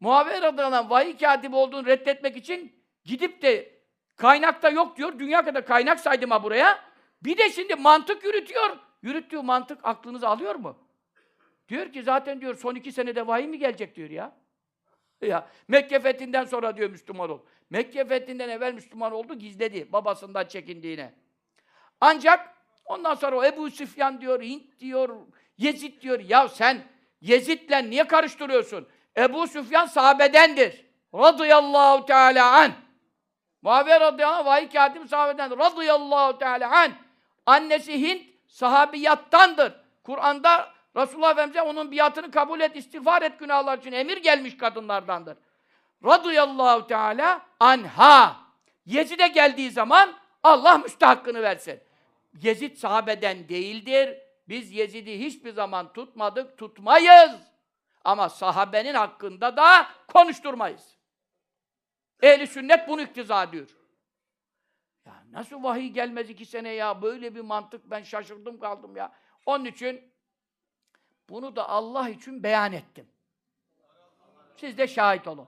[0.04, 3.78] radıyallahu anh vahiy katibi olduğunu reddetmek için gidip de
[4.18, 5.20] Kaynak da yok diyor.
[5.20, 6.80] Dünya kadar kaynak saydım ha buraya.
[7.24, 8.78] Bir de şimdi mantık yürütüyor.
[9.02, 10.78] Yürüttüğü mantık aklınızı alıyor mu?
[11.70, 14.32] Diyor ki zaten diyor son iki senede vahiy mi gelecek diyor ya.
[15.22, 17.40] Ya Mekke fethinden sonra diyor Müslüman ol.
[17.70, 21.14] Mekke fethinden evvel Müslüman oldu gizledi babasından çekindiğine.
[22.02, 25.18] Ancak ondan sonra o Ebu Süfyan diyor, Hint diyor,
[25.58, 26.20] Yezid diyor.
[26.20, 26.84] Ya sen
[27.22, 28.88] Yezid'le niye karıştırıyorsun?
[29.18, 30.86] Ebu Süfyan sahabedendir.
[31.14, 32.72] Radıyallahu teala an.
[33.62, 35.58] Muaviye radıyallahu anh, vahiy katibi sahabedendir.
[35.58, 36.92] Radıyallahu teala an.
[37.46, 39.74] Annesi Hint sahabiyattandır.
[40.04, 45.38] Kur'an'da Resulullah Efendimiz'e onun biatını kabul et, istiğfar et günahlar için emir gelmiş kadınlardandır.
[46.06, 48.38] Radıyallahu teala anha.
[48.86, 50.14] Yezid'e geldiği zaman
[50.44, 51.80] Allah müstahakkını versin.
[52.42, 54.18] Yezid sahabeden değildir.
[54.50, 57.32] Biz Yezid'i hiçbir zaman tutmadık, tutmayız.
[58.04, 60.98] Ama sahabenin hakkında da konuşturmayız.
[62.22, 63.68] Ehli sünnet bunu iktiza ediyor.
[65.06, 67.02] Ya nasıl vahiy gelmez iki sene ya?
[67.02, 69.12] Böyle bir mantık ben şaşırdım kaldım ya.
[69.46, 70.12] Onun için
[71.30, 73.08] bunu da Allah için beyan ettim.
[74.58, 75.48] Siz de şahit olun.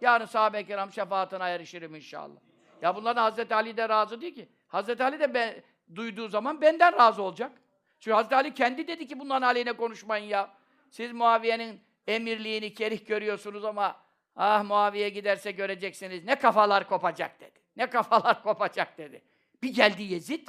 [0.00, 2.36] Yarın sahabe-i kiram şefaatine erişirim inşallah.
[2.82, 4.48] Ya bunların Hazreti Ali de razı değil ki.
[4.68, 5.54] Hazreti Ali de ben,
[5.94, 7.52] duyduğu zaman benden razı olacak.
[8.00, 10.50] Çünkü Hazreti Ali kendi dedi ki bunların aleyhine konuşmayın ya.
[10.90, 13.96] Siz Muaviye'nin emirliğini kerih görüyorsunuz ama
[14.36, 16.24] ah Muaviye giderse göreceksiniz.
[16.24, 17.60] Ne kafalar kopacak dedi.
[17.76, 19.22] Ne kafalar kopacak dedi.
[19.62, 20.48] Bir geldi Yezid.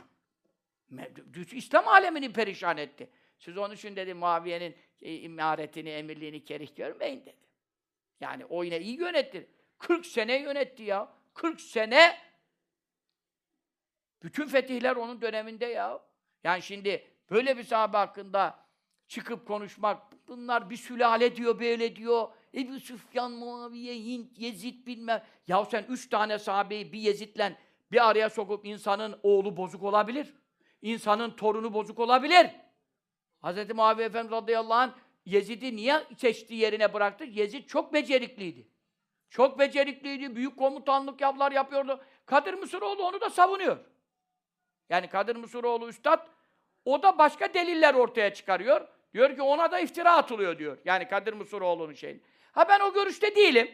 [1.51, 3.09] İslam alemini perişan etti.
[3.39, 7.47] Siz onun için dedi Muaviye'nin e, imaretini, emirliğini kerih görmeyin dedi.
[8.19, 9.49] Yani o yine iyi yönetti.
[9.77, 11.13] 40 sene yönetti ya.
[11.33, 12.17] 40 sene
[14.23, 15.99] bütün fetihler onun döneminde ya.
[16.43, 18.67] Yani şimdi böyle bir sahabe hakkında
[19.07, 22.27] çıkıp konuşmak, bunlar bir sülale diyor, böyle diyor.
[22.53, 25.23] Ebu Süfyan, Muaviye, Hint, Yezid bilmem.
[25.47, 27.51] Ya sen üç tane sahabeyi bir Yezid'le
[27.91, 30.33] bir araya sokup insanın oğlu bozuk olabilir.
[30.81, 32.47] İnsanın torunu bozuk olabilir.
[33.43, 33.73] Hz.
[33.75, 34.91] Muaviye Efendimiz radıyallahu anh
[35.25, 37.23] Yezid'i niye seçti yerine bıraktı?
[37.23, 38.67] Yezid çok becerikliydi.
[39.29, 40.35] Çok becerikliydi.
[40.35, 42.03] Büyük komutanlık yaplar yapıyordu.
[42.25, 43.77] Kadir Mısıroğlu onu da savunuyor.
[44.89, 46.27] Yani Kadir Mısıroğlu üstad
[46.85, 48.87] o da başka deliller ortaya çıkarıyor.
[49.13, 50.77] Diyor ki ona da iftira atılıyor diyor.
[50.85, 52.23] Yani Kadir Mısıroğlu'nun şeyi.
[52.51, 53.71] Ha ben o görüşte değilim.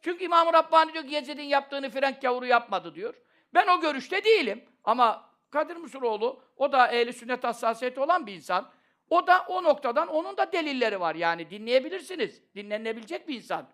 [0.00, 3.14] Çünkü İmam-ı Rabbani diyor ki Yezid'in yaptığını Frenk gavuru yapmadı diyor.
[3.54, 4.64] Ben o görüşte değilim.
[4.84, 8.70] Ama Kadir Mısıroğlu o da ehli sünnet hassasiyeti olan bir insan.
[9.10, 11.14] O da o noktadan onun da delilleri var.
[11.14, 12.42] Yani dinleyebilirsiniz.
[12.54, 13.68] Dinlenebilecek bir insan.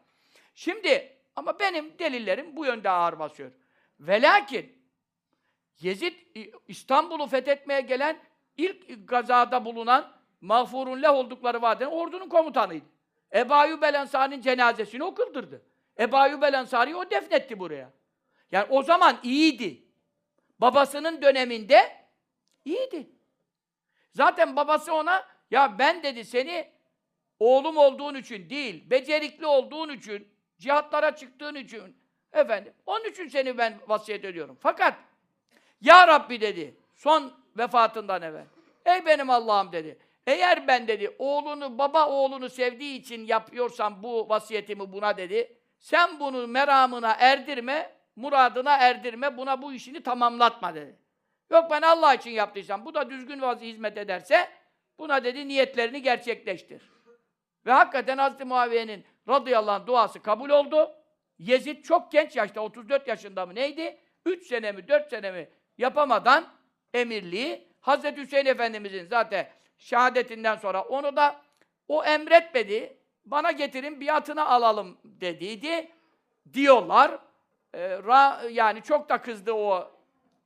[0.55, 3.51] Şimdi ama benim delillerim bu yönde ağır basıyor.
[4.01, 4.79] Velakin
[5.81, 6.15] Yezid
[6.69, 8.19] İstanbul'u fethetmeye gelen
[8.57, 12.87] ilk gazada bulunan mağfurun leh oldukları vadeden ordunun komutanıydı.
[13.35, 15.63] Ebu Ayyub el cenazesini o kıldırdı.
[15.99, 17.93] Ebu Ayyub el o defnetti buraya.
[18.53, 19.88] Yani o zaman iyiydi.
[20.61, 22.07] Babasının döneminde
[22.65, 23.11] iyiydi.
[24.13, 26.71] Zaten babası ona ya ben dedi seni
[27.39, 30.29] oğlum olduğun için değil, becerikli olduğun için,
[30.59, 31.97] cihatlara çıktığın için
[32.33, 34.59] efendim onun için seni ben vasiyet ediyorum.
[34.61, 34.95] Fakat
[35.81, 38.45] ya Rabbi dedi son vefatından evvel.
[38.87, 39.99] Ey benim Allah'ım dedi.
[40.27, 45.57] Eğer ben dedi oğlunu baba oğlunu sevdiği için yapıyorsam bu vasiyetimi buna dedi.
[45.79, 50.97] Sen bunu meramına erdirme, muradına erdirme, buna bu işini tamamlatma dedi.
[51.51, 54.49] Yok ben Allah için yaptıysam, bu da düzgün vazi hizmet ederse,
[54.99, 56.83] buna dedi niyetlerini gerçekleştir.
[57.67, 60.91] Ve hakikaten Hazreti Muaviye'nin radıyallahu anh duası kabul oldu.
[61.39, 63.99] Yezid çok genç yaşta, 34 yaşında mı neydi?
[64.27, 66.49] 3 sene mi, 4 sene mi yapamadan
[66.95, 71.41] emirliği, Hazreti Hüseyin Efendimizin zaten şehadetinden sonra onu da
[71.89, 72.99] o emretmedi.
[73.25, 75.91] Bana getirin biatını alalım dediydi.
[76.53, 77.19] Diyorlar.
[77.75, 79.91] Ee, ra- yani çok da kızdı o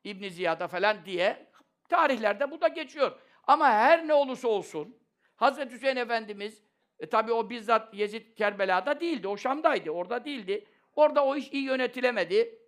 [0.05, 1.47] İbn Ziyad'a falan diye.
[1.89, 3.19] Tarihlerde bu da geçiyor.
[3.47, 4.97] Ama her ne olursa olsun
[5.37, 6.63] Hazreti Hüseyin Efendimiz
[7.01, 9.29] e, tabii o bizzat Yezid Kerbela'da değildi.
[9.29, 9.91] O Şam'daydı.
[9.91, 10.65] Orada değildi.
[10.97, 12.59] Orada o iş iyi yönetilemedi.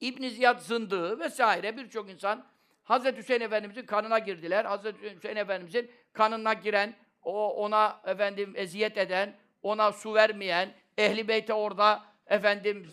[0.00, 2.46] İbn Ziyad zındığı vesaire birçok insan
[2.84, 4.64] Hazreti Hüseyin Efendimizin kanına girdiler.
[4.64, 11.54] Hazreti Hüseyin Efendimizin kanına giren, o ona efendim eziyet eden, ona su vermeyen, ehli beyte
[11.54, 12.86] orada efendim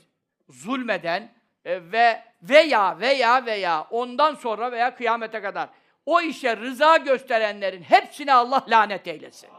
[0.50, 1.32] zulmeden
[1.66, 5.70] e, ve veya veya veya ondan sonra veya kıyamete kadar
[6.06, 9.50] o işe rıza gösterenlerin hepsine Allah lanet eylesin.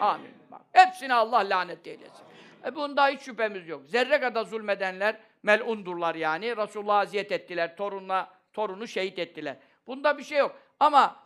[0.00, 0.30] Amin.
[0.50, 2.24] Bak, hepsine Allah lanet eylesin.
[2.66, 3.82] E bunda hiç şüphemiz yok.
[3.86, 6.56] Zerre kadar zulmedenler melundurlar yani.
[6.56, 7.76] Resulullah'a aziyet ettiler.
[7.76, 9.56] Torunla, torunu şehit ettiler.
[9.86, 10.56] Bunda bir şey yok.
[10.80, 11.16] Ama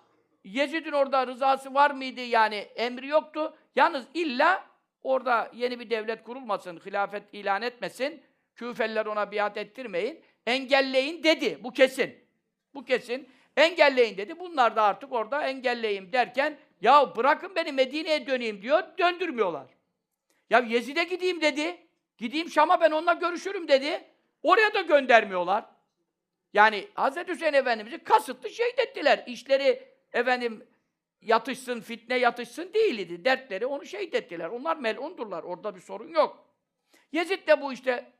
[0.45, 3.57] Yezid'in orada rızası var mıydı yani emri yoktu.
[3.77, 4.65] Yalnız illa
[5.03, 8.23] orada yeni bir devlet kurulmasın, hilafet ilan etmesin.
[8.55, 10.21] Küfeliler ona biat ettirmeyin.
[10.47, 11.59] engelleyin dedi.
[11.65, 12.15] Bu kesin.
[12.75, 13.29] Bu kesin.
[13.57, 14.39] Engelleyin dedi.
[14.39, 18.83] Bunlar da artık orada engelleyeyim derken ya bırakın beni Medine'ye döneyim diyor.
[18.99, 19.67] Döndürmüyorlar.
[20.51, 21.77] Ya Yezid'e gideyim dedi.
[22.19, 24.05] Gideyim Şam'a ben onunla görüşürüm dedi.
[24.43, 25.65] Oraya da göndermiyorlar.
[26.55, 27.17] Yani Hz.
[27.29, 29.25] Hüseyin Efendimiz'i kasıtlı şehit ettiler.
[29.27, 30.67] İşleri efendim
[31.21, 33.25] yatışsın, fitne yatışsın değildi.
[33.25, 34.49] Dertleri onu şehit ettiler.
[34.49, 35.43] Onlar melundurlar.
[35.43, 36.47] Orada bir sorun yok.
[37.13, 38.13] Yezid de bu işte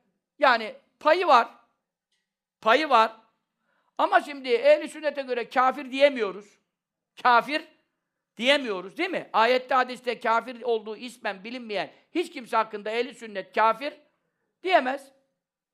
[0.43, 1.47] yani payı var.
[2.61, 3.11] Payı var.
[3.97, 6.59] Ama şimdi ehli sünnete göre kafir diyemiyoruz.
[7.23, 7.67] Kafir
[8.37, 9.29] diyemiyoruz değil mi?
[9.33, 13.93] Ayette hadiste kafir olduğu ismen bilinmeyen hiç kimse hakkında ehli sünnet kafir
[14.63, 15.11] diyemez.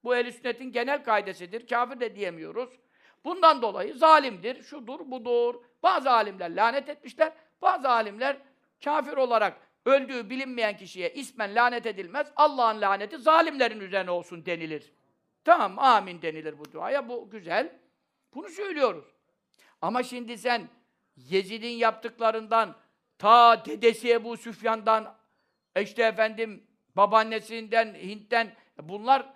[0.04, 1.68] Bu ehli sünnetin genel kaidesidir.
[1.68, 2.70] Kafir de diyemiyoruz.
[3.26, 5.56] Bundan dolayı zalimdir, şudur, budur.
[5.84, 7.34] Bazı alimler lanet etmişler.
[7.62, 8.38] Bazı alimler
[8.84, 12.32] kafir olarak öldüğü bilinmeyen kişiye ismen lanet edilmez.
[12.36, 14.94] Allah'ın laneti zalimlerin üzerine olsun denilir.
[15.44, 17.10] Tamam, amin denilir bu duaya.
[17.10, 17.80] Bu güzel.
[18.34, 19.06] Bunu söylüyoruz.
[19.82, 20.68] Ama şimdi sen
[21.16, 22.76] Yezid'in yaptıklarından,
[23.18, 25.18] ta dedesi Ebu Süfyan'dan,
[25.82, 29.34] işte efendim babaannesinden, Hint'ten, bunlar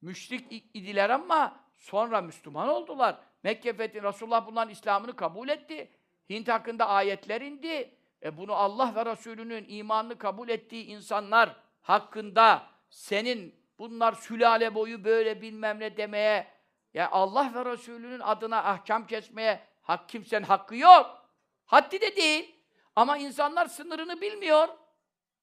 [0.00, 3.18] müşrik idiler ama sonra Müslüman oldular.
[3.42, 5.90] Mekke fethi, Resulullah bunların İslam'ını kabul etti.
[6.30, 7.97] Hint hakkında ayetler indi.
[8.22, 15.42] E bunu Allah ve Resulünün imanını kabul ettiği insanlar hakkında senin bunlar sülale boyu böyle
[15.42, 16.46] bilmem ne demeye,
[16.94, 21.28] ya Allah ve Resulünün adına ahkam kesmeye hak kimsenin hakkı yok.
[21.66, 22.54] Haddi de değil.
[22.96, 24.68] Ama insanlar sınırını bilmiyor.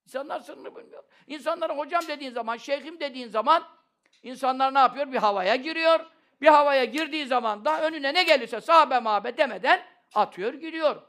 [0.05, 1.03] İnsanlar sınırını bilmiyor.
[1.27, 3.63] İnsanlara hocam dediğin zaman, şeyhim dediğin zaman
[4.23, 5.11] insanlar ne yapıyor?
[5.11, 6.05] Bir havaya giriyor.
[6.41, 9.81] Bir havaya girdiği zaman da önüne ne gelirse sahabe mahabe demeden
[10.15, 11.01] atıyor gidiyor.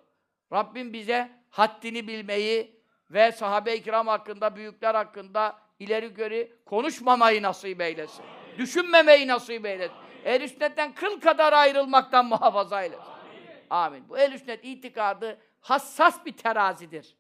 [0.53, 2.81] Rabbim bize haddini bilmeyi
[3.11, 8.25] ve sahabe-i kiram hakkında, büyükler hakkında ileri geri konuşmamayı nasip eylesin.
[8.59, 9.97] Düşünmemeyi nasip eylesin.
[10.25, 13.05] Ehl-i sünnetten kıl kadar ayrılmaktan muhafaza eylesin.
[13.71, 14.09] Amin.
[14.09, 17.17] Bu ehl-i sünnet itikadı hassas bir terazidir.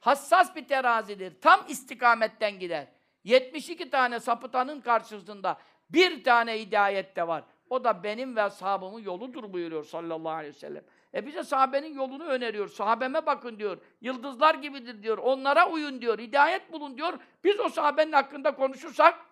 [0.00, 1.40] Hassas bir terazidir.
[1.40, 2.86] Tam istikametten gider.
[3.24, 5.58] 72 tane sapıtanın karşısında
[5.90, 7.44] bir tane hidayet de var.
[7.70, 10.84] O da benim ve ashabımın yoludur buyuruyor sallallahu aleyhi ve sellem.
[11.14, 12.68] E bize sahabenin yolunu öneriyor.
[12.68, 13.78] Sahabeme bakın diyor.
[14.00, 15.18] Yıldızlar gibidir diyor.
[15.18, 16.18] Onlara uyun diyor.
[16.18, 17.18] Hidayet bulun diyor.
[17.44, 19.28] Biz o sahabenin hakkında konuşursak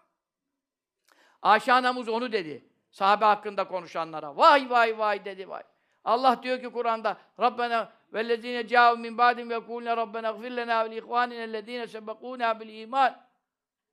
[1.43, 2.65] Ayşe anamız onu dedi.
[2.91, 4.37] Sahabe hakkında konuşanlara.
[4.37, 5.63] Vay vay vay dedi vay.
[6.05, 10.97] Allah diyor ki Kur'an'da Rabbena vellezine câhu min ba'dim ve kûlne Rabbena gfir lena ve
[10.97, 13.27] ihvanine sebekûna bil iman.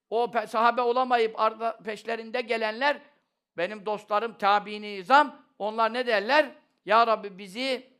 [0.10, 2.98] O sahabe olamayıp arda peşlerinde gelenler
[3.58, 6.52] benim dostlarım tabiini izam onlar ne derler?
[6.86, 7.94] Ya Rabbi bizi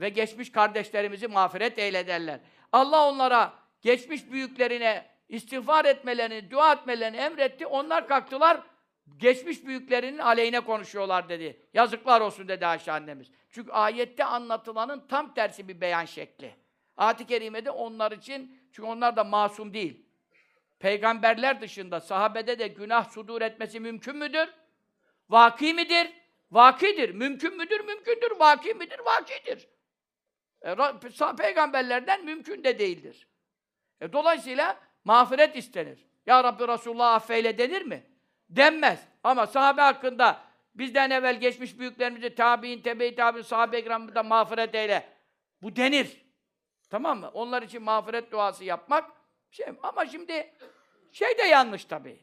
[0.00, 2.40] ve geçmiş kardeşlerimizi mağfiret eyle derler.
[2.72, 3.52] Allah onlara
[3.82, 7.66] geçmiş büyüklerine istiğfar etmelerini, dua etmelerini emretti.
[7.66, 8.60] Onlar kalktılar
[9.16, 11.60] geçmiş büyüklerinin aleyhine konuşuyorlar dedi.
[11.74, 13.30] Yazıklar olsun dedi Ayşe annemiz.
[13.50, 16.54] Çünkü ayette anlatılanın tam tersi bir beyan şekli.
[16.96, 20.06] Ayet-i Kerime'de onlar için, çünkü onlar da masum değil.
[20.78, 24.48] Peygamberler dışında sahabede de günah sudur etmesi mümkün müdür?
[25.28, 26.12] Vaki midir?
[26.50, 27.10] Vakidir.
[27.10, 27.80] Mümkün müdür?
[27.80, 28.30] Mümkündür.
[28.38, 29.00] Vaki midir?
[29.04, 29.68] Vakidir.
[30.62, 30.76] E,
[31.36, 33.28] peygamberlerden mümkün de değildir.
[34.00, 36.06] E, dolayısıyla mağfiret istenir.
[36.26, 38.14] Ya Rabbi Resulullah affeyle denir mi?
[38.56, 39.08] denmez.
[39.24, 40.40] Ama sahabe hakkında
[40.74, 43.88] bizden evvel geçmiş büyüklerimizi tabi'in, tebe-i tabi'in, sahabe-i
[44.24, 45.08] mağfiret eyle.
[45.62, 46.24] Bu denir.
[46.90, 47.30] Tamam mı?
[47.34, 49.10] Onlar için mağfiret duası yapmak
[49.50, 50.52] şey ama şimdi
[51.12, 52.20] şey de yanlış tabii.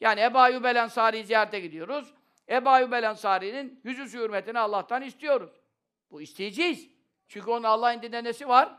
[0.00, 2.14] Yani Ebu Ayyub el Ensari'yi ziyarete gidiyoruz.
[2.48, 5.50] Ebu Ayyub el Ensari'nin yüzü hürmetini Allah'tan istiyoruz.
[6.10, 6.90] Bu isteyeceğiz.
[7.28, 8.76] Çünkü onun Allah indinde nesi var?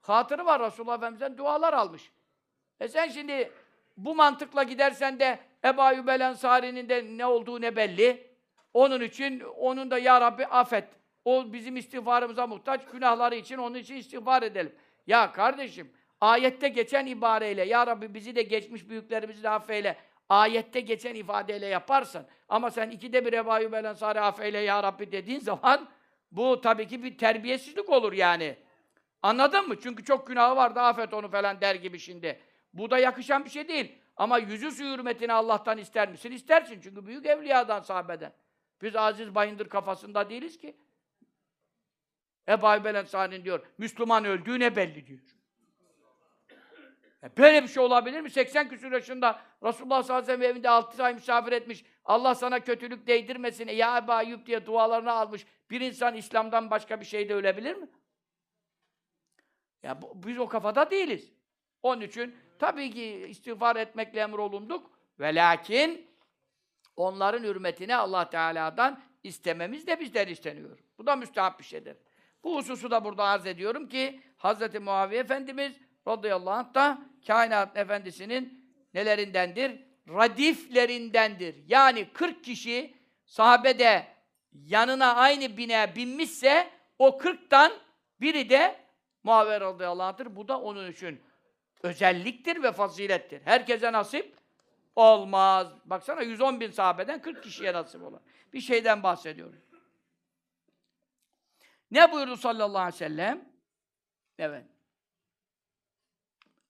[0.00, 0.62] Hatırı var.
[0.62, 2.12] Resulullah Efendimiz'den dualar almış.
[2.80, 3.52] E sen şimdi
[3.96, 8.30] bu mantıkla gidersen de Ebu Ayyub el Ensari'nin de ne olduğu ne belli.
[8.74, 10.84] Onun için onun da ya Rabbi affet.
[11.24, 12.80] O bizim istiğfarımıza muhtaç.
[12.92, 14.74] Günahları için onun için istiğfar edelim.
[15.06, 19.96] Ya kardeşim ayette geçen ibareyle ya Rabbi bizi de geçmiş büyüklerimizi de affeyle.
[20.30, 22.26] Ayette geçen ifadeyle yaparsın.
[22.48, 25.88] Ama sen ikide bir Ebu Ayyub el Ensari affeyle ya Rabbi dediğin zaman
[26.32, 28.56] bu tabii ki bir terbiyesizlik olur yani.
[29.22, 29.80] Anladın mı?
[29.80, 32.40] Çünkü çok günahı var da affet onu falan der gibi şimdi.
[32.74, 33.98] Bu da yakışan bir şey değil.
[34.16, 36.32] Ama yüzü su hürmetini Allah'tan ister misin?
[36.32, 38.32] İstersin çünkü büyük evliyadan, sahabeden.
[38.82, 40.76] Biz Aziz Bayındır kafasında değiliz ki.
[42.48, 45.39] Ebu Ayyub el diyor, Müslüman öldüğü ne belli diyor.
[47.22, 48.30] E böyle bir şey olabilir mi?
[48.30, 51.84] 80 küsur yaşında Resulullah sallallahu aleyhi ve sellem evinde 6 ay misafir etmiş.
[52.04, 53.68] Allah sana kötülük değdirmesin.
[53.68, 55.46] E, ya Ebu Ayyub diye dualarını almış.
[55.70, 57.88] Bir insan İslam'dan başka bir şeyde ölebilir mi?
[59.82, 61.32] Ya bu, biz o kafada değiliz.
[61.82, 64.90] Onun için tabii ki istiğfar etmekle emrolunduk.
[65.20, 66.10] Ve lakin
[67.00, 70.78] Onların hürmetine Allah Teala'dan istememiz de bizden isteniyor.
[70.98, 71.96] Bu da müstahap bir şeydir.
[72.44, 74.80] Bu hususu da burada arz ediyorum ki Hz.
[74.80, 75.72] Muaviye Efendimiz
[76.08, 79.80] radıyallahu anh da kainat efendisinin nelerindendir?
[80.08, 81.54] Radiflerindendir.
[81.66, 82.94] Yani 40 kişi
[83.24, 84.06] sahabede
[84.52, 87.72] yanına aynı bine binmişse o 40'tan
[88.20, 88.80] biri de
[89.22, 90.36] Muaviye radıyallahu anh'tır.
[90.36, 91.22] Bu da onun için
[91.82, 93.42] özelliktir ve fazilettir.
[93.44, 94.36] Herkese nasip
[94.96, 95.66] olmaz.
[95.84, 98.20] Baksana 110 bin sahabeden 40 kişiye nasip olan.
[98.52, 99.60] Bir şeyden bahsediyoruz.
[101.90, 103.48] Ne buyurdu sallallahu aleyhi ve sellem?
[104.38, 104.64] Evet.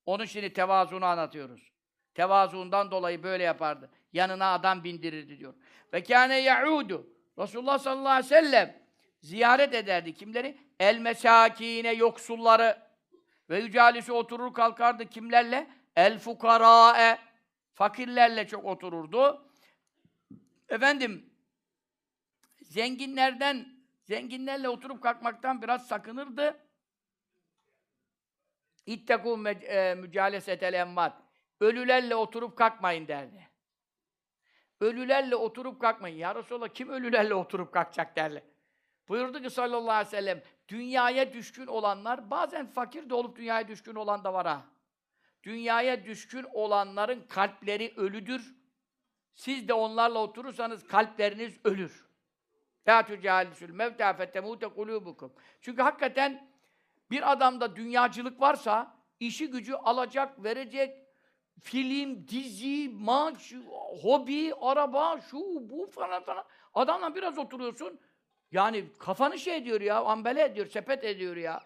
[0.05, 1.71] Onun şimdi tevazunu anlatıyoruz.
[2.13, 3.89] Tevazuundan dolayı böyle yapardı.
[4.13, 5.53] Yanına adam bindirirdi diyor.
[5.93, 7.07] Ve kâne ya'udu.
[7.37, 8.81] Resulullah sallallahu aleyhi ve sellem
[9.19, 10.57] ziyaret ederdi kimleri?
[10.79, 12.77] El mesakine yoksulları
[13.49, 15.67] ve yücalisi oturur kalkardı kimlerle?
[15.95, 17.19] El fukara'e
[17.73, 19.47] fakirlerle çok otururdu.
[20.69, 21.29] Efendim
[22.61, 23.67] zenginlerden
[24.03, 26.59] zenginlerle oturup kalkmaktan biraz sakınırdı.
[28.91, 29.37] İttekû
[29.95, 31.21] mücalesetel emvat.
[31.59, 33.49] Ölülerle oturup kalkmayın derdi.
[34.79, 36.17] Ölülerle oturup kalkmayın.
[36.17, 38.43] Ya Resulallah kim ölülerle oturup kalkacak derler.
[39.07, 43.95] Buyurdu ki sallallahu aleyhi ve sellem, dünyaya düşkün olanlar, bazen fakir de olup dünyaya düşkün
[43.95, 44.65] olan da var ha.
[45.43, 48.55] Dünyaya düşkün olanların kalpleri ölüdür.
[49.33, 52.05] Siz de onlarla oturursanız kalpleriniz ölür.
[52.87, 55.31] La tücâlisül mevtâ fetemûte kulûbukum.
[55.61, 56.50] Çünkü hakikaten
[57.11, 60.97] bir adamda dünyacılık varsa, işi gücü alacak, verecek,
[61.59, 63.53] film, dizi, maç,
[64.01, 65.39] hobi, araba, şu,
[65.69, 66.43] bu falan falan.
[66.73, 67.99] Adamla biraz oturuyorsun,
[68.51, 71.61] yani kafanı şey ediyor ya, ambele ediyor, sepet ediyor ya.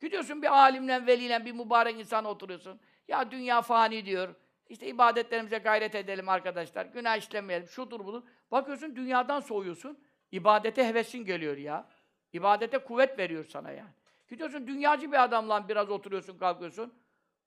[0.00, 2.80] Gidiyorsun bir alimle, veliyle, bir mübarek insan oturuyorsun.
[3.08, 4.34] Ya dünya fani diyor.
[4.68, 6.86] İşte ibadetlerimize gayret edelim arkadaşlar.
[6.86, 8.22] Günah işlemeyelim, şudur budur.
[8.50, 9.98] Bakıyorsun dünyadan soğuyorsun.
[10.32, 11.88] İbadete hevesin geliyor ya.
[12.32, 13.90] İbadete kuvvet veriyor sana yani.
[14.32, 16.94] Gidiyorsun dünyacı bir adamla biraz oturuyorsun, kalkıyorsun.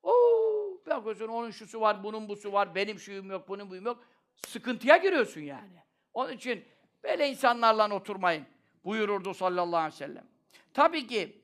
[0.03, 4.03] Oo, bakıyorsun onun şusu var, bunun busu var, benim şuyum yok, bunun buyum yok.
[4.47, 5.83] Sıkıntıya giriyorsun yani.
[6.13, 6.65] Onun için
[7.03, 8.45] böyle insanlarla oturmayın
[8.83, 10.27] buyururdu sallallahu aleyhi ve sellem.
[10.73, 11.41] Tabii ki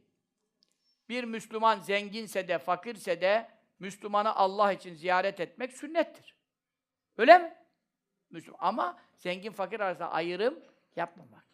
[1.10, 6.36] bir Müslüman zenginse de, fakirse de Müslümanı Allah için ziyaret etmek sünnettir.
[7.18, 7.56] Öyle mi?
[8.30, 8.60] Müslüman.
[8.62, 10.60] Ama zengin fakir arasında ayrım
[10.96, 11.51] yapmamak.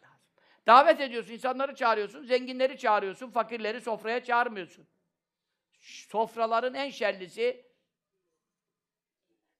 [0.68, 4.86] Davet ediyorsun, insanları çağırıyorsun, zenginleri çağırıyorsun, fakirleri sofraya çağırmıyorsun.
[5.80, 7.66] Sofraların en şerlisi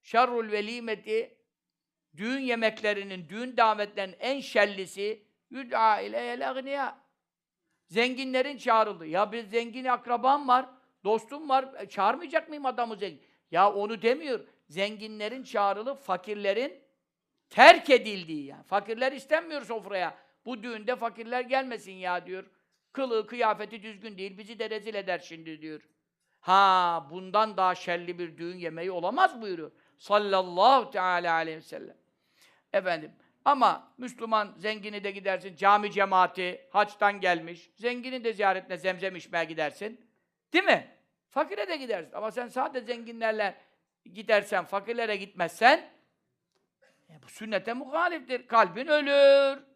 [0.02, 1.38] şerrul velimeti
[2.16, 6.98] düğün yemeklerinin, düğün davetlerinin en şerlisi yud'a ileyel agniya.
[7.86, 9.06] Zenginlerin çağrıldı.
[9.06, 10.66] Ya bir zengin akrabam var,
[11.04, 13.22] dostum var, e, çağırmayacak mıyım adamı zengin?
[13.50, 14.40] Ya onu demiyor.
[14.68, 16.82] Zenginlerin çağrılıp fakirlerin
[17.50, 18.62] terk edildiği yani.
[18.62, 20.27] Fakirler istenmiyor sofraya.
[20.48, 22.44] Bu düğünde fakirler gelmesin ya diyor.
[22.92, 25.88] Kılığı, kıyafeti düzgün değil, bizi de rezil eder şimdi diyor.
[26.40, 29.72] Ha, bundan daha şerli bir düğün yemeği olamaz buyuruyor.
[29.98, 31.96] Sallallahu teala aleyhi ve sellem.
[32.72, 33.12] Efendim,
[33.44, 40.08] ama Müslüman zengini de gidersin, cami cemaati, haçtan gelmiş, zenginin de ziyaretine zemzem içmeye gidersin.
[40.52, 40.96] Değil mi?
[41.30, 42.12] Fakire de gidersin.
[42.12, 43.56] Ama sen sadece zenginlerle
[44.04, 45.90] gidersen, fakirlere gitmezsen,
[47.10, 48.46] e, bu sünnete muhaliftir.
[48.46, 49.67] Kalbin ölür.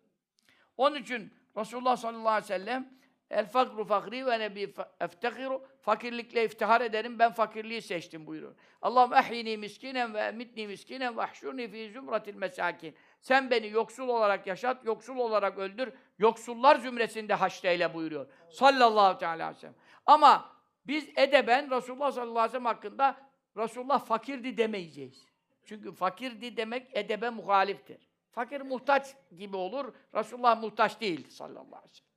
[0.76, 6.80] Onun için Resulullah sallallahu aleyhi ve sellem El fakru fakri ve nebi eftehiru fakirlikle iftihar
[6.80, 8.54] ederim ben fakirliği seçtim buyuruyor.
[8.82, 12.94] Allah'ım ehyini miskinen ve emitni miskinen ve ahşurni fi zümratil mesakin.
[13.20, 18.26] Sen beni yoksul olarak yaşat, yoksul olarak öldür, yoksullar zümresinde haşreyle buyuruyor.
[18.50, 19.74] Sallallahu teala aleyhi ve sellem.
[20.06, 20.52] Ama
[20.86, 23.16] biz edeben Resulullah sallallahu aleyhi ve sellem hakkında
[23.56, 25.26] Resulullah fakirdi demeyeceğiz.
[25.64, 28.11] Çünkü fakirdi demek edebe muhaliftir.
[28.32, 29.94] Fakir muhtaç gibi olur.
[30.14, 32.12] Resulullah muhtaç değil sallallahu aleyhi ve sellem.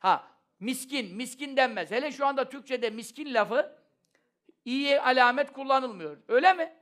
[0.00, 0.28] Ha,
[0.60, 1.90] miskin, miskin denmez.
[1.90, 3.78] Hele şu anda Türkçe'de miskin lafı
[4.64, 6.16] iyi alamet kullanılmıyor.
[6.28, 6.72] Öyle mi?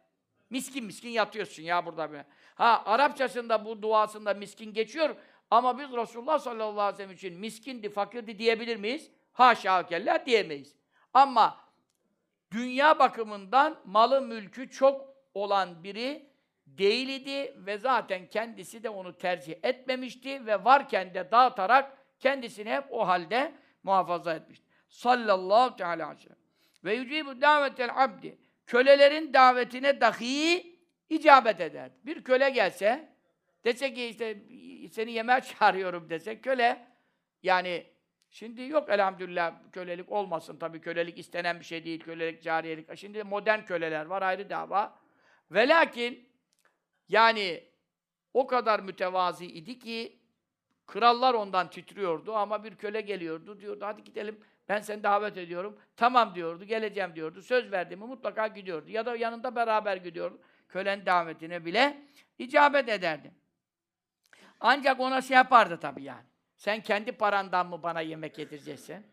[0.50, 2.20] Miskin miskin yatıyorsun ya burada bir.
[2.54, 5.16] Ha Arapçasında bu duasında miskin geçiyor
[5.50, 9.10] ama biz Resulullah sallallahu aleyhi ve sellem için miskindi, fakirdi diyebilir miyiz?
[9.32, 10.76] Haşa kella diyemeyiz.
[11.14, 11.58] Ama
[12.52, 16.29] dünya bakımından malı mülkü çok olan biri
[16.78, 22.84] değil idi ve zaten kendisi de onu tercih etmemişti ve varken de dağıtarak kendisini hep
[22.90, 23.52] o halde
[23.82, 24.66] muhafaza etmişti.
[24.88, 26.36] Sallallahu teala aleyhi ve sellem.
[26.84, 28.38] Ve yücibu davetel abdi.
[28.66, 30.76] Kölelerin davetine dahi
[31.08, 31.90] icabet eder.
[32.04, 33.08] Bir köle gelse,
[33.64, 34.38] dese ki işte
[34.92, 36.86] seni yemeğe çağırıyorum dese, köle
[37.42, 37.86] yani
[38.30, 42.96] şimdi yok elhamdülillah kölelik olmasın tabii kölelik istenen bir şey değil, kölelik, cariyelik.
[42.96, 44.98] Şimdi modern köleler var ayrı dava.
[45.50, 46.29] Ve lakin
[47.10, 47.64] yani
[48.34, 50.18] o kadar mütevazi idi ki
[50.86, 55.78] krallar ondan titriyordu ama bir köle geliyordu diyordu hadi gidelim ben seni davet ediyorum.
[55.96, 57.42] Tamam diyordu, geleceğim diyordu.
[57.42, 58.90] Söz verdiğimi mutlaka gidiyordu.
[58.90, 60.40] Ya da yanında beraber gidiyordu.
[60.68, 62.02] Kölenin davetine bile
[62.38, 63.32] icabet ederdi.
[64.60, 66.24] Ancak ona şey yapardı tabii yani.
[66.56, 69.06] Sen kendi parandan mı bana yemek getireceksin?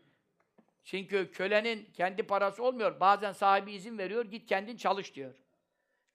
[0.84, 3.00] Çünkü kölenin kendi parası olmuyor.
[3.00, 5.34] Bazen sahibi izin veriyor, git kendin çalış diyor.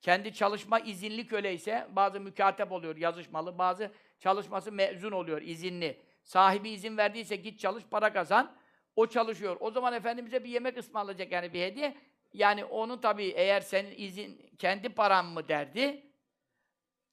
[0.03, 3.57] Kendi çalışma izinli köle ise bazı mükatep oluyor, yazışmalı.
[3.57, 5.99] Bazı çalışması mezun oluyor, izinli.
[6.23, 8.55] Sahibi izin verdiyse git çalış, para kazan.
[8.95, 9.57] O çalışıyor.
[9.59, 11.97] O zaman Efendimiz'e bir yemek ısmarlayacak yani bir hediye.
[12.33, 16.03] Yani onun tabii eğer senin izin, kendi paran mı derdi,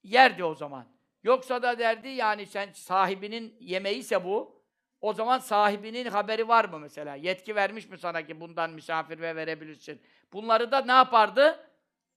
[0.03, 0.87] yerdi o zaman.
[1.23, 4.63] Yoksa da derdi yani sen sahibinin yemeği ise bu,
[5.01, 7.15] o zaman sahibinin haberi var mı mesela?
[7.15, 10.01] Yetki vermiş mi sana ki bundan misafir ve verebilirsin?
[10.33, 11.70] Bunları da ne yapardı?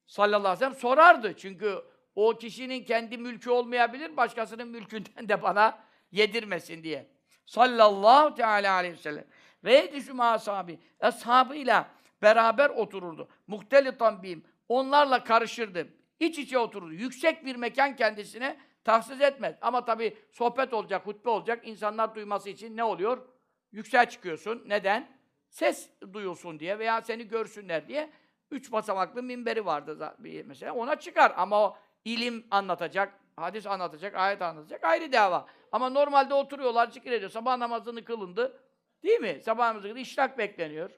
[0.07, 1.34] Sallallahu aleyhi ve sellem sorardı.
[1.38, 1.81] Çünkü
[2.15, 5.80] o kişinin kendi mülkü olmayabilir, başkasının mülkünden de bana
[6.11, 7.07] yedirmesin diye.
[7.45, 9.25] Sallallahu teala aleyhi ve sellem.
[9.63, 10.80] Ve yedişü ashabi.
[10.99, 11.88] Ashabıyla
[12.21, 13.27] beraber otururdu.
[13.47, 14.43] Muhtelitan bihim.
[14.69, 15.88] Onlarla karışırdı.
[16.19, 16.93] İç içe otururdu.
[16.93, 19.55] Yüksek bir mekan kendisine tahsis etmez.
[19.61, 21.67] Ama tabii sohbet olacak, hutbe olacak.
[21.67, 23.27] İnsanlar duyması için ne oluyor?
[23.71, 24.63] Yüksel çıkıyorsun.
[24.67, 25.17] Neden?
[25.49, 28.09] Ses duyulsun diye veya seni görsünler diye.
[28.53, 30.15] Üç basamaklı minberi vardı
[30.45, 30.73] mesela.
[30.73, 35.45] Ona çıkar ama o ilim anlatacak, hadis anlatacak, ayet anlatacak ayrı dava.
[35.71, 37.31] Ama normalde oturuyorlar, zikir ediyor.
[37.31, 38.59] Sabah namazını kılındı.
[39.03, 39.41] Değil mi?
[39.45, 39.99] Sabah namazı kılındı.
[39.99, 40.91] işrak bekleniyor.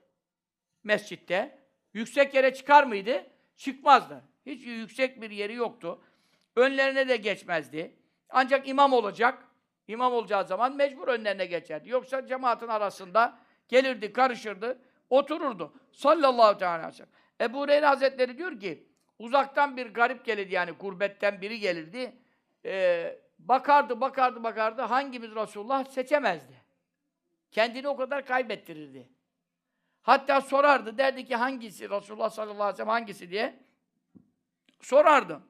[0.84, 1.60] Mescitte.
[1.94, 3.26] Yüksek yere çıkar mıydı?
[3.56, 4.24] Çıkmazdı.
[4.46, 6.02] Hiç yüksek bir yeri yoktu.
[6.56, 7.96] Önlerine de geçmezdi.
[8.30, 9.48] Ancak imam olacak.
[9.88, 11.90] İmam olacağı zaman mecbur önlerine geçerdi.
[11.90, 14.80] Yoksa cemaatin arasında gelirdi, karışırdı,
[15.10, 15.74] otururdu.
[15.92, 17.12] Sallallahu teala aleyhi ve sellem.
[17.42, 18.88] Ebu Hureyre Hazretleri diyor ki,
[19.20, 22.16] uzaktan bir garip gelirdi yani gurbetten biri gelirdi.
[22.66, 24.82] Ee, bakardı, bakardı, bakardı.
[24.82, 26.66] Hangimiz Resulullah seçemezdi.
[27.52, 29.10] Kendini o kadar kaybettirirdi.
[30.02, 33.60] Hatta sorardı, derdi ki hangisi Resulullah sallallahu aleyhi ve sellem hangisi diye
[34.82, 35.42] sorardı.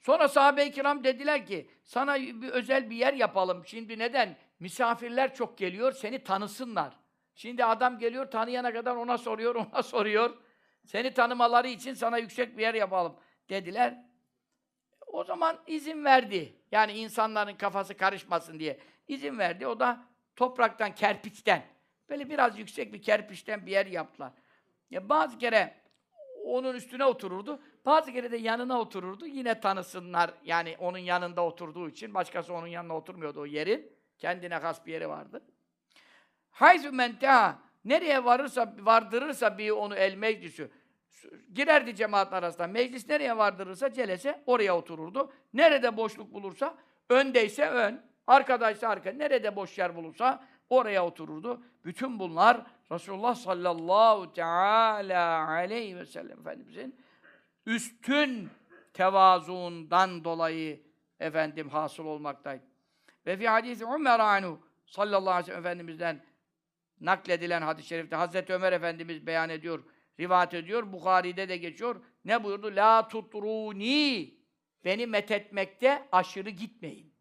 [0.00, 3.66] Sonra sahabe-i kiram dediler ki, sana bir özel bir yer yapalım.
[3.66, 4.36] Şimdi neden?
[4.60, 6.96] Misafirler çok geliyor, seni tanısınlar.
[7.34, 10.36] Şimdi adam geliyor, tanıyana kadar ona soruyor, ona soruyor.
[10.84, 13.16] Seni tanımaları için sana yüksek bir yer yapalım
[13.48, 14.04] dediler.
[15.06, 16.56] O zaman izin verdi.
[16.72, 19.66] Yani insanların kafası karışmasın diye izin verdi.
[19.66, 20.02] O da
[20.36, 21.62] topraktan, kerpiçten,
[22.08, 24.32] böyle biraz yüksek bir kerpiçten bir yer yaptılar.
[24.90, 25.84] Ya bazı kere
[26.44, 27.62] onun üstüne otururdu.
[27.84, 29.26] Bazı kere de yanına otururdu.
[29.26, 30.34] Yine tanısınlar.
[30.44, 32.14] Yani onun yanında oturduğu için.
[32.14, 33.92] Başkası onun yanına oturmuyordu o yerin.
[34.18, 35.42] Kendine has bir yeri vardı.
[36.54, 40.70] Hayzu menteha nereye varırsa vardırırsa bir onu el meclisi
[41.54, 42.66] girerdi cemaat arasında.
[42.66, 45.32] Meclis nereye vardırırsa celese oraya otururdu.
[45.54, 46.74] Nerede boşluk bulursa
[47.08, 49.12] öndeyse ön, arkadaysa arka.
[49.12, 51.62] Nerede boş yer bulursa oraya otururdu.
[51.84, 52.60] Bütün bunlar
[52.92, 57.00] Resulullah sallallahu teala aleyhi ve sellem Efendimizin
[57.66, 58.48] üstün
[58.92, 60.82] tevazuundan dolayı
[61.20, 62.64] efendim hasıl olmaktaydı.
[63.26, 66.20] Ve fi hadisi Ömer anu sallallahu aleyhi ve sellem Efendimiz'den
[67.00, 69.84] nakledilen hadis-i şerifte Hazreti Ömer Efendimiz beyan ediyor,
[70.20, 72.04] rivayet ediyor, Bukhari'de de geçiyor.
[72.24, 72.76] Ne buyurdu?
[72.76, 74.34] La tutruni
[74.84, 77.14] beni methetmekte aşırı gitmeyin.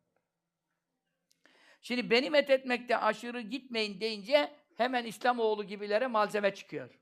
[1.81, 6.99] Şimdi beni methetmekte aşırı gitmeyin deyince hemen İslamoğlu gibilere malzeme çıkıyor.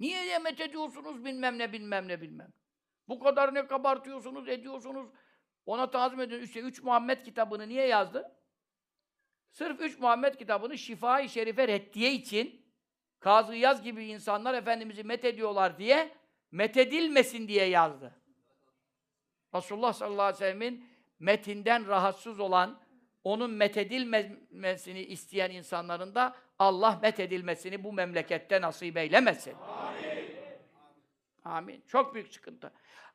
[0.00, 2.52] Niye diye methediyorsunuz bilmem ne bilmem ne bilmem.
[3.08, 5.10] Bu kadar ne kabartıyorsunuz, ediyorsunuz.
[5.66, 6.48] Ona tazim ediyorsunuz.
[6.48, 8.39] İşte üç Muhammed kitabını niye yazdı?
[9.50, 12.60] Sırf üç Muhammed kitabını şifa-i şerife reddiye için
[13.20, 16.10] Kazı Yaz gibi insanlar Efendimiz'i methediyorlar diye
[16.52, 18.14] methedilmesin diye yazdı.
[19.54, 22.78] Resulullah sallallahu aleyhi ve sellemin metinden rahatsız olan,
[23.24, 29.54] onun methedilmesini isteyen insanların da Allah methedilmesini bu memlekette nasip eylemesin.
[29.54, 30.30] Amin.
[31.44, 31.84] Amin.
[31.88, 32.72] Çok büyük sıkıntı.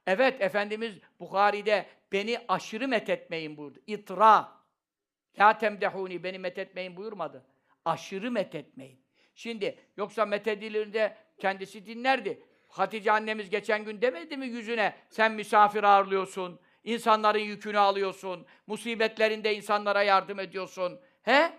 [0.08, 3.80] Evet, Efendimiz Bukhari'de beni aşırı methetmeyin buyurdu.
[3.88, 4.52] İtra.
[5.40, 7.46] La temdehuni, beni methetmeyin buyurmadı.
[7.86, 9.00] Aşırı methetmeyin.
[9.36, 12.44] Şimdi, yoksa methedilirinde kendisi dinlerdi.
[12.70, 20.04] Hatice annemiz geçen gün demedi mi yüzüne, sen misafir ağırlıyorsun, insanların yükünü alıyorsun, musibetlerinde insanlara
[20.04, 21.00] yardım ediyorsun.
[21.24, 21.54] He?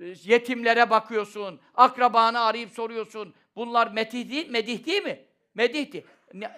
[0.00, 3.34] Yetimlere bakıyorsun, akrabanı arayıp soruyorsun.
[3.56, 5.24] Bunlar metih değil, medih değil mi?
[5.54, 6.04] Medihti.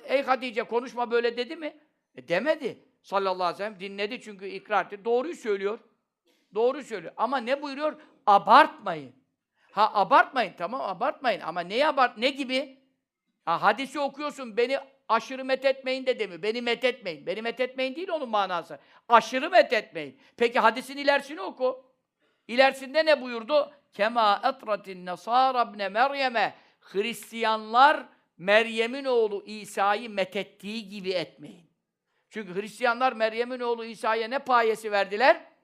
[0.05, 1.77] Ey Hatice konuşma böyle dedi mi?
[2.15, 2.79] E demedi.
[3.03, 5.05] Sallallahu aleyhi ve sellem dinledi çünkü ikrar etti.
[5.05, 5.79] Doğruyu söylüyor.
[6.57, 7.13] Doğru söylüyor.
[7.17, 8.01] Ama ne buyuruyor?
[8.27, 9.13] Abartmayın.
[9.73, 12.79] Ha abartmayın tamam abartmayın ama neyi abart ne gibi?
[13.45, 14.79] Ha hadisi okuyorsun beni
[15.09, 16.43] aşırı methetmeyin de demiyor.
[16.43, 17.27] Beni methetmeyin.
[17.27, 18.79] Beni methetmeyin değil onun manası.
[19.09, 20.21] Aşırı methetmeyin.
[20.37, 21.85] Peki hadisin ilerisini oku.
[22.49, 23.73] İlerisinde ne buyurdu?
[23.93, 28.07] Kema etratin nasara ibne Meryem'e Hristiyanlar
[28.39, 31.71] Meryem'in oğlu İsa'yı methettiği gibi etmeyin.
[32.31, 35.56] Çünkü Hristiyanlar Meryem'in oğlu İsa'ya ne payesi verdiler?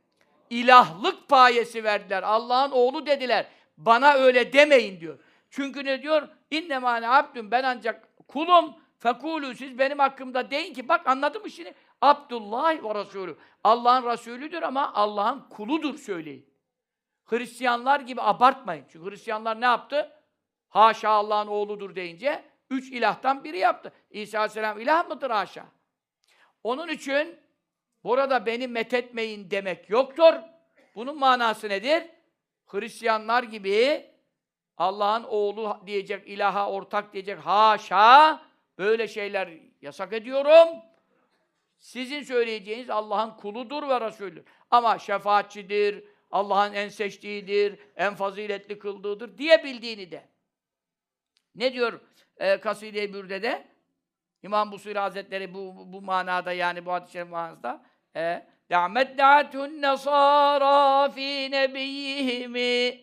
[0.53, 2.23] İlahlık payesi verdiler.
[2.23, 3.47] Allah'ın oğlu dediler.
[3.77, 5.19] Bana öyle demeyin diyor.
[5.51, 6.29] Çünkü ne diyor?
[6.51, 11.51] İnne mâne abdüm ben ancak kulum fekûlü siz benim hakkımda deyin ki bak anladın mı
[11.51, 11.75] şimdi?
[12.01, 13.37] Abdullah ve Resulü.
[13.65, 16.47] Allah'ın Resulüdür ama Allah'ın kuludur söyleyin.
[17.25, 18.85] Hristiyanlar gibi abartmayın.
[18.93, 20.13] Çünkü Hristiyanlar ne yaptı?
[20.69, 23.93] Haşa Allah'ın oğludur deyince üç ilahtan biri yaptı.
[24.11, 25.65] İsa Aleyhisselam ilah mıdır haşa?
[26.65, 27.39] Onun için
[28.05, 30.35] burada beni methetmeyin demek yoktur.
[30.95, 32.03] Bunun manası nedir?
[32.67, 34.07] Hristiyanlar gibi
[34.77, 38.43] Allah'ın oğlu diyecek, ilaha ortak diyecek, haşa
[38.79, 39.49] böyle şeyler
[39.81, 40.69] yasak ediyorum.
[41.77, 44.45] Sizin söyleyeceğiniz Allah'ın kuludur ve Resulüdür.
[44.71, 50.29] Ama şefaatçidir, Allah'ın en seçtiğidir, en faziletli kıldığıdır diyebildiğini de.
[51.55, 52.01] Ne diyor
[52.37, 53.69] e, Kaside-i Bürde'de?
[54.43, 57.85] İmam Busiri Hazretleri bu, bu, manada yani bu hadis-i manasında
[58.17, 63.01] e, La'medda'tun nasara fi nebiyyihimi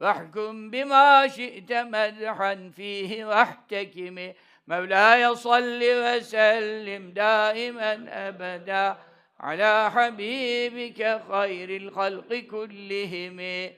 [0.00, 4.34] Vahkum bima şi'te medhan fihi vahtekimi
[4.66, 8.98] Mevlaya salli ve sellim daimen ebeda
[9.38, 13.76] ala habibike hayril halki kullihimi.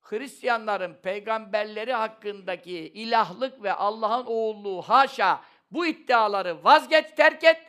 [0.00, 5.40] Hristiyanların peygamberleri hakkındaki ilahlık ve Allah'ın oğulluğu haşa
[5.70, 7.65] bu iddiaları vazgeç terk et.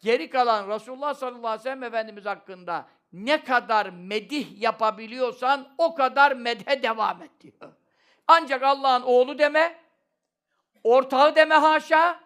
[0.00, 6.32] Geri kalan Resulullah sallallahu aleyhi ve sellem Efendimiz hakkında ne kadar medih yapabiliyorsan o kadar
[6.32, 7.72] medhe devam et diyor.
[8.26, 9.78] Ancak Allah'ın oğlu deme,
[10.84, 12.20] ortağı deme haşa,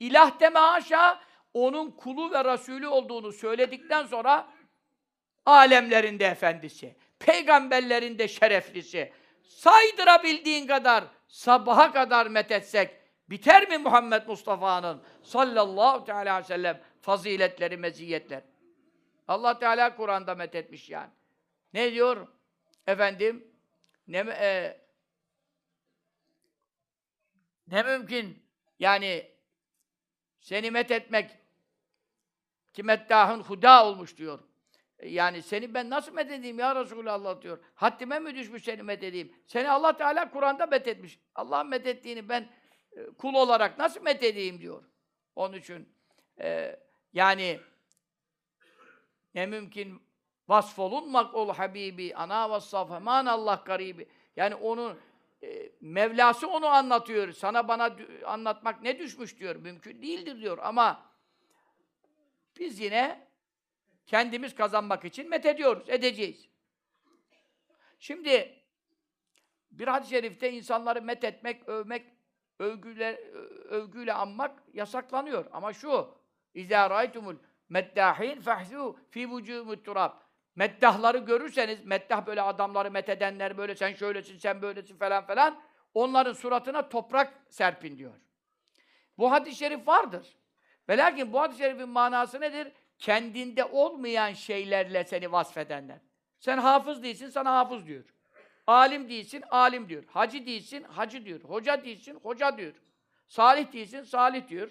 [0.00, 1.20] ilah deme haşa,
[1.54, 4.46] onun kulu ve Resulü olduğunu söyledikten sonra
[5.46, 9.12] alemlerinde efendisi, peygamberlerin de şereflisi,
[9.42, 12.90] saydırabildiğin kadar sabaha kadar methetsek
[13.30, 18.42] biter mi Muhammed Mustafa'nın sallallahu teala aleyhi ve sellem faziletleri, meziyetler?
[19.28, 21.10] Allah Teala Kur'an'da methetmiş yani.
[21.74, 22.26] Ne diyor?
[22.86, 23.54] Efendim,
[24.08, 24.80] ne, e,
[27.66, 28.42] ne mümkün
[28.78, 29.30] yani
[30.40, 31.30] seni methetmek
[32.72, 34.38] ki meddahın huda olmuş diyor.
[35.02, 37.58] Yani seni ben nasıl methedeyim ya Resulallah diyor.
[37.74, 39.34] Haddime mi düşmüş seni methedeyim?
[39.46, 41.20] Seni Allah Teala Kur'an'da methetmiş.
[41.34, 42.48] Allah'ın methettiğini ben
[42.92, 44.84] e, kul olarak nasıl methedeyim diyor.
[45.36, 45.88] Onun için
[46.40, 46.76] e,
[47.12, 47.60] yani
[49.34, 50.02] ne mümkün
[50.48, 54.08] vasfolunmak ol Habibi ana vassaf hemen Allah garibi.
[54.36, 54.98] Yani onun
[55.42, 57.32] e, Mevlası onu anlatıyor.
[57.32, 59.56] Sana bana anlatmak ne düşmüş diyor.
[59.56, 61.10] Mümkün değildir diyor ama
[62.58, 63.28] biz yine
[64.06, 66.48] kendimiz kazanmak için met ediyoruz, edeceğiz.
[67.98, 68.62] Şimdi
[69.70, 72.06] bir hadis-i şerifte insanları met etmek, övmek,
[72.58, 73.16] övgüyle,
[73.68, 75.46] övgüyle anmak yasaklanıyor.
[75.52, 76.17] Ama şu,
[76.58, 77.36] İzâ râytumul
[77.68, 80.12] meddâhîn fehzû fî vücûmut turab.
[80.56, 85.60] Meddahları görürseniz, meddah böyle adamları methedenler böyle sen şöylesin, sen böylesin falan falan,
[85.94, 88.14] onların suratına toprak serpin diyor.
[89.18, 90.36] Bu hadis-i şerif vardır.
[90.88, 92.72] Ve lakin bu hadis-i şerifin manası nedir?
[92.98, 95.98] Kendinde olmayan şeylerle seni vasfedenler.
[96.40, 98.04] Sen hafız değilsin, sana hafız diyor.
[98.66, 100.04] Alim değilsin, alim diyor.
[100.06, 101.40] Hacı değilsin, hacı diyor.
[101.40, 102.74] Hoca değilsin, hoca diyor.
[103.28, 104.70] Salih değilsin, salih diyor.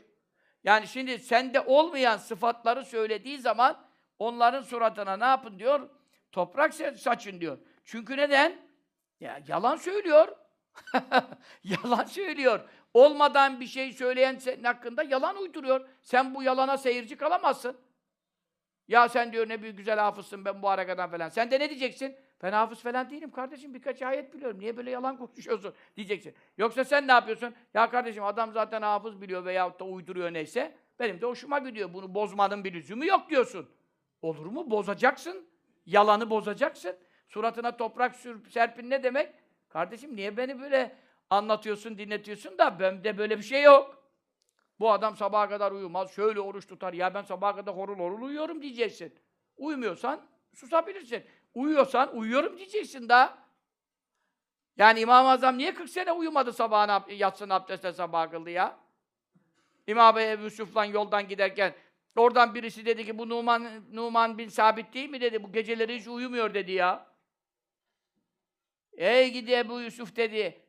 [0.67, 3.77] Yani şimdi sende olmayan sıfatları söylediği zaman
[4.19, 5.89] onların suratına ne yapın diyor?
[6.31, 7.57] Toprak saçın diyor.
[7.85, 8.61] Çünkü neden?
[9.19, 10.27] Ya yalan söylüyor.
[11.63, 12.59] yalan söylüyor.
[12.93, 15.87] Olmadan bir şey söyleyen senin hakkında yalan uyduruyor.
[16.01, 17.77] Sen bu yalana seyirci kalamazsın.
[18.87, 21.29] Ya sen diyor ne büyük güzel hafızsın ben bu arakadan falan.
[21.29, 22.17] Sen de ne diyeceksin?
[22.43, 24.59] Ben hafız falan değilim kardeşim birkaç ayet biliyorum.
[24.59, 26.33] Niye böyle yalan konuşuyorsun diyeceksin.
[26.57, 27.55] Yoksa sen ne yapıyorsun?
[27.73, 30.75] Ya kardeşim adam zaten hafız biliyor veyahut da uyduruyor neyse.
[30.99, 31.93] Benim de hoşuma gidiyor.
[31.93, 33.69] Bunu bozmanın bir lüzumu yok diyorsun.
[34.21, 34.71] Olur mu?
[34.71, 35.47] Bozacaksın.
[35.85, 36.95] Yalanı bozacaksın.
[37.27, 39.33] Suratına toprak sür, serpin ne demek?
[39.69, 40.95] Kardeşim niye beni böyle
[41.29, 44.03] anlatıyorsun, dinletiyorsun da bende böyle bir şey yok.
[44.79, 46.93] Bu adam sabaha kadar uyumaz, şöyle oruç tutar.
[46.93, 49.15] Ya ben sabaha kadar horul horul uyuyorum diyeceksin.
[49.57, 51.23] Uyumuyorsan susabilirsin.
[51.57, 53.37] Uyuyorsan uyuyorum diyeceksin da.
[54.77, 58.79] Yani İmam-ı Azam niye 40 sene uyumadı sabahına, yatsın abdestle sabah kıldı ya?
[59.87, 61.75] İmam Bey Ebu Yusuf'la yoldan giderken
[62.15, 65.43] oradan birisi dedi ki bu Numan, Numan bin Sabit değil mi dedi.
[65.43, 67.07] Bu geceleri hiç uyumuyor dedi ya.
[68.93, 70.61] Ey gidi Ebu Yusuf dedi.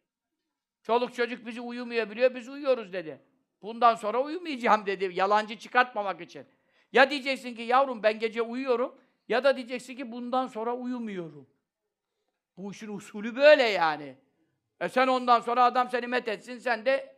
[0.82, 3.22] Çoluk çocuk bizi uyumuyor biliyor, biz uyuyoruz dedi.
[3.62, 5.10] Bundan sonra uyumayacağım dedi.
[5.14, 6.46] Yalancı çıkartmamak için.
[6.92, 11.48] Ya diyeceksin ki yavrum ben gece uyuyorum ya da diyeceksin ki bundan sonra uyumuyorum.
[12.56, 14.16] Bu işin usulü böyle yani.
[14.80, 17.16] E sen ondan sonra adam seni met etsin sen de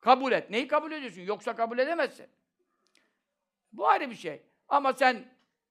[0.00, 0.50] kabul et.
[0.50, 1.20] Neyi kabul ediyorsun?
[1.20, 2.26] Yoksa kabul edemezsin.
[3.72, 4.42] Bu ayrı bir şey.
[4.68, 5.24] Ama sen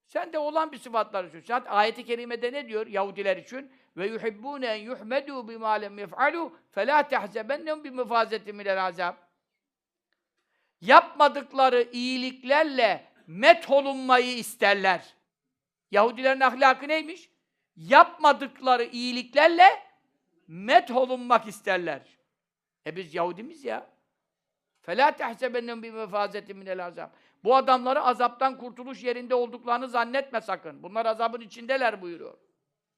[0.06, 1.41] sen de olan bir sıfatlar için.
[1.41, 3.72] Zaten ayeti kerimede ne diyor Yahudiler için?
[3.97, 9.15] Ve yuhibbune en yuhmedu bima lem yef'alu fela tahzebennehum bi mefazetin minel azab.
[10.81, 15.15] Yapmadıkları iyiliklerle met olunmayı isterler.
[15.94, 17.31] Yahudilerin ahlakı neymiş?
[17.77, 19.82] Yapmadıkları iyiliklerle
[20.48, 22.18] met olunmak isterler.
[22.86, 23.90] E biz Yahudimiz ya.
[24.86, 27.09] فَلَا تَحْسَبَنَّهُمْ بِمَفَازَةٍ مِنَ الْعَذَابِ
[27.44, 30.82] Bu adamları azaptan kurtuluş yerinde olduklarını zannetme sakın.
[30.82, 32.39] Bunlar azabın içindeler buyuruyor.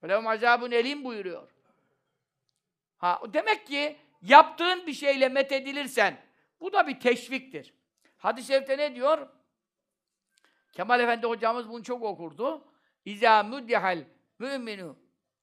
[0.03, 1.51] وَلَهُمْ azabun elim buyuruyor.
[2.99, 6.17] Ha, demek ki yaptığın bir şeyle met edilirsen,
[6.61, 7.75] bu da bir teşviktir.
[8.19, 9.29] Hadis-i şerifte ne diyor?
[10.73, 12.65] Kemal Efendi hocamız bunu çok okurdu.
[13.08, 14.04] İza muddihal
[14.40, 14.96] müminu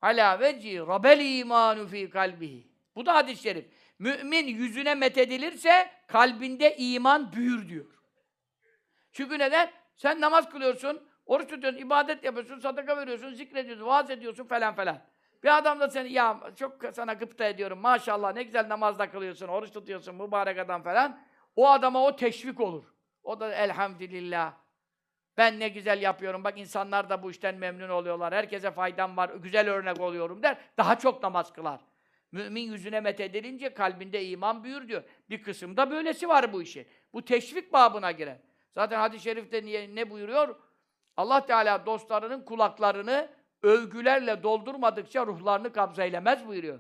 [0.03, 2.69] ala veci rabel imanu fi kalbihi.
[2.97, 3.67] Bu da hadis-i şerif.
[3.99, 7.87] Mümin yüzüne methedilirse kalbinde iman büyür diyor.
[9.13, 9.71] Çünkü neden?
[9.97, 15.03] Sen namaz kılıyorsun, oruç tutuyorsun, ibadet yapıyorsun, sadaka veriyorsun, zikrediyorsun, vaaz ediyorsun falan falan.
[15.43, 19.73] Bir adam da seni ya çok sana gıpta ediyorum maşallah ne güzel namazda kılıyorsun, oruç
[19.73, 21.21] tutuyorsun mübarek adam falan.
[21.57, 22.85] O adama o teşvik olur.
[23.23, 24.64] O da elhamdülillah
[25.37, 26.45] ben ne güzel yapıyorum.
[26.45, 28.35] Bak insanlar da bu işten memnun oluyorlar.
[28.35, 29.31] Herkese faydam var.
[29.31, 30.57] Güzel örnek oluyorum der.
[30.79, 31.81] Daha çok namaz kılar.
[32.33, 35.03] Mümin yüzüne methedilince kalbinde iman büyür diyor.
[35.31, 36.87] Bir kısımda böylesi var bu işi.
[37.13, 38.37] Bu teşvik babına girer.
[38.75, 40.57] Zaten hadis-i şerifte niye, ne buyuruyor?
[41.17, 43.29] Allah Teala dostlarının kulaklarını
[43.63, 46.79] övgülerle doldurmadıkça ruhlarını kabza eylemez buyuruyor.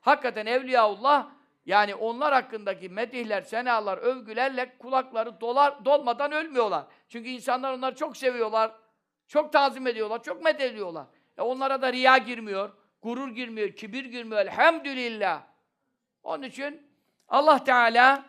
[0.00, 1.30] Hakikaten Evliyaullah
[1.66, 6.84] yani onlar hakkındaki medihler, senalar, övgülerle kulakları dolar, dolmadan ölmüyorlar.
[7.08, 8.72] Çünkü insanlar onları çok seviyorlar,
[9.28, 11.06] çok tazim ediyorlar, çok med ediyorlar.
[11.38, 12.72] E onlara da riya girmiyor,
[13.02, 14.40] gurur girmiyor, kibir girmiyor.
[14.40, 15.42] Elhamdülillah.
[16.22, 16.86] Onun için
[17.28, 18.26] Allah Teala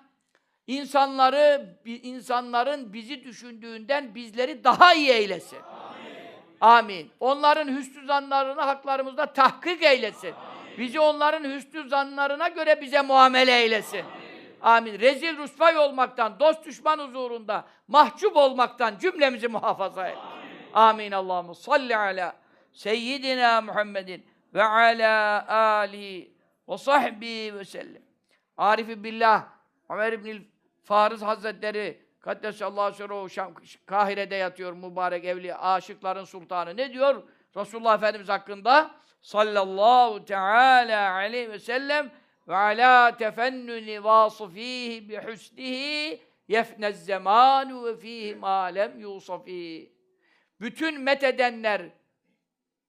[0.67, 5.59] insanları, insanların bizi düşündüğünden bizleri daha iyi eylesin.
[5.59, 6.23] Amin.
[6.61, 7.11] Amin.
[7.19, 10.33] Onların hüsnü zanlarını haklarımızda tahkik eylesin.
[10.33, 10.56] Amin.
[10.77, 14.05] Bizi onların hüsnü zanlarına göre bize muamele eylesin.
[14.61, 14.91] Amin.
[14.91, 14.99] Amin.
[14.99, 20.17] Rezil rusvay olmaktan, dost düşman huzurunda mahcup olmaktan cümlemizi muhafaza et.
[20.17, 20.89] Amin.
[20.89, 21.11] Amin.
[21.11, 22.35] Allah'ım salli ala
[22.73, 26.31] seyyidina Muhammedin ve ala ali
[26.69, 28.01] ve sahbihi ve sellem.
[28.57, 29.43] Arif-i billah
[29.89, 30.41] Ömer İbnül
[30.83, 33.27] Fariz Hazretleri Kaddesallahu sürruhu
[33.85, 36.77] Kahire'de yatıyor mübarek evli aşıkların sultanı.
[36.77, 37.23] Ne diyor?
[37.57, 38.91] Resulullah Efendimiz hakkında
[39.27, 42.11] sallallahu teala aleyhi ve sellem
[42.47, 49.91] ve ala tefennuni vasıfihi bi husnihi yefnez zamanu ve fihi ma lem yusafi.
[50.61, 51.81] Bütün methedenler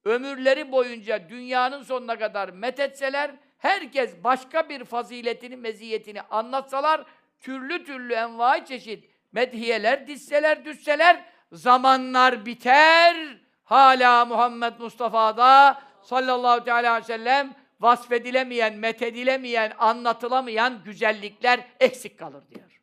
[0.05, 7.03] ömürleri boyunca dünyanın sonuna kadar methetseler, herkes başka bir faziletini, meziyetini anlatsalar,
[7.39, 17.03] türlü türlü envai çeşit medhiyeler, disseler, düşseler, zamanlar biter, hala Muhammed Mustafa'da sallallahu teala aleyhi
[17.03, 22.81] ve sellem vasfedilemeyen, methedilemeyen, anlatılamayan güzellikler eksik kalır diyor.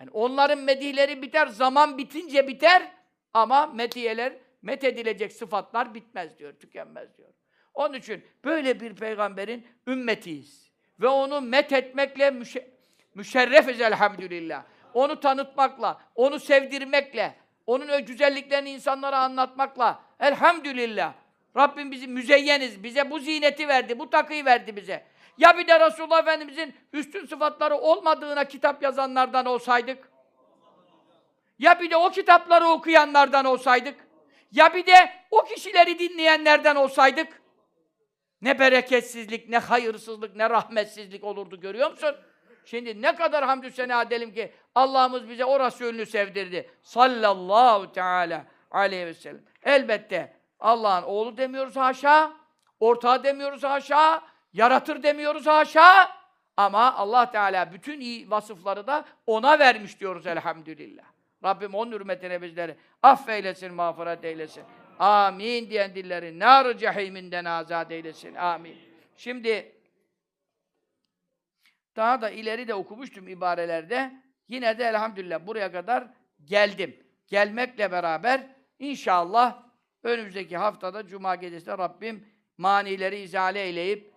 [0.00, 2.92] Yani onların medihleri biter, zaman bitince biter
[3.34, 4.32] ama mediyeler,
[4.62, 7.28] methedilecek sıfatlar bitmez diyor, tükenmez diyor.
[7.74, 10.70] Onun için böyle bir peygamberin ümmetiyiz.
[11.00, 12.70] Ve onu methetmekle müşe
[13.14, 14.64] müşerrefiz elhamdülillah.
[14.94, 17.34] Onu tanıtmakla, onu sevdirmekle,
[17.66, 21.14] onun güzelliklerini insanlara anlatmakla elhamdülillah
[21.56, 25.04] Rabbim bizi müzeyyeniz, bize bu zineti verdi, bu takıyı verdi bize.
[25.38, 30.08] Ya bir de Resulullah Efendimizin üstün sıfatları olmadığına kitap yazanlardan olsaydık?
[31.58, 33.94] Ya bir de o kitapları okuyanlardan olsaydık?
[34.52, 37.42] Ya bir de o kişileri dinleyenlerden olsaydık?
[38.42, 42.16] Ne bereketsizlik, ne hayırsızlık, ne rahmetsizlik olurdu görüyor musun?
[42.64, 46.70] Şimdi ne kadar hamdü sena edelim ki Allah'ımız bize o Resulünü sevdirdi.
[46.82, 49.42] Sallallahu teala aleyhi ve sellem.
[49.62, 52.32] Elbette Allah'ın oğlu demiyoruz haşa,
[52.80, 54.22] ortağı demiyoruz haşa,
[54.52, 56.10] yaratır demiyoruz haşa.
[56.56, 61.04] Ama Allah Teala bütün iyi vasıfları da ona vermiş diyoruz elhamdülillah.
[61.44, 64.64] Rabbim onun hürmetine bizleri affeylesin, mağfiret eylesin.
[64.98, 68.34] Amin diyen dilleri nar-ı cehiminden azat eylesin.
[68.34, 68.78] Amin.
[69.16, 69.72] Şimdi
[71.96, 74.12] daha da ileri de okumuştum ibarelerde.
[74.48, 76.04] Yine de elhamdülillah buraya kadar
[76.44, 76.96] geldim.
[77.28, 78.46] Gelmekle beraber
[78.78, 79.64] inşallah
[80.04, 82.28] önümüzdeki haftada Cuma gecesinde Rabbim
[82.58, 84.12] manileri izale eyleyip,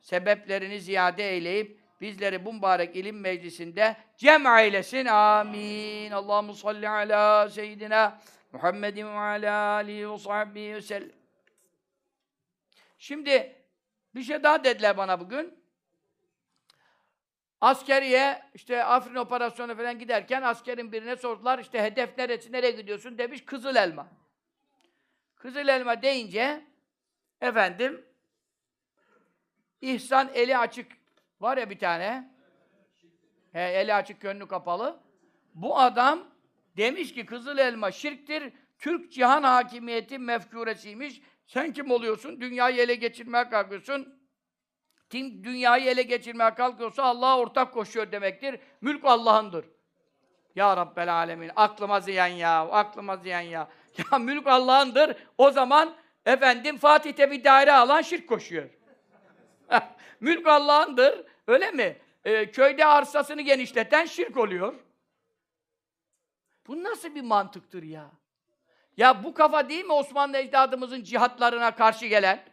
[0.00, 5.06] sebeplerini ziyade eyleyip, bizleri bu mübarek ilim meclisinde cem eylesin.
[5.06, 6.10] Amin.
[6.10, 8.20] Allahu salli ala seyyidina
[8.52, 11.10] Muhammedin ve ala alihi ve sahbihi ve sellem.
[12.98, 13.56] Şimdi
[14.14, 15.62] bir şey daha dediler bana bugün.
[17.60, 23.44] Askeriye işte Afrin operasyonu falan giderken askerin birine sordular işte hedef neresi nereye gidiyorsun demiş
[23.44, 24.21] Kızıl Elma.
[25.42, 26.64] Kızıl Elma deyince
[27.40, 28.04] efendim
[29.80, 30.92] İhsan eli açık
[31.40, 32.30] var ya bir tane.
[33.52, 35.00] He, eli açık gönlü kapalı.
[35.54, 36.24] Bu adam
[36.76, 38.52] demiş ki Kızıl Elma şirktir.
[38.78, 41.20] Türk cihan hakimiyeti mefkuresiymiş.
[41.46, 42.40] Sen kim oluyorsun?
[42.40, 44.22] Dünyayı ele geçirmeye kalkıyorsun.
[45.10, 48.60] Kim dünyayı ele geçirmeye kalkıyorsa Allah'a ortak koşuyor demektir.
[48.80, 49.66] Mülk Allah'ındır.
[50.54, 51.50] Ya Rabbel Alemin.
[51.56, 52.60] Aklıma ziyan ya.
[52.60, 53.68] Aklıma ziyan ya.
[54.12, 55.16] Ya mülk Allah'ındır.
[55.38, 55.94] O zaman
[56.26, 58.68] efendim Fatih'te bir daire alan şirk koşuyor.
[60.20, 61.24] mülk Allah'ındır.
[61.46, 61.96] Öyle mi?
[62.24, 64.74] Ee, köyde arsasını genişleten şirk oluyor.
[66.66, 68.10] Bu nasıl bir mantıktır ya?
[68.96, 72.44] Ya bu kafa değil mi Osmanlı ecdadımızın cihatlarına karşı gelen?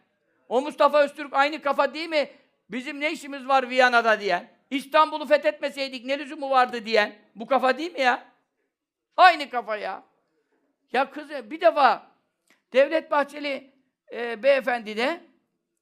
[0.48, 2.30] O Mustafa Öztürk aynı kafa değil mi?
[2.70, 4.50] Bizim ne işimiz var Viyana'da diyen?
[4.70, 7.18] İstanbul'u fethetmeseydik ne lüzumu vardı diyen?
[7.34, 8.26] Bu kafa değil mi ya?
[9.16, 10.02] Aynı kafa ya.
[10.92, 12.10] Ya kız bir defa
[12.72, 13.70] Devlet Bahçeli
[14.12, 15.20] e, beyefendi de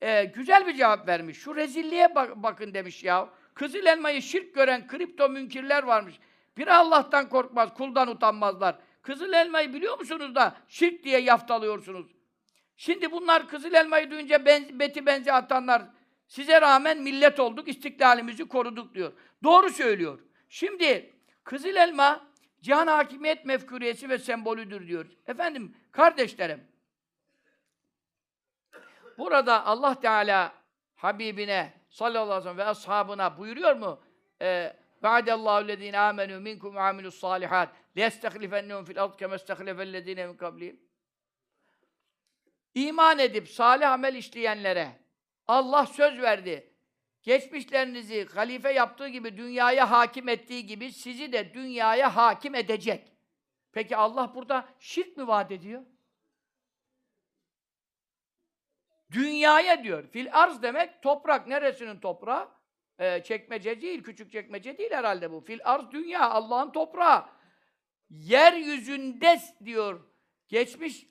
[0.01, 1.39] e, güzel bir cevap vermiş.
[1.39, 3.29] Şu rezilliğe bak, bakın demiş ya.
[3.55, 6.15] Kızıl elmayı şirk gören kripto münkirler varmış.
[6.57, 8.79] Bir Allah'tan korkmaz, kuldan utanmazlar.
[9.03, 12.07] Kızıl elmayı biliyor musunuz da şirk diye yaftalıyorsunuz.
[12.77, 15.83] Şimdi bunlar kızıl elmayı duyunca ben, beti benzi atanlar
[16.27, 19.13] size rağmen millet olduk, istiklalimizi koruduk diyor.
[19.43, 20.21] Doğru söylüyor.
[20.49, 21.13] Şimdi
[21.45, 22.28] kızıl elma
[22.61, 25.07] cihan hakimiyet mefkuriyesi ve sembolüdür diyor.
[25.27, 26.65] Efendim kardeşlerim
[29.19, 30.53] burada Allah Teala
[30.97, 34.01] Habibine sallallahu aleyhi ve sellem ve ashabına buyuruyor mu?
[34.43, 40.81] Ee, Ba'dallahu lezine amenu minkum ve amilus salihat liyestehlifennehum fil ard kema istehlefellezine min kablihim.
[42.75, 44.93] İman edip salih amel işleyenlere
[45.49, 46.73] Allah söz verdi.
[47.29, 53.13] Geçmişlerinizi halife yaptığı gibi dünyaya hakim ettiği gibi sizi de dünyaya hakim edecek.
[53.73, 55.83] Peki Allah burada şirk mi vaat ediyor?
[59.11, 60.09] Dünyaya diyor.
[60.09, 61.47] Fil arz demek toprak.
[61.47, 62.49] Neresinin toprağı?
[62.99, 65.41] Ee, çekmece değil, küçük çekmece değil herhalde bu.
[65.41, 67.25] Fil arz dünya, Allah'ın toprağı.
[68.11, 70.01] Yeryüzünde diyor,
[70.49, 71.07] geçmiş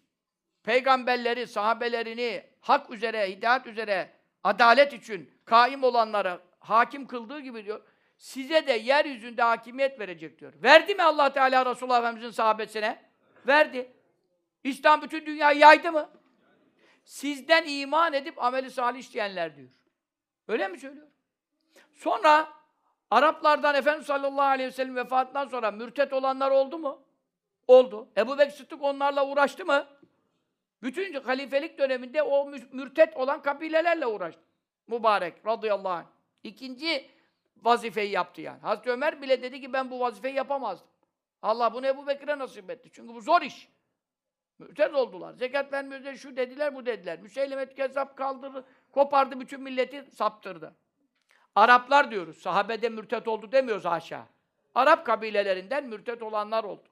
[0.63, 4.16] peygamberleri, sahabelerini hak üzere, hidayet üzere,
[4.47, 7.81] adalet için kaim olanlara hakim kıldığı gibi diyor,
[8.17, 10.53] size de yeryüzünde hakimiyet verecek diyor.
[10.63, 13.01] Verdi mi Allah Teala Resulullah Efendimiz'in sahabesine?
[13.47, 13.93] Verdi.
[14.63, 16.09] İslam bütün dünyayı yaydı mı?
[17.03, 19.69] Sizden iman edip ameli salih işleyenler diyor.
[20.47, 21.07] Öyle mi söylüyor?
[21.93, 22.47] Sonra
[23.11, 27.05] Araplardan Efendimiz sallallahu aleyhi ve sellem vefatından sonra mürtet olanlar oldu mu?
[27.67, 28.09] Oldu.
[28.17, 29.87] Ebu Bekir Sıddık onlarla uğraştı mı?
[30.83, 34.41] Bütün halifelik döneminde o mürtet olan kabilelerle uğraştı.
[34.87, 36.05] Mübarek radıyallahu anh.
[36.43, 37.09] İkinci
[37.63, 38.59] vazifeyi yaptı yani.
[38.61, 40.87] Hazreti Ömer bile dedi ki ben bu vazifeyi yapamazdım.
[41.41, 42.89] Allah bunu Ebu Bekir'e nasip etti.
[42.93, 43.69] Çünkü bu zor iş.
[44.59, 45.33] Mürtet oldular.
[45.33, 47.19] Zekat vermiyoruz şu dediler bu dediler.
[47.19, 50.75] Müseylemet Kezzap kaldırdı, kopardı bütün milleti saptırdı.
[51.55, 52.37] Araplar diyoruz.
[52.37, 54.27] Sahabede mürtet oldu demiyoruz haşa.
[54.75, 56.87] Arap kabilelerinden mürtet olanlar oldu.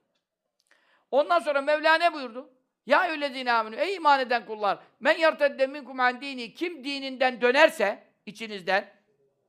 [1.12, 2.50] Ondan sonra Mevla ne buyurdu?
[2.86, 3.76] Ya öylezine aminu.
[3.76, 4.80] Ey iman eden kullar.
[5.00, 6.54] Men yartedde minkum an dini.
[6.54, 8.96] Kim dininden dönerse içinizden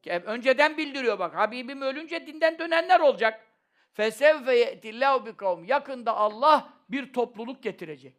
[0.07, 1.35] önceden bildiriyor bak.
[1.35, 3.47] Habibim ölünce dinden dönenler olacak.
[3.93, 5.65] Fesevfe ye'tillahu bi kavm.
[5.65, 8.15] Yakında Allah bir topluluk getirecek.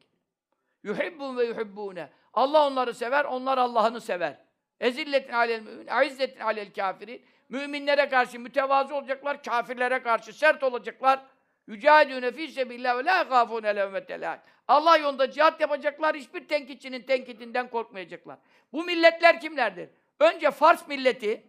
[0.84, 2.10] Yuhibbun ve yuhibbune.
[2.34, 4.38] Allah onları sever, onlar Allah'ını sever.
[4.80, 7.26] Ezilletin alel mümin, aizzetin alel kafirin.
[7.50, 11.20] Müminlere karşı mütevazı olacaklar, kafirlere karşı sert olacaklar.
[11.68, 14.40] Yücahidûne fî sebillâh ve lâ gâfûne.
[14.68, 18.38] Allah yolunda cihat yapacaklar, hiçbir tenkitçinin tenkitinden korkmayacaklar.
[18.74, 19.90] Bu milletler kimlerdir?
[20.20, 21.44] Önce Fars milleti,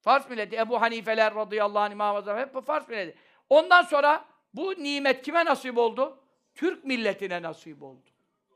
[0.00, 3.18] Fars milleti, Ebu Hanifeler radıyallahu anh, İmam Azam, hep Fars milleti.
[3.50, 4.24] Ondan sonra
[4.54, 6.18] bu nimet kime nasip oldu?
[6.54, 8.08] Türk milletine nasip oldu.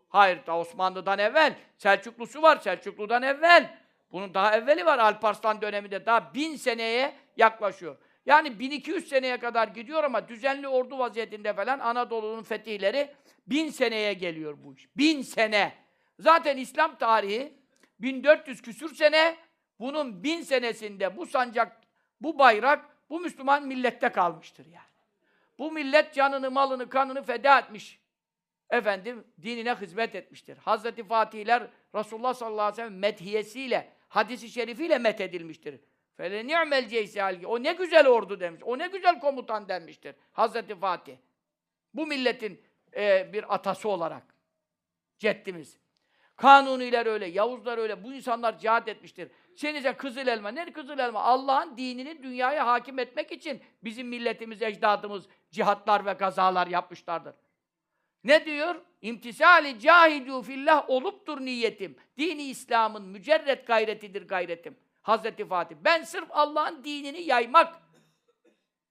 [0.08, 1.54] Hayır, da Osmanlı'dan evvel.
[1.78, 3.78] Selçuklusu var, Selçuklu'dan evvel.
[4.12, 6.06] Bunun daha evveli var Alparslan döneminde.
[6.06, 7.96] Daha bin seneye yaklaşıyor.
[8.26, 13.14] Yani 1200 seneye kadar gidiyor ama düzenli ordu vaziyetinde falan Anadolu'nun fetihleri
[13.46, 14.96] bin seneye geliyor bu iş.
[14.96, 15.72] Bin sene.
[16.18, 17.52] Zaten İslam tarihi
[18.00, 19.36] 1400 küsür sene
[19.80, 21.80] bunun bin senesinde bu sancak,
[22.20, 24.86] bu bayrak bu Müslüman millette kalmıştır yani.
[25.58, 28.00] Bu millet canını, malını, kanını feda etmiş.
[28.70, 30.56] Efendim dinine hizmet etmiştir.
[30.56, 35.80] Hazreti Fatihler Resulullah sallallahu aleyhi ve sellem medhiyesiyle, hadisi şerifiyle met edilmiştir.
[36.16, 38.62] Fele ni'mel ceysi O ne güzel ordu demiş.
[38.64, 40.14] O ne güzel komutan denmiştir.
[40.32, 41.16] Hazreti Fatih.
[41.94, 42.62] Bu milletin
[42.96, 44.22] e, bir atası olarak.
[45.18, 45.78] Ceddimiz.
[46.36, 48.04] Kanuniler öyle, Yavuzlar öyle.
[48.04, 49.30] Bu insanlar cihat etmiştir.
[49.56, 50.48] Senize kızıl elma.
[50.48, 51.20] Ne kızıl elma?
[51.20, 57.34] Allah'ın dinini dünyaya hakim etmek için bizim milletimiz, ecdadımız cihatlar ve gazalar yapmışlardır.
[58.24, 58.74] Ne diyor?
[59.02, 61.96] İmtisali cahidu fillah oluptur niyetim.
[62.18, 64.76] Dini İslam'ın mücerret gayretidir gayretim.
[65.02, 65.76] Hazreti Fatih.
[65.84, 67.74] Ben sırf Allah'ın dinini yaymak,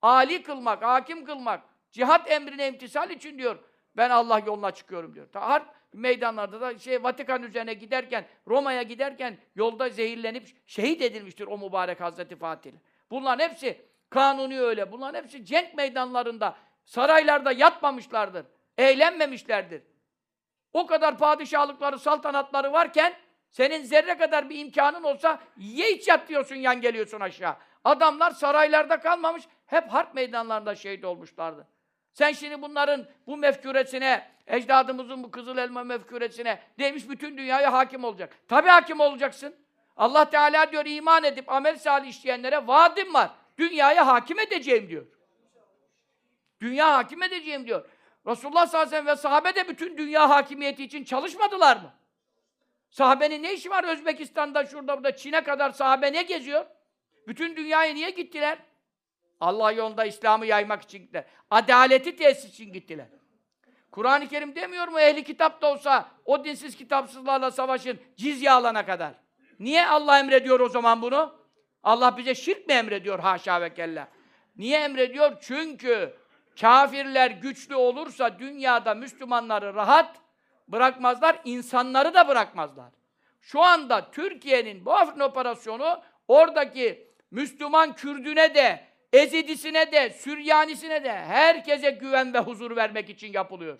[0.02, 3.60] ali kılmak, hakim kılmak, cihat emrine imtisal için diyor.
[3.98, 5.28] Ben Allah yoluna çıkıyorum diyor.
[5.32, 11.58] Ta harp meydanlarda da şey Vatikan üzerine giderken, Roma'ya giderken yolda zehirlenip şehit edilmiştir o
[11.58, 12.72] mübarek Hazreti Fatih.
[13.12, 14.92] Bunların hepsi kanuni öyle.
[14.92, 16.56] Bunların hepsi cenk meydanlarında,
[16.86, 18.46] saraylarda yatmamışlardır.
[18.78, 19.84] Eğlenmemişlerdir.
[20.74, 23.14] O kadar padişahlıkları, saltanatları varken
[23.52, 27.56] senin zerre kadar bir imkanın olsa ye iç yat diyorsun yan geliyorsun aşağı.
[27.84, 31.68] Adamlar saraylarda kalmamış, hep harp meydanlarında şehit olmuşlardı.
[32.14, 38.36] Sen şimdi bunların bu mefküresine, ecdadımızın bu kızıl elma mefküresine demiş bütün dünyaya hakim olacak.
[38.48, 39.56] Tabi hakim olacaksın.
[39.98, 43.32] Allah Teala diyor iman edip amel salih işleyenlere vaadim var.
[43.58, 45.06] Dünyaya hakim edeceğim diyor.
[46.62, 47.86] Dünya hakim edeceğim diyor.
[48.28, 51.94] Resulullah sallallahu aleyhi ve sahabe de bütün dünya hakimiyeti için çalışmadılar mı?
[52.92, 56.66] Sahabenin ne işi var Özbekistan'da, şurada, burada, Çin'e kadar sahabe ne geziyor?
[57.28, 58.58] Bütün dünyaya niye gittiler?
[59.40, 61.26] Allah yolunda İslam'ı yaymak için gittiler.
[61.50, 63.08] Adaleti tesis için gittiler.
[63.92, 69.14] Kur'an-ı Kerim demiyor mu ehli kitap da olsa o dinsiz kitapsızlarla savaşın cizye alana kadar.
[69.60, 71.36] Niye Allah emrediyor o zaman bunu?
[71.84, 74.08] Allah bize şirk mi emrediyor haşa ve kella?
[74.58, 75.38] Niye emrediyor?
[75.42, 76.14] Çünkü
[76.62, 80.18] kafirler güçlü olursa dünyada Müslümanları rahat
[80.72, 82.92] bırakmazlar, insanları da bırakmazlar.
[83.42, 91.92] Şu anda Türkiye'nin bu Afrin operasyonu oradaki Müslüman Kürdüne de, Ezidisine de, Süryanisine de herkese
[91.92, 93.80] güven ve huzur vermek için yapılıyor.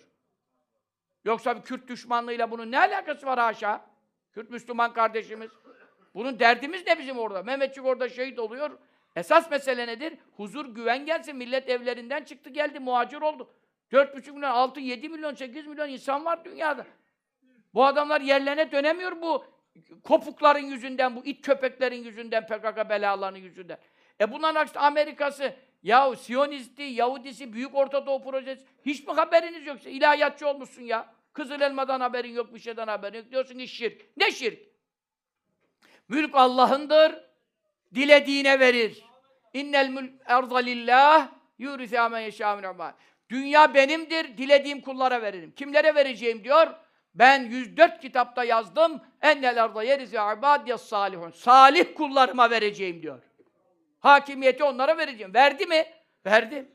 [1.24, 3.84] Yoksa bir Kürt düşmanlığıyla bunun ne alakası var haşa?
[4.32, 5.50] Kürt Müslüman kardeşimiz.
[6.14, 7.42] Bunun derdimiz ne bizim orada?
[7.42, 8.78] Mehmetçik orada şehit oluyor.
[9.16, 10.18] Esas mesele nedir?
[10.36, 11.36] Huzur, güven gelsin.
[11.36, 13.50] Millet evlerinden çıktı geldi, muhacir oldu.
[13.92, 16.86] 4,5 milyon, 6, 7 milyon, 8 milyon insan var dünyada.
[17.74, 19.44] Bu adamlar yerlerine dönemiyor bu
[20.04, 23.78] kopukların yüzünden, bu it köpeklerin yüzünden, PKK belalarının yüzünden.
[24.20, 29.90] E bunların aksine Amerika'sı, ya Siyonisti, Yahudisi, Büyük Orta Doğu Projesi, hiç mi haberiniz yoksa?
[29.90, 31.14] İlahiyatçı olmuşsun ya.
[31.32, 33.30] Kızıl elmadan haberin yok, bir şeyden haberin yok.
[33.30, 34.16] Diyorsun ki şirk.
[34.16, 34.58] Ne şirk?
[36.08, 37.12] Mülk Allah'ındır.
[37.94, 39.04] Dilediğine verir.
[39.52, 42.56] İnnel mülk erza lillah yurisâ men yeşâ
[43.32, 45.52] Dünya benimdir, dilediğim kullara veririm.
[45.56, 46.66] Kimlere vereceğim diyor?
[47.14, 49.02] Ben 104 kitapta yazdım.
[49.22, 51.30] Ennel erza yerizâ ibâdiyes salihun.
[51.30, 53.22] Salih kullarıma vereceğim diyor.
[54.00, 55.34] Hakimiyeti onlara vereceğim.
[55.34, 55.86] Verdi mi?
[56.26, 56.68] Verdi.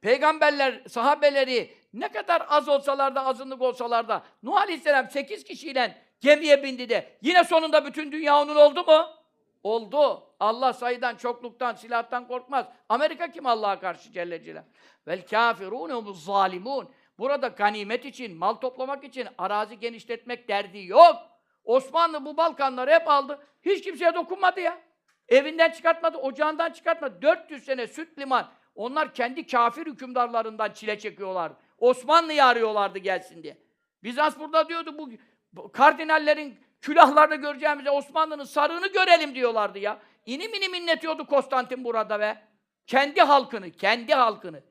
[0.00, 6.62] Peygamberler, sahabeleri ne kadar az olsalar da, azınlık olsalar da Nuh Aleyhisselam 8 kişiyle gemiye
[6.62, 9.21] bindi de yine sonunda bütün dünya onun oldu mu?
[9.62, 10.34] Oldu.
[10.40, 12.66] Allah sayıdan, çokluktan, silahtan korkmaz.
[12.88, 14.64] Amerika kim Allah'a karşı Celle Celal?
[15.06, 16.90] Vel kafirûne zalimun.
[17.18, 21.16] Burada ganimet için, mal toplamak için arazi genişletmek derdi yok.
[21.64, 23.38] Osmanlı bu Balkanları hep aldı.
[23.62, 24.78] Hiç kimseye dokunmadı ya.
[25.28, 27.22] Evinden çıkartmadı, ocağından çıkartmadı.
[27.22, 28.50] 400 sene süt liman.
[28.74, 31.52] Onlar kendi kafir hükümdarlarından çile çekiyorlar.
[31.78, 33.58] Osmanlı'yı arıyorlardı gelsin diye.
[34.02, 34.98] Bizans burada diyordu
[35.52, 39.98] bu kardinallerin külahlarda göreceğimize Osmanlı'nın sarığını görelim diyorlardı ya.
[40.26, 42.38] İnim inim inletiyordu Konstantin burada ve
[42.86, 44.62] kendi halkını, kendi halkını.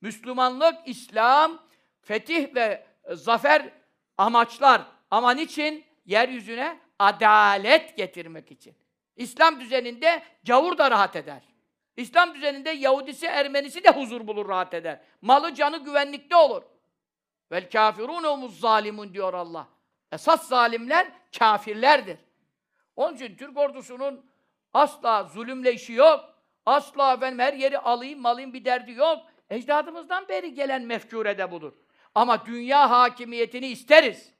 [0.00, 1.62] Müslümanlık, İslam,
[2.02, 3.70] fetih ve zafer
[4.18, 4.82] amaçlar.
[5.10, 5.84] Ama niçin?
[6.06, 8.74] Yeryüzüne adalet getirmek için.
[9.16, 11.42] İslam düzeninde gavur da rahat eder.
[11.96, 15.00] İslam düzeninde Yahudisi, Ermenisi de huzur bulur, rahat eder.
[15.22, 16.62] Malı, canı güvenlikte olur.
[17.52, 19.68] Vel kafirûne zalimun diyor Allah.
[20.12, 21.06] Esas zalimler
[21.38, 22.18] kafirlerdir.
[22.96, 24.26] Onun için Türk ordusunun
[24.74, 26.24] asla zulümle işi yok.
[26.66, 29.18] Asla ben her yeri alayım, malayım bir derdi yok.
[29.50, 31.72] Ecdadımızdan beri gelen mefkure de budur.
[32.14, 34.32] Ama dünya hakimiyetini isteriz.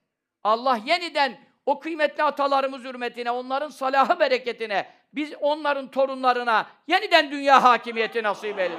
[0.45, 8.23] Allah yeniden o kıymetli atalarımız hürmetine, onların salahı bereketine, biz onların torunlarına yeniden dünya hakimiyeti
[8.23, 8.78] nasip edelim.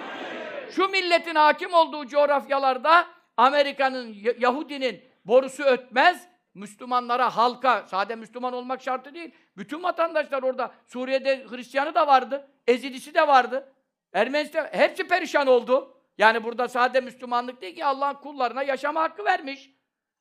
[0.71, 3.07] Şu milletin hakim olduğu coğrafyalarda
[3.37, 9.31] Amerika'nın, Yahudinin borusu ötmez, Müslümanlara, halka, sade Müslüman olmak şartı değil.
[9.57, 13.73] Bütün vatandaşlar orada, Suriye'de Hristiyanı da vardı, Ezidisi de vardı.
[14.13, 15.97] Ermenistan, hepsi perişan oldu.
[16.17, 19.71] Yani burada sade Müslümanlık değil ki Allah'ın kullarına yaşama hakkı vermiş.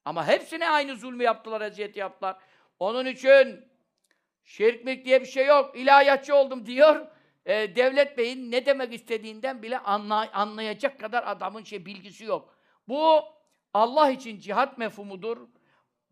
[0.05, 2.37] Ama hepsine aynı zulmü yaptılar, eziyeti yaptılar.
[2.79, 3.67] Onun için
[4.47, 5.77] Şirklik diye bir şey yok.
[5.77, 7.07] İlahiyatçı oldum diyor.
[7.47, 12.55] Ee, Devlet Bey'in ne demek istediğinden bile anla- anlayacak kadar adamın şey bilgisi yok.
[12.89, 13.21] Bu
[13.75, 15.39] Allah için cihat mefhumudur.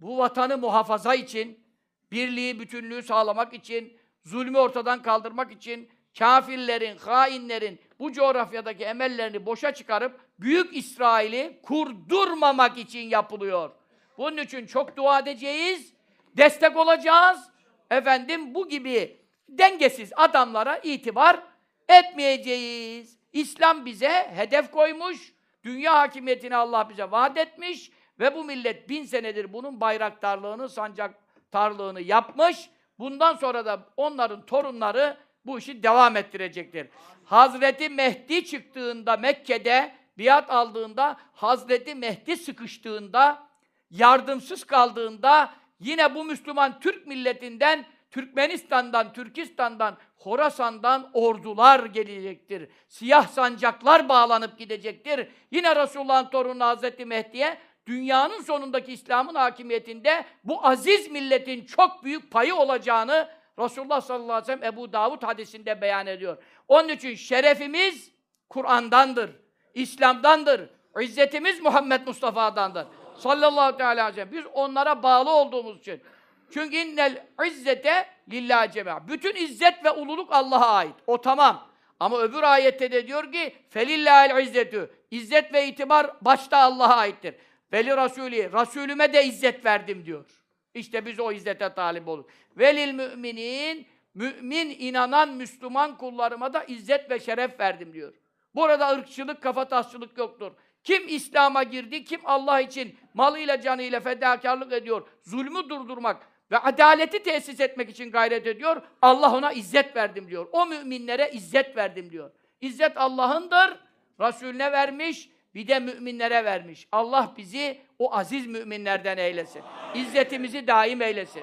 [0.00, 1.64] Bu vatanı muhafaza için,
[2.12, 10.20] birliği, bütünlüğü sağlamak için, zulmü ortadan kaldırmak için, kafirlerin, hainlerin bu coğrafyadaki emellerini boşa çıkarıp
[10.38, 13.70] Büyük İsrail'i kurdurmamak için yapılıyor.
[14.18, 15.92] Bunun için çok dua edeceğiz,
[16.36, 17.50] destek olacağız.
[17.90, 21.42] Efendim bu gibi dengesiz adamlara itibar
[21.88, 23.18] etmeyeceğiz.
[23.32, 25.32] İslam bize hedef koymuş,
[25.64, 32.70] dünya hakimiyetini Allah bize vaat etmiş ve bu millet bin senedir bunun bayraktarlığını, sancaktarlığını yapmış.
[32.98, 36.88] Bundan sonra da onların torunları bu işi devam ettirecektir.
[37.24, 43.46] Hazreti Mehdi çıktığında Mekke'de biat aldığında, Hazreti Mehdi sıkıştığında,
[43.90, 52.68] yardımsız kaldığında yine bu Müslüman Türk milletinden, Türkmenistan'dan, Türkistan'dan, Horasan'dan ordular gelecektir.
[52.88, 55.28] Siyah sancaklar bağlanıp gidecektir.
[55.50, 62.54] Yine Resulullah'ın torunu Hazreti Mehdi'ye dünyanın sonundaki İslam'ın hakimiyetinde bu aziz milletin çok büyük payı
[62.54, 66.36] olacağını Resulullah sallallahu aleyhi ve sellem Ebu Davud hadisinde beyan ediyor.
[66.68, 68.12] Onun için şerefimiz
[68.48, 69.30] Kur'an'dandır,
[69.74, 70.70] İslam'dandır.
[71.00, 72.86] İzzetimiz Muhammed Mustafa'dandır.
[73.16, 74.32] Sallallahu teala aleyhi ve sellem.
[74.32, 76.02] Biz onlara bağlı olduğumuz için.
[76.50, 79.08] Çünkü innel izzete lillahi cemia.
[79.08, 80.94] Bütün izzet ve ululuk Allah'a ait.
[81.06, 81.68] O tamam.
[82.00, 84.90] Ama öbür ayette de diyor ki felillahil izzetü.
[85.10, 87.34] İzzet ve itibar başta Allah'a aittir.
[87.74, 90.26] Veli Rasuli, Resulüme de izzet verdim diyor.
[90.74, 92.24] İşte biz o izzete talip olur.
[92.56, 98.14] Velil müminin, mümin inanan Müslüman kullarıma da izzet ve şeref verdim diyor.
[98.54, 100.52] Burada ırkçılık, kafatasçılık yoktur.
[100.84, 107.60] Kim İslam'a girdi, kim Allah için malıyla canıyla fedakarlık ediyor, zulmü durdurmak ve adaleti tesis
[107.60, 110.48] etmek için gayret ediyor, Allah ona izzet verdim diyor.
[110.52, 112.30] O müminlere izzet verdim diyor.
[112.60, 113.78] İzzet Allah'ındır,
[114.20, 116.88] Resulüne vermiş, bir de müminlere vermiş.
[116.92, 119.62] Allah bizi o aziz müminlerden eylesin.
[119.94, 121.42] İzzetimizi daim eylesin.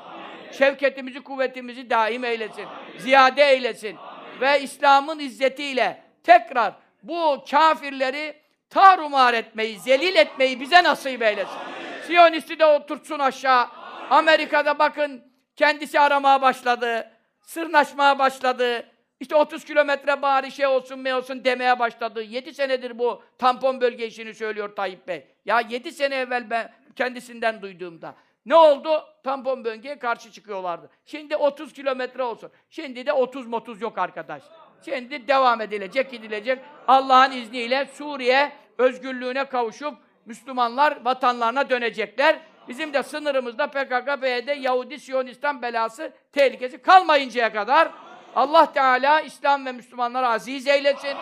[0.51, 2.65] Şevketimizi, kuvvetimizi daim eylesin.
[2.98, 3.98] Ziyade eylesin.
[4.41, 6.73] Ve İslam'ın izzetiyle tekrar
[7.03, 8.35] bu kafirleri
[8.69, 11.59] tarumar etmeyi, zelil etmeyi bize nasip eylesin.
[12.07, 13.67] Siyonisti de oturtsun aşağı.
[14.09, 15.23] Amerika'da bakın
[15.56, 17.11] kendisi aramaya başladı.
[17.41, 18.85] Sırnaşmaya başladı.
[19.22, 22.22] İşte 30 kilometre bari şey olsun me olsun demeye başladı.
[22.22, 25.25] 7 senedir bu tampon bölge işini söylüyor Tayyip Bey.
[25.45, 28.16] Ya 7 sene evvel ben kendisinden duyduğumda.
[28.45, 29.03] Ne oldu?
[29.24, 30.90] Tampon bölgeye karşı çıkıyorlardı.
[31.06, 32.51] Şimdi 30 kilometre olsun.
[32.69, 34.43] Şimdi de 30 motuz yok arkadaş.
[34.85, 36.59] Şimdi devam edilecek, gidilecek.
[36.88, 39.93] Allah'ın izniyle Suriye özgürlüğüne kavuşup
[40.25, 42.40] Müslümanlar vatanlarına dönecekler.
[42.67, 47.91] Bizim de sınırımızda PKK, PYD, Yahudi, Siyonistan belası, tehlikesi kalmayıncaya kadar
[48.35, 51.17] Allah Teala İslam ve Müslümanları aziz eylesin.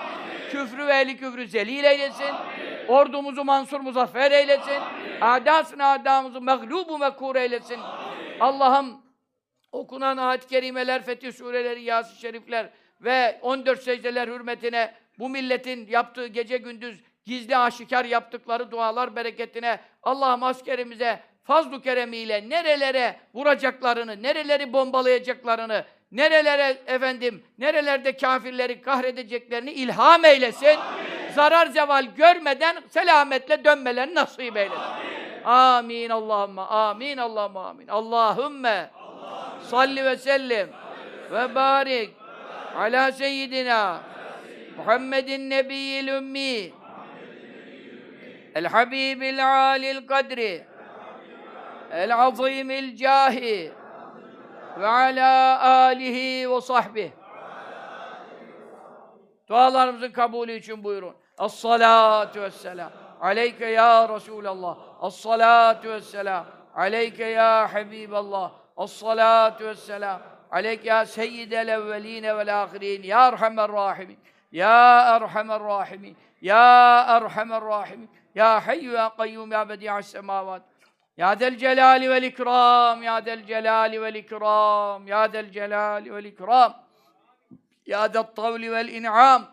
[0.52, 2.36] Küfrü ve ehli küfrü zelil eylesin.
[2.88, 4.82] Ordumuzu mansur muzaffer eylesin.
[5.22, 7.80] Adasını adamızı mağlubu mekur eylesin.
[8.40, 9.02] Allah'ım
[9.72, 12.70] okunan ayet-i kerimeler, fetih sureleri, yasin şerifler
[13.02, 20.44] ve 14 secdeler hürmetine bu milletin yaptığı gece gündüz gizli aşikar yaptıkları dualar bereketine Allah'ım
[20.44, 30.80] askerimize fazl-ı keremiyle nerelere vuracaklarını, nereleri bombalayacaklarını, nerelere efendim, nerelerde kafirleri kahredeceklerini ilham eylesin.
[31.36, 34.80] Zarar zeval görmeden selametle dönmelerini nasip eylesin.
[35.46, 37.88] Amin Allahümme, amin Allahümme, amin.
[37.88, 38.90] Allahümme
[39.70, 40.70] salli ve sellim
[41.32, 42.10] ve barik
[42.78, 44.00] ala seyyidina
[44.78, 46.72] Muhammedin nebiyyil ümmi
[48.56, 50.64] el habibil alil kadri
[51.92, 53.72] el azimil cahi
[54.80, 57.14] ve ala alihi ve sahbihi
[59.50, 61.16] Dualarımızın kabulü için buyurun.
[61.40, 62.92] Es-salatu vesselam.
[63.22, 64.78] Aleyke ya Resulallah.
[65.04, 66.46] Es-salatu vesselam.
[66.76, 68.52] Aleyke ya Habiballah.
[68.78, 70.22] Es-salatu vesselam.
[70.52, 73.04] Aleyke ya seyyidel evveline vel ahirin.
[73.04, 74.18] Ya Erhamer Rahimin.
[74.52, 76.18] Ya Erhamer Rahimin.
[76.42, 78.10] Ya Erhamer Rahimin.
[78.36, 80.62] Ya Hayyu ya Kayyum ya Bedi'as semavat.
[81.20, 86.74] Ya del celali vel ikram, ya del celali vel ikram, ya del celali vel ikram.
[87.86, 89.48] Ya del tavli vel in'am.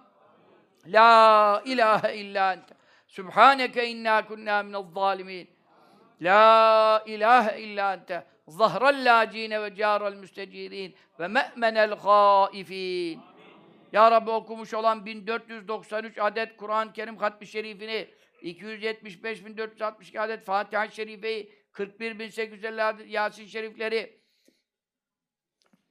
[0.86, 2.74] La ilahe illa ente.
[3.08, 5.48] Subhaneke inna kunna minel zalimin.
[6.20, 8.24] La ilahe illa ente.
[8.48, 13.20] Zahral lacine ve caral müstecirin ve me'menel haifin.
[13.92, 18.08] Ya Rabbi okumuş olan 1493 adet Kur'an-ı Kerim hatmi şerifini,
[18.42, 24.20] 275.462 adet Fatiha-i Şerife'yi, 41.850 adet Yasin şerifleri,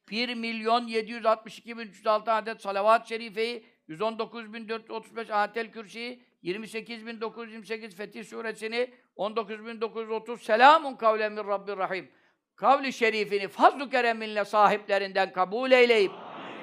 [0.09, 10.38] 1 milyon 762 bin 306 adet salavat-ı şerifeyi, 119.435 ayetel kürsiyi, 28.928 Fetih suresini, 19.930
[10.38, 12.11] Selamun kavlen min Rabbir Rahim.
[12.55, 16.11] Kavli şerifini fazl-ı kereminle sahiplerinden kabul eyleyip,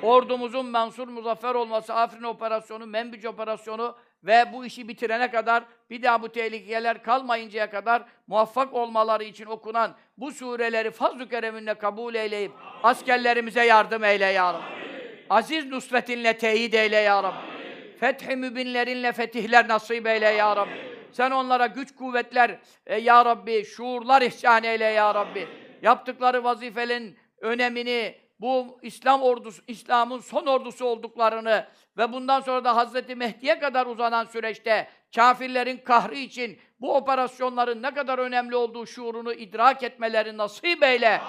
[0.02, 6.22] ordumuzun mensur muzaffer olması, Afrin operasyonu, Menbic operasyonu ve bu işi bitirene kadar, bir daha
[6.22, 12.52] bu tehlikeler kalmayıncaya kadar muvaffak olmaları için okunan bu sureleri fazl-ı kereminle kabul eyleyip,
[12.82, 14.82] askerlerimize yardım eyle ya Rabbi.
[15.30, 17.52] Aziz nusretinle teyit eyle ya Rabbi.
[18.00, 20.92] Fethi mübinlerinle fetihler nasip eyle ya Rabbi.
[21.12, 25.48] Sen onlara güç kuvvetler e, ya Rabbi, şuurlar ihsan eyle ya Rabbi.
[25.82, 31.66] Yaptıkları vazifelerin önemini, bu İslam ordusu, İslam'ın son ordusu olduklarını
[31.98, 37.94] ve bundan sonra da Hazreti Mehdi'ye kadar uzanan süreçte kafirlerin kahrı için bu operasyonların ne
[37.94, 41.20] kadar önemli olduğu şuurunu idrak etmeleri nasip eyle.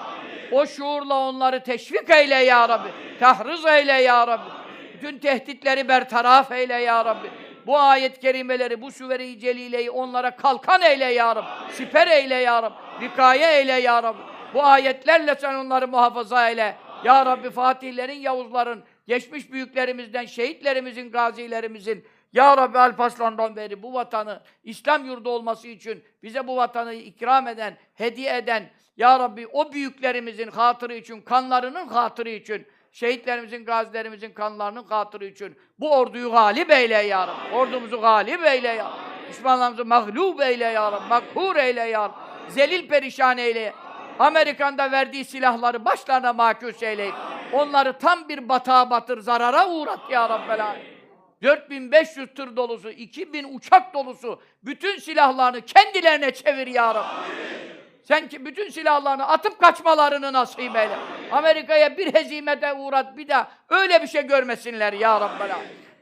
[0.52, 2.88] O şuurla onları teşvik eyle ya Rabbi.
[3.20, 4.50] Tahriz eyle ya Rabbi.
[4.94, 7.30] Bütün tehditleri bertaraf eyle ya Rabbi.
[7.66, 11.72] Bu ayet-i kerimeleri, bu süveri-i celileyi onlara kalkan eyle ya Rabbi.
[11.72, 12.74] Siper eyle ya Rabbi.
[13.00, 14.22] Vikaye eyle ya Rabbi.
[14.54, 16.76] Bu ayetlerle sen onları muhafaza eyle.
[17.04, 25.04] Ya Rabbi Fatihlerin, Yavuzların, geçmiş büyüklerimizden, şehitlerimizin, gazilerimizin, Ya Rabbi Alparslan'dan beri bu vatanı İslam
[25.04, 30.94] yurdu olması için bize bu vatanı ikram eden, hediye eden, Ya Rabbi o büyüklerimizin hatırı
[30.94, 37.54] için, kanlarının hatırı için, şehitlerimizin, gazilerimizin kanlarının hatırı için bu orduyu galip eyle ya Rabbi.
[37.54, 39.30] Ordumuzu galip eyle ya Rabbi.
[39.30, 41.08] Düşmanlarımızı mağlup eyle ya Rabbi.
[41.08, 42.52] Makhur eyle ya Rabbi.
[42.52, 43.72] Zelil perişan eyle.
[44.18, 47.14] Amerikan'da verdiği silahları başlarına makus eyleyip
[47.52, 50.94] onları tam bir batağa batır, zarara uğrat ya Rabbel Alemin.
[51.42, 57.54] 4500 tır dolusu, 2000 uçak dolusu bütün silahlarını kendilerine çevir ya Rabbi.
[58.02, 60.96] Sen ki bütün silahlarını atıp kaçmalarını nasip eyle.
[61.32, 65.50] Amerika'ya bir hezimete uğrat bir daha öyle bir şey görmesinler ya Rabbel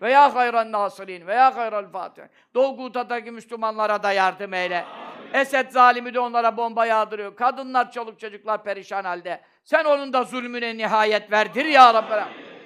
[0.03, 0.09] Alemin.
[0.09, 2.23] Ve ya hayran nasirin ve ya hayral fatih.
[2.55, 4.85] Doğu Guta'daki Müslümanlara da yardım eyle.
[5.33, 7.37] Esed zalimi de onlara bomba yağdırıyor.
[7.37, 9.41] Kadınlar, çoluk çocuklar perişan halde.
[9.65, 12.25] Sen onun da zulmüne nihayet verdir ya Rabbi.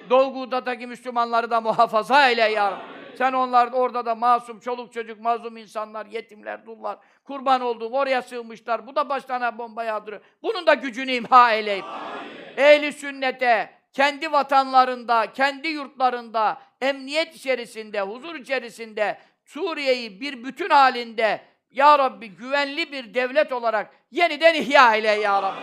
[0.09, 2.97] Doğu Guta'daki Müslümanları da muhafaza eyle ya Rabbi.
[3.17, 8.87] Sen onlar orada da masum, çoluk çocuk, mazlum insanlar, yetimler, dullar, kurban olduğum oraya sığmışlar.
[8.87, 10.21] Bu da başlarına bomba yağdırıyor.
[10.43, 11.85] Bunun da gücünü imha eyleyip.
[12.57, 21.99] Ehli sünnete, kendi vatanlarında, kendi yurtlarında, emniyet içerisinde, huzur içerisinde, Suriye'yi bir bütün halinde ya
[21.99, 25.59] Rabbi güvenli bir devlet olarak yeniden ihya eyle ya Rabbi.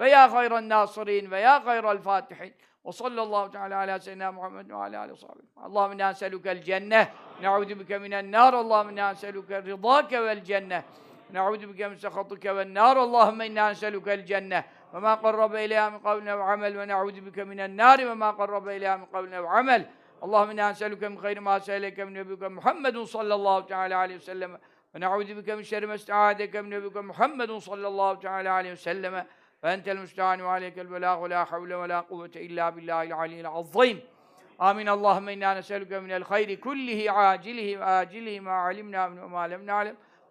[0.00, 2.54] Ve ya hayran nasirin ve ya hayral fatihin.
[2.86, 5.46] Ve sallallahu teala ala seyyidina Muhammed ve ala aleyhi sahbihi.
[5.56, 7.06] Allahümme inna neselukel cenneh.
[7.42, 8.54] Ne'udu bike minen nar.
[8.54, 10.82] Allahümme inna neselukel rıdâke vel cenneh.
[11.32, 12.96] Ne'udu bike min sehatike ven nar.
[12.96, 14.62] Allahümme inna cenneh.
[14.94, 18.36] Ve ma qarrabe ileyha min kavline ve amel ve ne'udu bike minen nar ve ma
[18.36, 19.88] qarrabe ileyha min kavline ve amel.
[20.22, 24.52] Allahümme inna neseluke min hayri ma seyleke min nebiyuke Muhammedun sallallahu teala aleyhi ve sellem.
[24.94, 29.14] Ve ne'udu bike min şerri ma isti'adeke min nebiyuke Muhammedun sallallahu teala aleyhi ve sellem.
[29.64, 33.48] Ve entel müstehani ve aleykel belâh ve la havle ve la kuvvete illa billahil aliyyil
[33.48, 34.02] azim.
[34.58, 34.86] Amin.
[34.86, 37.10] Allahümme inna neselüke minel hayri kullihi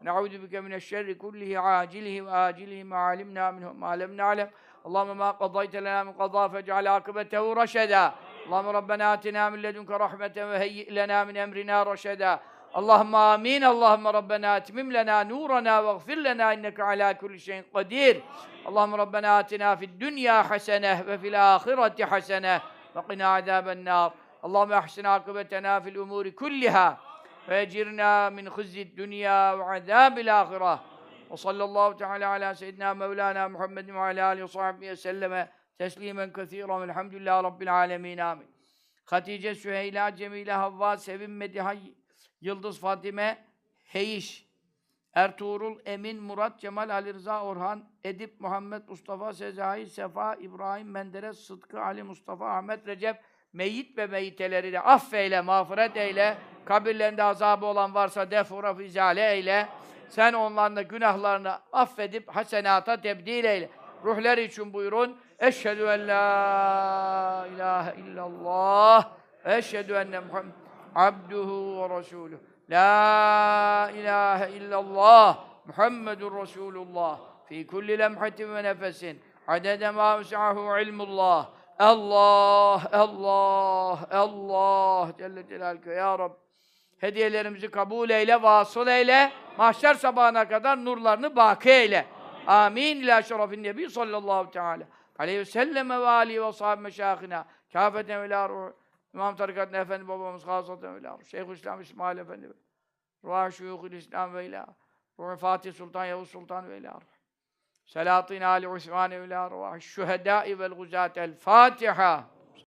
[0.09, 0.43] acilihi ve acilihi ma alimna minhu ma lem na'lem.
[0.43, 4.49] Ne'udu bike mineşşerri kullihi acilihi ve acilihi ma alimna minhu ma lem na'lem.
[4.85, 8.15] Allahümme ma qadayte lena min qadâ fec'al akıbetehu raşedâ.
[8.47, 12.39] Allahümme Rabbena atina min ledunke rahmeten ve heyyi lena min emrina raşedâ.
[12.73, 13.61] Allahümme amin.
[13.61, 18.21] Allahümme Rabbena etmim lena nurana ve gfir lena inneke ala kulli şeyin kadir.
[18.65, 22.59] Allahümme Rabbena atina fid dünya hasene ve fil ahireti hasene
[27.49, 30.79] ve ecirna min hizzi dünya ve azabil ahireh.
[31.31, 36.33] Ve sallallahu teala ala seyyidina Mevlana Muhammedin ve ala alihi ve sahbihi ve selleme teslimen
[36.33, 38.53] kethiren velhamdülillahi rabbil alemin amin.
[39.05, 41.75] Hatice, Süheyla, Cemile, Havva, Sevim, Mediha,
[42.41, 43.45] Yıldız, Fatime,
[43.83, 44.49] Heyiş,
[45.13, 51.81] Ertuğrul, Emin, Murat, Cemal, Ali Rıza, Orhan, Edip, Muhammed, Mustafa, Sezai, Sefa, İbrahim, Menderes, Sıtkı,
[51.81, 53.21] Ali, Mustafa, Ahmet, Recep,
[53.53, 59.67] meyit ve meyiteleri de affeyle, mağfiret eyle, kabirlerinde azabı olan varsa defura fizale eyle,
[60.09, 63.69] sen onların günahlarını affedip hasenata tebdil eyle.
[64.03, 65.17] Ruhları için buyurun.
[65.39, 69.09] Eşhedü en la ilahe illallah.
[69.45, 70.53] Eşhedü enne Muhammed
[70.95, 72.39] abduhu ve resuluhu.
[72.69, 75.45] La ilahe illallah.
[75.65, 77.19] Muhammedun Resulullah.
[77.49, 79.21] Fi kulli lemhatin ve nefesin.
[79.47, 80.21] Adede ma
[80.79, 81.49] ilmullah.
[81.79, 86.37] Allah, Allah, Allah Celle Celaluhu ya Rabbi.
[86.97, 89.31] Hediyelerimizi kabul eyle, vasıl eyle.
[89.57, 92.05] Mahşer sabahına kadar nurlarını baki eyle.
[92.47, 92.97] Amin.
[92.97, 94.83] İlâ şerefin nebi sallallahu teala.
[95.19, 98.71] aleyhi ve selleme ve alihi ve sahibi meşâhına kâfeten ve ruh
[99.13, 102.53] İmam Tarikat'ın Efendi babamız Gazzaten ve ruh Şeyhülislam İsmail Efendi ve
[103.23, 104.65] Ruha Şuyuhul İslam ve ilâ
[105.19, 106.99] Ruh Fatih Sultan Yavuz Sultan ve ilâ
[107.85, 109.79] ruh Selahattin Ali Osman ve ilâ ruh